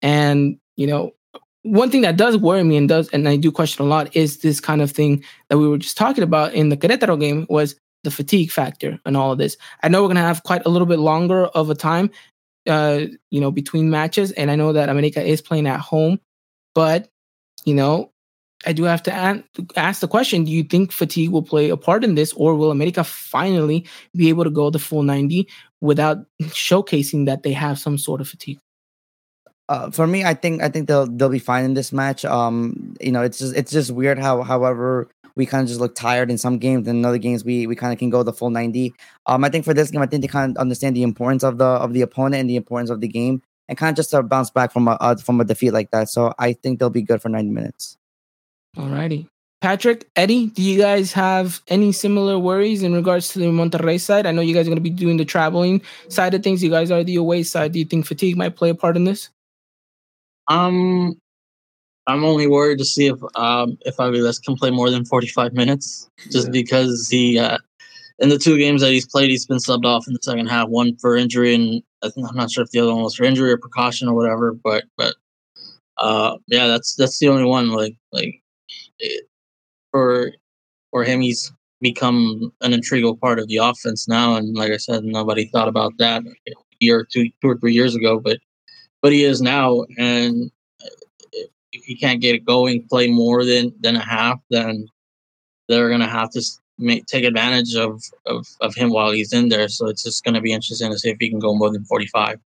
And, 0.01 0.59
you 0.75 0.85
know, 0.85 1.13
one 1.63 1.89
thing 1.89 2.01
that 2.01 2.17
does 2.17 2.37
worry 2.37 2.63
me 2.63 2.77
and 2.77 2.87
does, 2.87 3.09
and 3.09 3.27
I 3.27 3.37
do 3.37 3.51
question 3.51 3.85
a 3.85 3.87
lot, 3.87 4.15
is 4.15 4.39
this 4.39 4.59
kind 4.59 4.81
of 4.81 4.91
thing 4.91 5.23
that 5.49 5.57
we 5.57 5.67
were 5.67 5.79
just 5.79 5.97
talking 5.97 6.23
about 6.23 6.53
in 6.53 6.69
the 6.69 6.77
Querétaro 6.77 7.19
game 7.19 7.47
was 7.49 7.75
the 8.03 8.11
fatigue 8.11 8.51
factor 8.51 8.99
and 9.05 9.17
all 9.17 9.31
of 9.31 9.39
this. 9.39 9.57
I 9.81 9.87
know 9.87 10.01
we're 10.01 10.09
going 10.09 10.17
to 10.17 10.21
have 10.21 10.43
quite 10.43 10.65
a 10.65 10.69
little 10.69 10.85
bit 10.85 10.99
longer 10.99 11.45
of 11.45 11.71
a 11.71 11.75
time, 11.75 12.11
uh, 12.67 13.05
you 13.31 13.41
know, 13.41 13.49
between 13.49 13.89
matches. 13.89 14.31
And 14.33 14.51
I 14.51 14.55
know 14.55 14.73
that 14.73 14.89
America 14.89 15.23
is 15.23 15.41
playing 15.41 15.65
at 15.65 15.79
home, 15.79 16.19
but, 16.75 17.09
you 17.63 17.73
know, 17.73 18.11
I 18.65 18.73
do 18.73 18.83
have 18.83 19.03
to 19.03 19.43
ask 19.75 20.01
the 20.01 20.07
question: 20.07 20.43
Do 20.43 20.51
you 20.51 20.63
think 20.63 20.91
fatigue 20.91 21.31
will 21.31 21.43
play 21.43 21.69
a 21.69 21.77
part 21.77 22.03
in 22.03 22.15
this, 22.15 22.33
or 22.33 22.55
will 22.55 22.71
America 22.71 23.03
finally 23.03 23.85
be 24.15 24.29
able 24.29 24.43
to 24.43 24.49
go 24.49 24.69
the 24.69 24.79
full 24.79 25.03
ninety 25.03 25.47
without 25.81 26.25
showcasing 26.43 27.25
that 27.25 27.43
they 27.43 27.53
have 27.53 27.79
some 27.79 27.97
sort 27.97 28.21
of 28.21 28.27
fatigue? 28.27 28.59
Uh, 29.67 29.89
for 29.89 30.05
me, 30.05 30.23
I 30.23 30.33
think 30.33 30.61
I 30.61 30.69
think 30.69 30.87
they'll 30.87 31.07
they'll 31.07 31.29
be 31.29 31.39
fine 31.39 31.65
in 31.65 31.73
this 31.73 31.91
match. 31.91 32.23
Um, 32.25 32.95
you 33.01 33.11
know, 33.11 33.21
it's 33.21 33.39
just 33.39 33.55
it's 33.55 33.71
just 33.71 33.91
weird 33.91 34.19
how 34.19 34.43
however 34.43 35.07
we 35.35 35.45
kind 35.45 35.63
of 35.63 35.67
just 35.67 35.79
look 35.79 35.95
tired 35.95 36.29
in 36.29 36.37
some 36.37 36.57
games, 36.59 36.87
and 36.87 36.99
in 36.99 37.05
other 37.05 37.17
games 37.17 37.43
we 37.43 37.67
we 37.67 37.75
kind 37.75 37.91
of 37.91 37.99
can 37.99 38.09
go 38.09 38.23
the 38.23 38.33
full 38.33 38.51
ninety. 38.51 38.93
Um, 39.25 39.43
I 39.43 39.49
think 39.49 39.65
for 39.65 39.73
this 39.73 39.91
game, 39.91 40.01
I 40.01 40.05
think 40.05 40.21
they 40.21 40.27
kind 40.27 40.55
of 40.55 40.61
understand 40.61 40.95
the 40.95 41.03
importance 41.03 41.43
of 41.43 41.57
the 41.57 41.65
of 41.65 41.93
the 41.93 42.01
opponent 42.01 42.41
and 42.41 42.49
the 42.49 42.55
importance 42.55 42.89
of 42.89 43.01
the 43.01 43.07
game, 43.07 43.41
and 43.67 43.77
kind 43.77 43.89
of 43.89 43.95
just 43.95 44.11
to 44.11 44.21
bounce 44.21 44.51
back 44.51 44.71
from 44.71 44.87
a 44.87 44.97
uh, 45.01 45.15
from 45.15 45.41
a 45.41 45.45
defeat 45.45 45.71
like 45.71 45.91
that. 45.91 46.09
So 46.09 46.33
I 46.37 46.53
think 46.53 46.79
they'll 46.79 46.89
be 46.89 47.01
good 47.01 47.21
for 47.21 47.29
ninety 47.29 47.51
minutes. 47.51 47.97
Alrighty, 48.75 49.27
Patrick, 49.61 50.07
Eddie, 50.15 50.47
do 50.47 50.61
you 50.61 50.77
guys 50.79 51.13
have 51.13 51.61
any 51.67 51.91
similar 51.91 52.37
worries 52.37 52.83
in 52.83 52.93
regards 52.93 53.29
to 53.29 53.39
the 53.39 53.45
Monterrey 53.45 53.99
side? 53.99 54.25
I 54.25 54.31
know 54.31 54.41
you 54.41 54.53
guys 54.53 54.67
are 54.67 54.69
going 54.69 54.77
to 54.77 54.81
be 54.81 54.89
doing 54.89 55.17
the 55.17 55.25
traveling 55.25 55.81
side 56.09 56.33
of 56.33 56.43
things. 56.43 56.61
You 56.63 56.69
guys 56.69 56.91
are 56.91 57.03
the 57.03 57.15
away 57.15 57.43
side. 57.43 57.71
Do 57.71 57.79
you 57.79 57.85
think 57.85 58.05
fatigue 58.05 58.37
might 58.37 58.55
play 58.55 58.69
a 58.69 58.75
part 58.75 58.97
in 58.97 59.05
this? 59.05 59.29
Um, 60.47 61.17
I'm 62.05 62.23
only 62.23 62.47
worried 62.47 62.77
to 62.79 62.85
see 62.85 63.07
if 63.07 63.17
um 63.35 63.77
if 63.85 63.95
Aviles 63.97 64.43
can 64.43 64.55
play 64.55 64.69
more 64.71 64.91
than 64.91 65.05
45 65.05 65.53
minutes, 65.53 66.07
just 66.31 66.47
Yeah. 66.47 66.51
because 66.51 67.07
he 67.09 67.39
uh, 67.39 67.57
in 68.19 68.29
the 68.29 68.37
two 68.37 68.57
games 68.57 68.81
that 68.81 68.91
he's 68.91 69.07
played, 69.07 69.29
he's 69.31 69.47
been 69.47 69.57
subbed 69.57 69.85
off 69.85 70.05
in 70.07 70.13
the 70.13 70.19
second 70.21 70.47
half. 70.47 70.69
One 70.69 70.95
for 70.97 71.15
injury, 71.15 71.55
and 71.55 71.81
I 72.03 72.09
think 72.09 72.27
I'm 72.29 72.35
not 72.35 72.51
sure 72.51 72.63
if 72.63 72.69
the 72.71 72.79
other 72.79 72.93
one 72.93 73.03
was 73.03 73.15
for 73.15 73.23
injury 73.23 73.51
or 73.51 73.57
precaution 73.57 74.07
or 74.07 74.13
whatever. 74.13 74.51
But 74.53 74.83
but 74.97 75.15
uh, 75.97 76.37
yeah, 76.47 76.67
that's 76.67 76.93
that's 76.95 77.17
the 77.17 77.29
only 77.29 77.45
one. 77.45 77.69
Like 77.71 77.95
like 78.11 78.35
for 79.91 80.31
for 80.91 81.03
him, 81.03 81.21
he's 81.21 81.51
become 81.81 82.51
an 82.61 82.73
integral 82.73 83.17
part 83.17 83.39
of 83.39 83.47
the 83.47 83.57
offense 83.57 84.07
now. 84.07 84.35
And 84.35 84.55
like 84.55 84.71
I 84.71 84.77
said, 84.77 85.03
nobody 85.03 85.45
thought 85.47 85.67
about 85.67 85.97
that 85.97 86.23
a 86.25 86.51
year 86.79 87.05
two, 87.09 87.29
two 87.41 87.49
or 87.49 87.57
three 87.57 87.73
years 87.73 87.95
ago, 87.95 88.19
but 88.19 88.39
but 89.01 89.11
he 89.11 89.23
is 89.23 89.41
now. 89.41 89.83
And 89.97 90.51
if 91.31 91.49
if 91.73 91.83
he 91.83 91.95
can't 91.95 92.21
get 92.21 92.35
it 92.35 92.45
going, 92.45 92.87
play 92.89 93.09
more 93.09 93.45
than 93.45 93.73
than 93.81 93.95
a 93.95 94.05
half, 94.05 94.39
then 94.49 94.87
they're 95.67 95.89
gonna 95.89 96.07
have 96.07 96.31
to 96.31 96.41
make, 96.77 97.05
take 97.05 97.23
advantage 97.23 97.75
of, 97.75 98.01
of 98.25 98.47
of 98.61 98.73
him 98.75 98.89
while 98.89 99.11
he's 99.11 99.33
in 99.33 99.49
there. 99.49 99.67
So 99.67 99.87
it's 99.87 100.03
just 100.03 100.23
gonna 100.23 100.41
be 100.41 100.53
interesting 100.53 100.91
to 100.91 100.97
see 100.97 101.09
if 101.09 101.17
he 101.19 101.29
can 101.29 101.39
go 101.39 101.55
more 101.55 101.71
than 101.71 101.85
forty 101.85 102.07
five. 102.07 102.39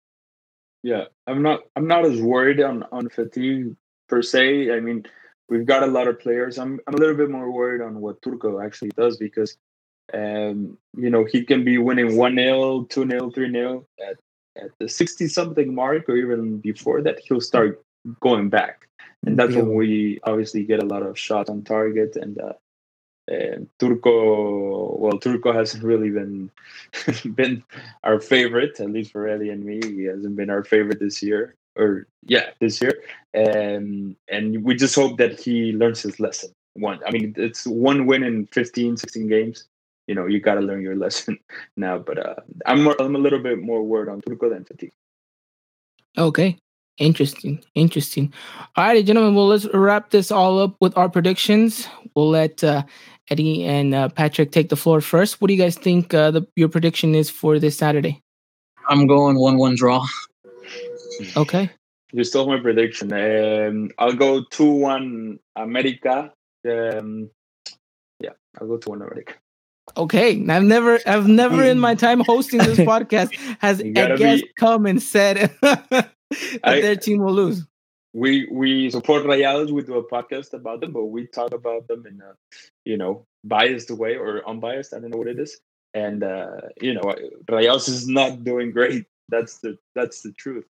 Yeah, 0.83 1.05
I'm 1.27 1.41
not. 1.41 1.61
I'm 1.75 1.87
not 1.87 2.05
as 2.05 2.21
worried 2.21 2.61
on 2.61 2.83
on 2.91 3.09
fatigue 3.09 3.75
per 4.07 4.21
se. 4.21 4.71
I 4.71 4.79
mean, 4.79 5.05
we've 5.49 5.65
got 5.65 5.83
a 5.83 5.87
lot 5.87 6.07
of 6.07 6.19
players. 6.19 6.57
I'm. 6.57 6.79
I'm 6.87 6.95
a 6.95 6.97
little 6.97 7.15
bit 7.15 7.29
more 7.29 7.51
worried 7.51 7.81
on 7.81 8.01
what 8.01 8.21
Turco 8.21 8.61
actually 8.61 8.91
does 8.97 9.17
because, 9.17 9.57
um, 10.13 10.77
you 10.95 11.09
know, 11.09 11.25
he 11.25 11.43
can 11.43 11.63
be 11.63 11.77
winning 11.77 12.17
one 12.17 12.35
0 12.35 12.83
two 12.89 13.07
0 13.07 13.31
three 13.31 13.51
0 13.51 13.85
at 14.07 14.17
at 14.61 14.71
the 14.79 14.89
sixty 14.89 15.27
something 15.27 15.73
mark 15.73 16.09
or 16.09 16.17
even 16.17 16.57
before 16.59 17.01
that. 17.01 17.19
He'll 17.19 17.41
start 17.41 17.83
going 18.19 18.49
back, 18.49 18.87
and 19.25 19.37
that's 19.37 19.55
when 19.55 19.73
we 19.73 20.19
obviously 20.23 20.63
get 20.63 20.83
a 20.83 20.85
lot 20.85 21.03
of 21.03 21.17
shots 21.17 21.49
on 21.49 21.63
target 21.63 22.15
and. 22.15 22.39
Uh, 22.39 22.53
and 23.29 23.67
Turco, 23.77 24.95
well, 24.95 25.19
Turco 25.19 25.51
hasn't 25.51 25.83
really 25.83 26.09
been 26.09 26.49
been 27.35 27.61
our 28.05 28.21
favorite, 28.21 28.79
at 28.79 28.89
least 28.89 29.11
for 29.11 29.27
Ellie 29.27 29.49
and 29.49 29.65
me. 29.65 29.81
He 29.83 30.05
hasn't 30.05 30.37
been 30.37 30.49
our 30.49 30.63
favorite 30.63 31.01
this 31.01 31.21
year, 31.21 31.55
or 31.77 32.07
yeah, 32.25 32.49
this 32.59 32.81
year. 32.81 32.93
And 33.33 34.15
and 34.27 34.63
we 34.63 34.75
just 34.75 34.95
hope 34.95 35.17
that 35.17 35.39
he 35.39 35.71
learns 35.73 36.01
his 36.01 36.19
lesson. 36.19 36.51
One, 36.73 36.99
I 37.05 37.11
mean, 37.11 37.33
it's 37.37 37.65
one 37.65 38.05
win 38.05 38.23
in 38.23 38.47
15, 38.47 38.97
16 38.97 39.27
games. 39.27 39.65
You 40.07 40.15
know, 40.15 40.27
you 40.27 40.39
got 40.39 40.55
to 40.55 40.61
learn 40.61 40.81
your 40.81 40.95
lesson 41.05 41.39
now. 41.75 41.97
But 41.97 42.19
uh, 42.19 42.35
I'm 42.65 42.83
more, 42.83 42.95
I'm 43.01 43.15
a 43.15 43.19
little 43.19 43.39
bit 43.39 43.59
more 43.59 43.83
worried 43.83 44.09
on 44.09 44.21
Turco 44.21 44.49
than 44.49 44.65
fatigue. 44.65 44.93
Okay. 46.17 46.57
Interesting. 46.97 47.63
Interesting. 47.75 48.33
All 48.75 48.85
righty, 48.85 49.03
gentlemen. 49.03 49.35
Well, 49.35 49.47
let's 49.47 49.67
wrap 49.71 50.09
this 50.09 50.31
all 50.31 50.59
up 50.59 50.75
with 50.81 50.97
our 50.97 51.09
predictions. 51.09 51.87
We'll 52.15 52.29
let 52.29 52.63
uh, 52.63 52.83
Eddie 53.29 53.65
and 53.65 53.93
uh, 53.93 54.09
Patrick 54.09 54.51
take 54.51 54.69
the 54.69 54.75
floor 54.75 54.99
first. 55.01 55.39
What 55.39 55.49
do 55.49 55.53
you 55.53 55.61
guys 55.61 55.77
think 55.77 56.13
uh, 56.13 56.31
the, 56.31 56.47
your 56.55 56.69
prediction 56.69 57.13
is 57.13 57.29
for 57.29 57.59
this 57.59 57.77
Saturday? 57.77 58.23
I'm 58.89 59.05
going 59.05 59.37
one 59.37 59.57
one 59.57 59.75
draw. 59.75 60.05
Okay. 61.35 61.69
You 62.13 62.23
stole 62.23 62.47
my 62.47 62.59
prediction. 62.59 63.11
Um, 63.11 63.91
I'll 63.97 64.13
go 64.13 64.43
two 64.49 64.71
one 64.71 65.39
America. 65.55 66.31
Um, 66.67 67.29
yeah, 68.19 68.31
I'll 68.59 68.67
go 68.67 68.77
two 68.77 68.91
one 68.91 69.01
America. 69.01 69.33
Okay. 69.95 70.31
I've 70.49 70.63
never, 70.63 70.99
I've 71.05 71.27
never 71.27 71.63
in 71.63 71.79
my 71.79 71.95
time 71.95 72.21
hosting 72.21 72.59
this 72.59 72.77
podcast 72.93 73.33
has 73.59 73.79
a 73.79 73.83
guest 74.17 74.43
be- 74.43 74.51
come 74.57 74.85
and 74.85 75.01
said 75.01 75.53
that 75.61 76.11
I- 76.63 76.81
their 76.81 76.95
team 76.95 77.19
will 77.19 77.33
lose. 77.33 77.65
we 78.13 78.47
we 78.51 78.89
support 78.89 79.23
Rayados. 79.25 79.71
We 79.71 79.81
do 79.83 79.95
a 79.95 80.03
podcast 80.09 80.53
about 80.53 80.81
them, 80.81 80.91
but 80.93 81.05
we 81.05 81.27
talk 81.27 81.53
about 81.53 81.87
them 81.87 82.05
in 82.07 82.21
a 82.21 82.33
you 82.85 82.97
know 82.97 83.25
biased 83.43 83.91
way 83.91 84.15
or 84.15 84.47
unbiased. 84.47 84.93
I 84.93 84.99
don't 84.99 85.11
know 85.11 85.17
what 85.17 85.27
it 85.27 85.39
is. 85.39 85.59
And 85.93 86.23
uh, 86.23 86.61
you 86.81 86.93
know, 86.93 87.01
Rayados 87.49 87.87
is 87.89 88.07
not 88.07 88.43
doing 88.43 88.71
great. 88.71 89.05
That's 89.29 89.59
the 89.59 89.77
that's 89.93 90.21
the 90.21 90.31
truth. 90.33 90.65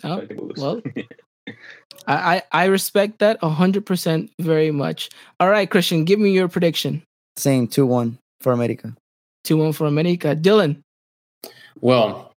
So 0.00 0.08
Oh, 0.08 0.18
I 0.18 0.26
think 0.26 0.40
we'll 0.40 0.48
lose. 0.56 0.58
well, 0.58 0.82
I, 2.06 2.36
I 2.36 2.42
I 2.52 2.64
respect 2.66 3.18
that 3.20 3.42
hundred 3.42 3.86
percent 3.86 4.30
very 4.40 4.70
much. 4.70 5.10
All 5.40 5.48
right, 5.48 5.70
Christian, 5.70 6.04
give 6.04 6.18
me 6.18 6.30
your 6.30 6.48
prediction. 6.48 7.02
Same 7.36 7.66
two 7.66 7.86
one 7.86 8.18
for 8.40 8.52
America. 8.52 8.94
Two 9.44 9.56
one 9.56 9.72
for 9.72 9.86
America. 9.86 10.36
Dylan. 10.36 10.82
Well, 11.80 12.32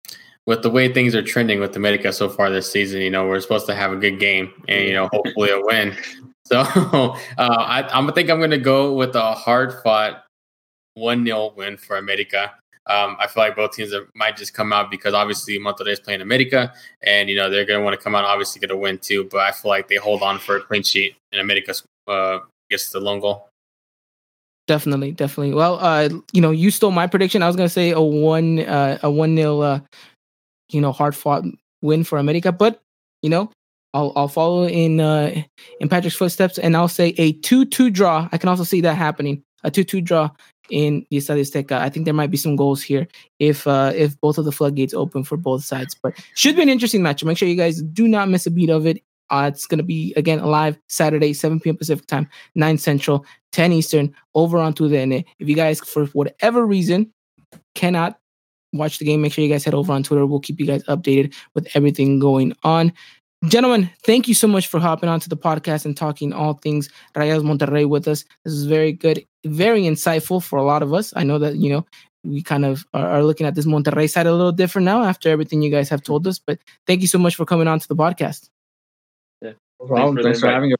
with 0.46 0.64
the 0.64 0.70
way 0.70 0.92
things 0.92 1.16
are 1.16 1.22
trending 1.22 1.60
with 1.60 1.76
America 1.76 2.12
so 2.12 2.28
far 2.28 2.50
this 2.50 2.72
season, 2.72 3.02
you 3.02 3.10
know, 3.10 3.28
we're 3.28 3.40
supposed 3.40 3.68
to 3.68 3.76
have 3.76 3.92
a 3.92 3.96
good 3.96 4.20
game 4.20 4.52
and, 4.68 4.86
you 4.88 4.94
know, 4.94 5.08
hopefully 5.12 5.52
a 5.52 5.60
win. 5.62 5.96
So 6.46 6.58
uh, 6.58 7.16
I, 7.38 7.84
I'm 7.94 8.06
gonna 8.06 8.14
think 8.14 8.32
I'm 8.32 8.40
going 8.40 8.50
to 8.50 8.58
go 8.58 8.96
with 8.96 9.16
a 9.16 9.34
hard 9.36 9.72
fought 9.84 10.24
1 10.96 11.24
0 11.24 11.54
win 11.56 11.78
for 11.78 11.98
America. 11.98 12.52
Um, 12.90 13.16
I 13.20 13.28
feel 13.28 13.44
like 13.44 13.56
both 13.56 13.72
teams 13.74 13.94
are, 13.94 14.10
might 14.16 14.36
just 14.36 14.56
come 14.56 14.74
out 14.74 14.90
because 14.90 15.14
obviously 15.14 15.60
Monterrey 15.60 15.94
is 15.94 16.00
playing 16.00 16.22
America 16.22 16.74
and, 17.04 17.30
you 17.30 17.36
know, 17.36 17.48
they're 17.48 17.66
going 17.66 17.80
to 17.80 17.84
want 17.84 17.98
to 17.98 18.04
come 18.04 18.16
out 18.16 18.26
obviously 18.26 18.60
get 18.60 18.72
a 18.72 18.76
win 18.76 18.98
too. 18.98 19.26
But 19.26 19.42
I 19.42 19.52
feel 19.52 19.70
like 19.70 19.88
they 19.88 19.98
hold 19.98 20.24
on 20.24 20.40
for 20.40 20.58
a 20.58 20.62
clean 20.62 20.82
sheet 20.82 21.16
and 21.32 21.40
America 21.40 21.74
uh, 22.08 22.40
gets 22.70 22.90
the 22.90 23.00
lone 23.00 23.20
goal. 23.20 23.48
Definitely, 24.68 25.12
definitely. 25.12 25.54
Well, 25.54 25.80
uh, 25.80 26.10
you 26.34 26.42
know, 26.42 26.52
you 26.52 26.72
stole 26.72 26.92
my 26.92 27.08
prediction. 27.08 27.42
I 27.42 27.48
was 27.48 27.56
gonna 27.56 27.70
say 27.70 27.92
a 27.92 28.02
one, 28.02 28.60
uh, 28.60 29.00
a 29.02 29.10
one 29.10 29.34
nil, 29.34 29.62
uh, 29.62 29.80
you 30.72 30.80
know, 30.80 30.92
hard 30.92 31.16
fought 31.16 31.44
win 31.82 32.04
for 32.04 32.20
America, 32.20 32.52
but 32.52 32.80
you 33.24 33.32
know, 33.32 33.52
I'll 33.96 34.14
I'll 34.16 34.28
follow 34.28 34.68
in 34.68 35.00
uh 35.00 35.42
in 35.80 35.90
Patrick's 35.90 36.16
footsteps, 36.16 36.60
and 36.60 36.78
I'll 36.78 36.88
say 36.88 37.16
a 37.18 37.32
two 37.34 37.66
two 37.66 37.90
draw. 37.90 38.30
I 38.32 38.38
can 38.38 38.48
also 38.48 38.64
see 38.64 38.82
that 38.82 38.94
happening, 38.94 39.42
a 39.64 39.72
two 39.72 39.84
two 39.84 40.02
draw 40.02 40.30
in 40.70 41.06
the 41.10 41.18
Estadio 41.18 41.42
Azteca. 41.42 41.74
I 41.74 41.90
think 41.90 42.06
there 42.06 42.14
might 42.14 42.32
be 42.32 42.38
some 42.38 42.56
goals 42.56 42.82
here 42.82 43.08
if 43.40 43.68
uh 43.68 43.92
if 43.96 44.20
both 44.22 44.38
of 44.38 44.46
the 44.46 44.52
floodgates 44.52 44.94
open 44.94 45.24
for 45.24 45.38
both 45.38 45.64
sides, 45.64 45.96
but 45.96 46.14
should 46.36 46.56
be 46.56 46.62
an 46.62 46.70
interesting 46.70 47.04
match. 47.04 47.24
Make 47.24 47.38
sure 47.38 47.48
you 47.48 47.56
guys 47.56 47.82
do 47.82 48.08
not 48.08 48.30
miss 48.30 48.46
a 48.46 48.52
beat 48.52 48.70
of 48.70 48.86
it. 48.86 49.04
Uh, 49.30 49.50
it's 49.54 49.68
going 49.68 49.78
to 49.78 49.84
be 49.84 50.12
again 50.16 50.44
live 50.44 50.78
Saturday, 50.88 51.34
7 51.34 51.60
p.m. 51.60 51.78
Pacific 51.78 52.08
time, 52.08 52.28
9 52.56 52.80
Central, 52.80 53.26
10 53.52 53.74
Eastern, 53.74 54.16
over 54.34 54.58
on 54.58 54.74
Twitter. 54.74 55.24
If 55.38 55.48
you 55.48 55.56
guys, 55.56 55.80
for 55.80 56.06
whatever 56.08 56.66
reason, 56.66 57.14
cannot 57.76 58.20
watch 58.74 59.00
the 59.00 59.06
game, 59.06 59.22
make 59.22 59.34
sure 59.34 59.44
you 59.44 59.50
guys 59.50 59.64
head 59.64 59.74
over 59.74 59.94
on 59.94 60.04
Twitter. 60.04 60.26
We'll 60.26 60.40
keep 60.40 60.60
you 60.60 60.66
guys 60.66 60.84
updated 60.84 61.34
with 61.54 61.68
everything 61.76 62.20
going 62.20 62.54
on. 62.64 62.94
Gentlemen, 63.48 63.90
thank 64.04 64.28
you 64.28 64.34
so 64.34 64.48
much 64.48 64.68
for 64.68 64.82
hopping 64.82 65.08
onto 65.08 65.30
the 65.30 65.38
podcast 65.38 65.86
and 65.86 65.96
talking 65.96 66.34
all 66.34 66.56
things 66.56 66.90
Rayados 67.16 67.44
Monterrey 67.44 67.88
with 67.88 68.06
us. 68.08 68.26
This 68.44 68.54
is 68.54 68.66
very 68.66 68.92
good, 68.92 69.26
very 69.46 69.84
insightful 69.84 70.44
for 70.44 70.60
a 70.60 70.64
lot 70.64 70.84
of 70.84 70.94
us. 70.94 71.14
I 71.16 71.24
know 71.24 71.40
that, 71.40 71.56
you 71.56 71.70
know, 71.70 71.86
we 72.26 72.44
kind 72.44 72.66
of 72.66 72.86
are, 72.94 73.08
are 73.08 73.24
looking 73.24 73.48
at 73.48 73.56
this 73.56 73.66
Monterrey 73.66 74.10
side 74.10 74.28
a 74.28 74.34
little 74.34 74.52
different 74.52 74.84
now 74.84 75.04
after 75.04 75.30
everything 75.30 75.62
you 75.62 75.72
guys 75.72 75.88
have 75.88 76.04
told 76.04 76.28
us. 76.28 76.38
But 76.38 76.60
thank 76.86 77.00
you 77.00 77.08
so 77.08 77.18
much 77.18 77.36
for 77.36 77.46
coming 77.46 77.70
on 77.70 77.80
to 77.80 77.88
the 77.88 77.96
podcast. 77.96 78.50
Yeah. 79.42 79.54
No 79.80 79.88
problem. 79.88 80.18
for 80.18 80.24
Thanks 80.24 80.42
for 80.42 80.48
having 80.48 80.72
me. 80.72 80.76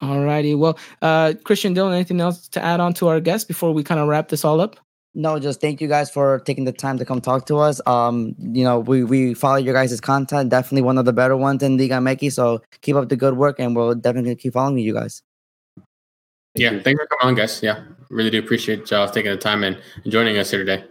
All 0.00 0.22
righty. 0.22 0.54
Well, 0.54 0.78
uh, 1.02 1.34
Christian 1.42 1.74
Dylan, 1.74 1.94
anything 1.94 2.20
else 2.20 2.46
to 2.48 2.62
add 2.62 2.78
on 2.78 2.94
to 2.94 3.08
our 3.08 3.18
guest 3.18 3.48
before 3.48 3.72
we 3.72 3.82
kind 3.82 3.98
of 3.98 4.06
wrap 4.06 4.28
this 4.28 4.44
all 4.44 4.60
up? 4.60 4.76
No, 5.18 5.38
just 5.38 5.62
thank 5.62 5.80
you 5.80 5.88
guys 5.88 6.10
for 6.10 6.40
taking 6.40 6.64
the 6.66 6.72
time 6.72 6.98
to 6.98 7.04
come 7.06 7.22
talk 7.22 7.46
to 7.46 7.56
us. 7.56 7.80
Um, 7.86 8.34
you 8.38 8.64
know, 8.64 8.80
we 8.80 9.02
we 9.02 9.32
follow 9.32 9.56
your 9.56 9.72
guys' 9.72 9.98
content. 9.98 10.50
Definitely 10.50 10.82
one 10.82 10.98
of 10.98 11.06
the 11.06 11.12
better 11.14 11.34
ones 11.34 11.62
in 11.62 11.78
Liga 11.78 11.94
MX. 11.94 12.34
So 12.34 12.60
keep 12.82 12.96
up 12.96 13.08
the 13.08 13.16
good 13.16 13.34
work, 13.34 13.58
and 13.58 13.74
we'll 13.74 13.94
definitely 13.94 14.36
keep 14.36 14.52
following 14.52 14.76
you 14.76 14.92
guys. 14.92 15.22
Yeah, 16.54 16.72
you. 16.72 16.80
thanks 16.82 17.00
for 17.00 17.06
coming 17.06 17.30
on, 17.30 17.34
guys. 17.34 17.62
Yeah, 17.62 17.82
really 18.10 18.28
do 18.28 18.38
appreciate 18.38 18.90
y'all 18.90 19.08
taking 19.08 19.30
the 19.30 19.38
time 19.38 19.64
and 19.64 19.80
joining 20.06 20.36
us 20.36 20.50
here 20.50 20.62
today. 20.62 20.84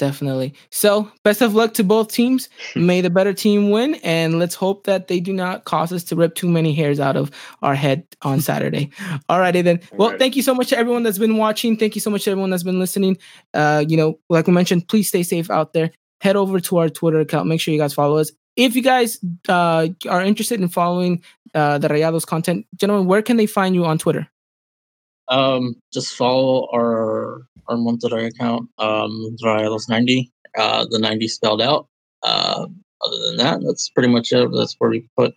Definitely. 0.00 0.54
So, 0.70 1.12
best 1.24 1.42
of 1.42 1.54
luck 1.54 1.74
to 1.74 1.84
both 1.84 2.10
teams. 2.10 2.48
May 2.74 3.02
the 3.02 3.10
better 3.10 3.34
team 3.34 3.68
win, 3.68 3.96
and 3.96 4.38
let's 4.38 4.54
hope 4.54 4.84
that 4.84 5.08
they 5.08 5.20
do 5.20 5.30
not 5.30 5.66
cause 5.66 5.92
us 5.92 6.04
to 6.04 6.16
rip 6.16 6.34
too 6.34 6.48
many 6.48 6.72
hairs 6.74 6.98
out 6.98 7.16
of 7.18 7.30
our 7.60 7.74
head 7.74 8.06
on 8.22 8.40
Saturday. 8.50 8.88
Alrighty 9.28 9.62
then. 9.62 9.78
Well, 9.92 10.06
Alright. 10.06 10.18
thank 10.18 10.36
you 10.36 10.42
so 10.42 10.54
much 10.54 10.70
to 10.70 10.78
everyone 10.78 11.02
that's 11.02 11.18
been 11.18 11.36
watching. 11.36 11.76
Thank 11.76 11.94
you 11.94 12.00
so 12.00 12.08
much 12.08 12.24
to 12.24 12.30
everyone 12.30 12.48
that's 12.48 12.62
been 12.62 12.78
listening. 12.78 13.18
Uh, 13.52 13.84
you 13.86 13.98
know, 13.98 14.18
like 14.30 14.46
we 14.46 14.54
mentioned, 14.54 14.88
please 14.88 15.08
stay 15.08 15.22
safe 15.22 15.50
out 15.50 15.74
there. 15.74 15.90
Head 16.22 16.34
over 16.34 16.60
to 16.60 16.78
our 16.78 16.88
Twitter 16.88 17.20
account. 17.20 17.46
Make 17.46 17.60
sure 17.60 17.74
you 17.74 17.80
guys 17.80 17.92
follow 17.92 18.16
us. 18.16 18.32
If 18.56 18.76
you 18.76 18.82
guys 18.82 19.18
uh, 19.50 19.88
are 20.08 20.22
interested 20.22 20.62
in 20.62 20.68
following 20.70 21.22
uh, 21.54 21.76
the 21.76 21.88
Rayados 21.88 22.24
content, 22.24 22.66
gentlemen, 22.74 23.06
where 23.06 23.20
can 23.20 23.36
they 23.36 23.46
find 23.46 23.74
you 23.74 23.84
on 23.84 23.98
Twitter? 23.98 24.26
Um, 25.28 25.76
just 25.92 26.16
follow 26.16 26.68
our 26.74 27.46
our 27.70 27.76
Monterrey 27.76 28.26
account, 28.28 28.68
um, 28.78 29.36
Rayados90, 29.42 30.30
uh, 30.58 30.86
the 30.90 30.98
90 30.98 31.28
spelled 31.28 31.62
out. 31.62 31.88
Uh, 32.22 32.66
other 33.02 33.18
than 33.28 33.36
that, 33.38 33.60
that's 33.64 33.88
pretty 33.90 34.08
much 34.08 34.32
it. 34.32 34.50
That's 34.52 34.74
where 34.78 34.90
we 34.90 35.08
put 35.16 35.34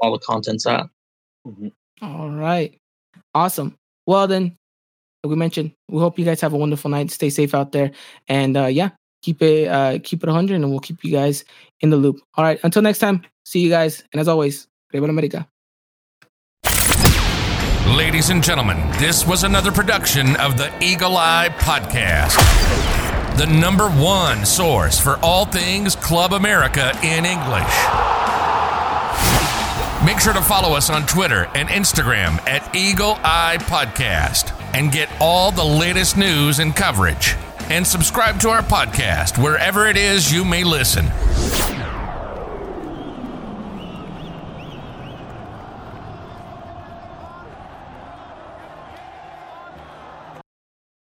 all 0.00 0.12
the 0.12 0.18
contents 0.18 0.66
at. 0.66 0.86
All 2.02 2.30
right. 2.30 2.76
Awesome. 3.34 3.76
Well, 4.06 4.26
then, 4.26 4.56
like 5.22 5.30
we 5.30 5.36
mentioned, 5.36 5.72
we 5.88 6.00
hope 6.00 6.18
you 6.18 6.24
guys 6.24 6.40
have 6.40 6.52
a 6.52 6.58
wonderful 6.58 6.90
night. 6.90 7.10
Stay 7.10 7.30
safe 7.30 7.54
out 7.54 7.72
there. 7.72 7.92
And 8.28 8.56
uh, 8.56 8.66
yeah, 8.66 8.90
keep 9.22 9.40
it 9.42 9.68
uh, 9.68 9.98
keep 10.02 10.22
it 10.22 10.26
100 10.26 10.54
and 10.54 10.70
we'll 10.70 10.80
keep 10.80 11.04
you 11.04 11.12
guys 11.12 11.44
in 11.80 11.90
the 11.90 11.96
loop. 11.96 12.20
All 12.34 12.44
right. 12.44 12.58
Until 12.64 12.82
next 12.82 12.98
time, 12.98 13.22
see 13.44 13.60
you 13.60 13.70
guys. 13.70 14.02
And 14.12 14.20
as 14.20 14.28
always, 14.28 14.66
Viva 14.92 15.06
America. 15.06 15.46
Ladies 17.96 18.30
and 18.30 18.42
gentlemen, 18.42 18.78
this 18.98 19.26
was 19.26 19.42
another 19.42 19.72
production 19.72 20.36
of 20.36 20.56
the 20.56 20.72
Eagle 20.80 21.16
Eye 21.16 21.48
Podcast, 21.58 22.36
the 23.36 23.46
number 23.46 23.88
one 23.88 24.46
source 24.46 25.00
for 25.00 25.18
all 25.24 25.44
things 25.44 25.96
Club 25.96 26.32
America 26.32 26.90
in 27.02 27.26
English. 27.26 27.74
Make 30.04 30.20
sure 30.20 30.32
to 30.32 30.40
follow 30.40 30.76
us 30.76 30.88
on 30.88 31.04
Twitter 31.06 31.48
and 31.56 31.68
Instagram 31.68 32.38
at 32.48 32.74
Eagle 32.76 33.18
Eye 33.24 33.58
Podcast 33.62 34.56
and 34.72 34.92
get 34.92 35.08
all 35.20 35.50
the 35.50 35.64
latest 35.64 36.16
news 36.16 36.60
and 36.60 36.76
coverage. 36.76 37.34
And 37.70 37.84
subscribe 37.84 38.38
to 38.40 38.50
our 38.50 38.62
podcast 38.62 39.42
wherever 39.42 39.88
it 39.88 39.96
is 39.96 40.32
you 40.32 40.44
may 40.44 40.62
listen. 40.62 41.06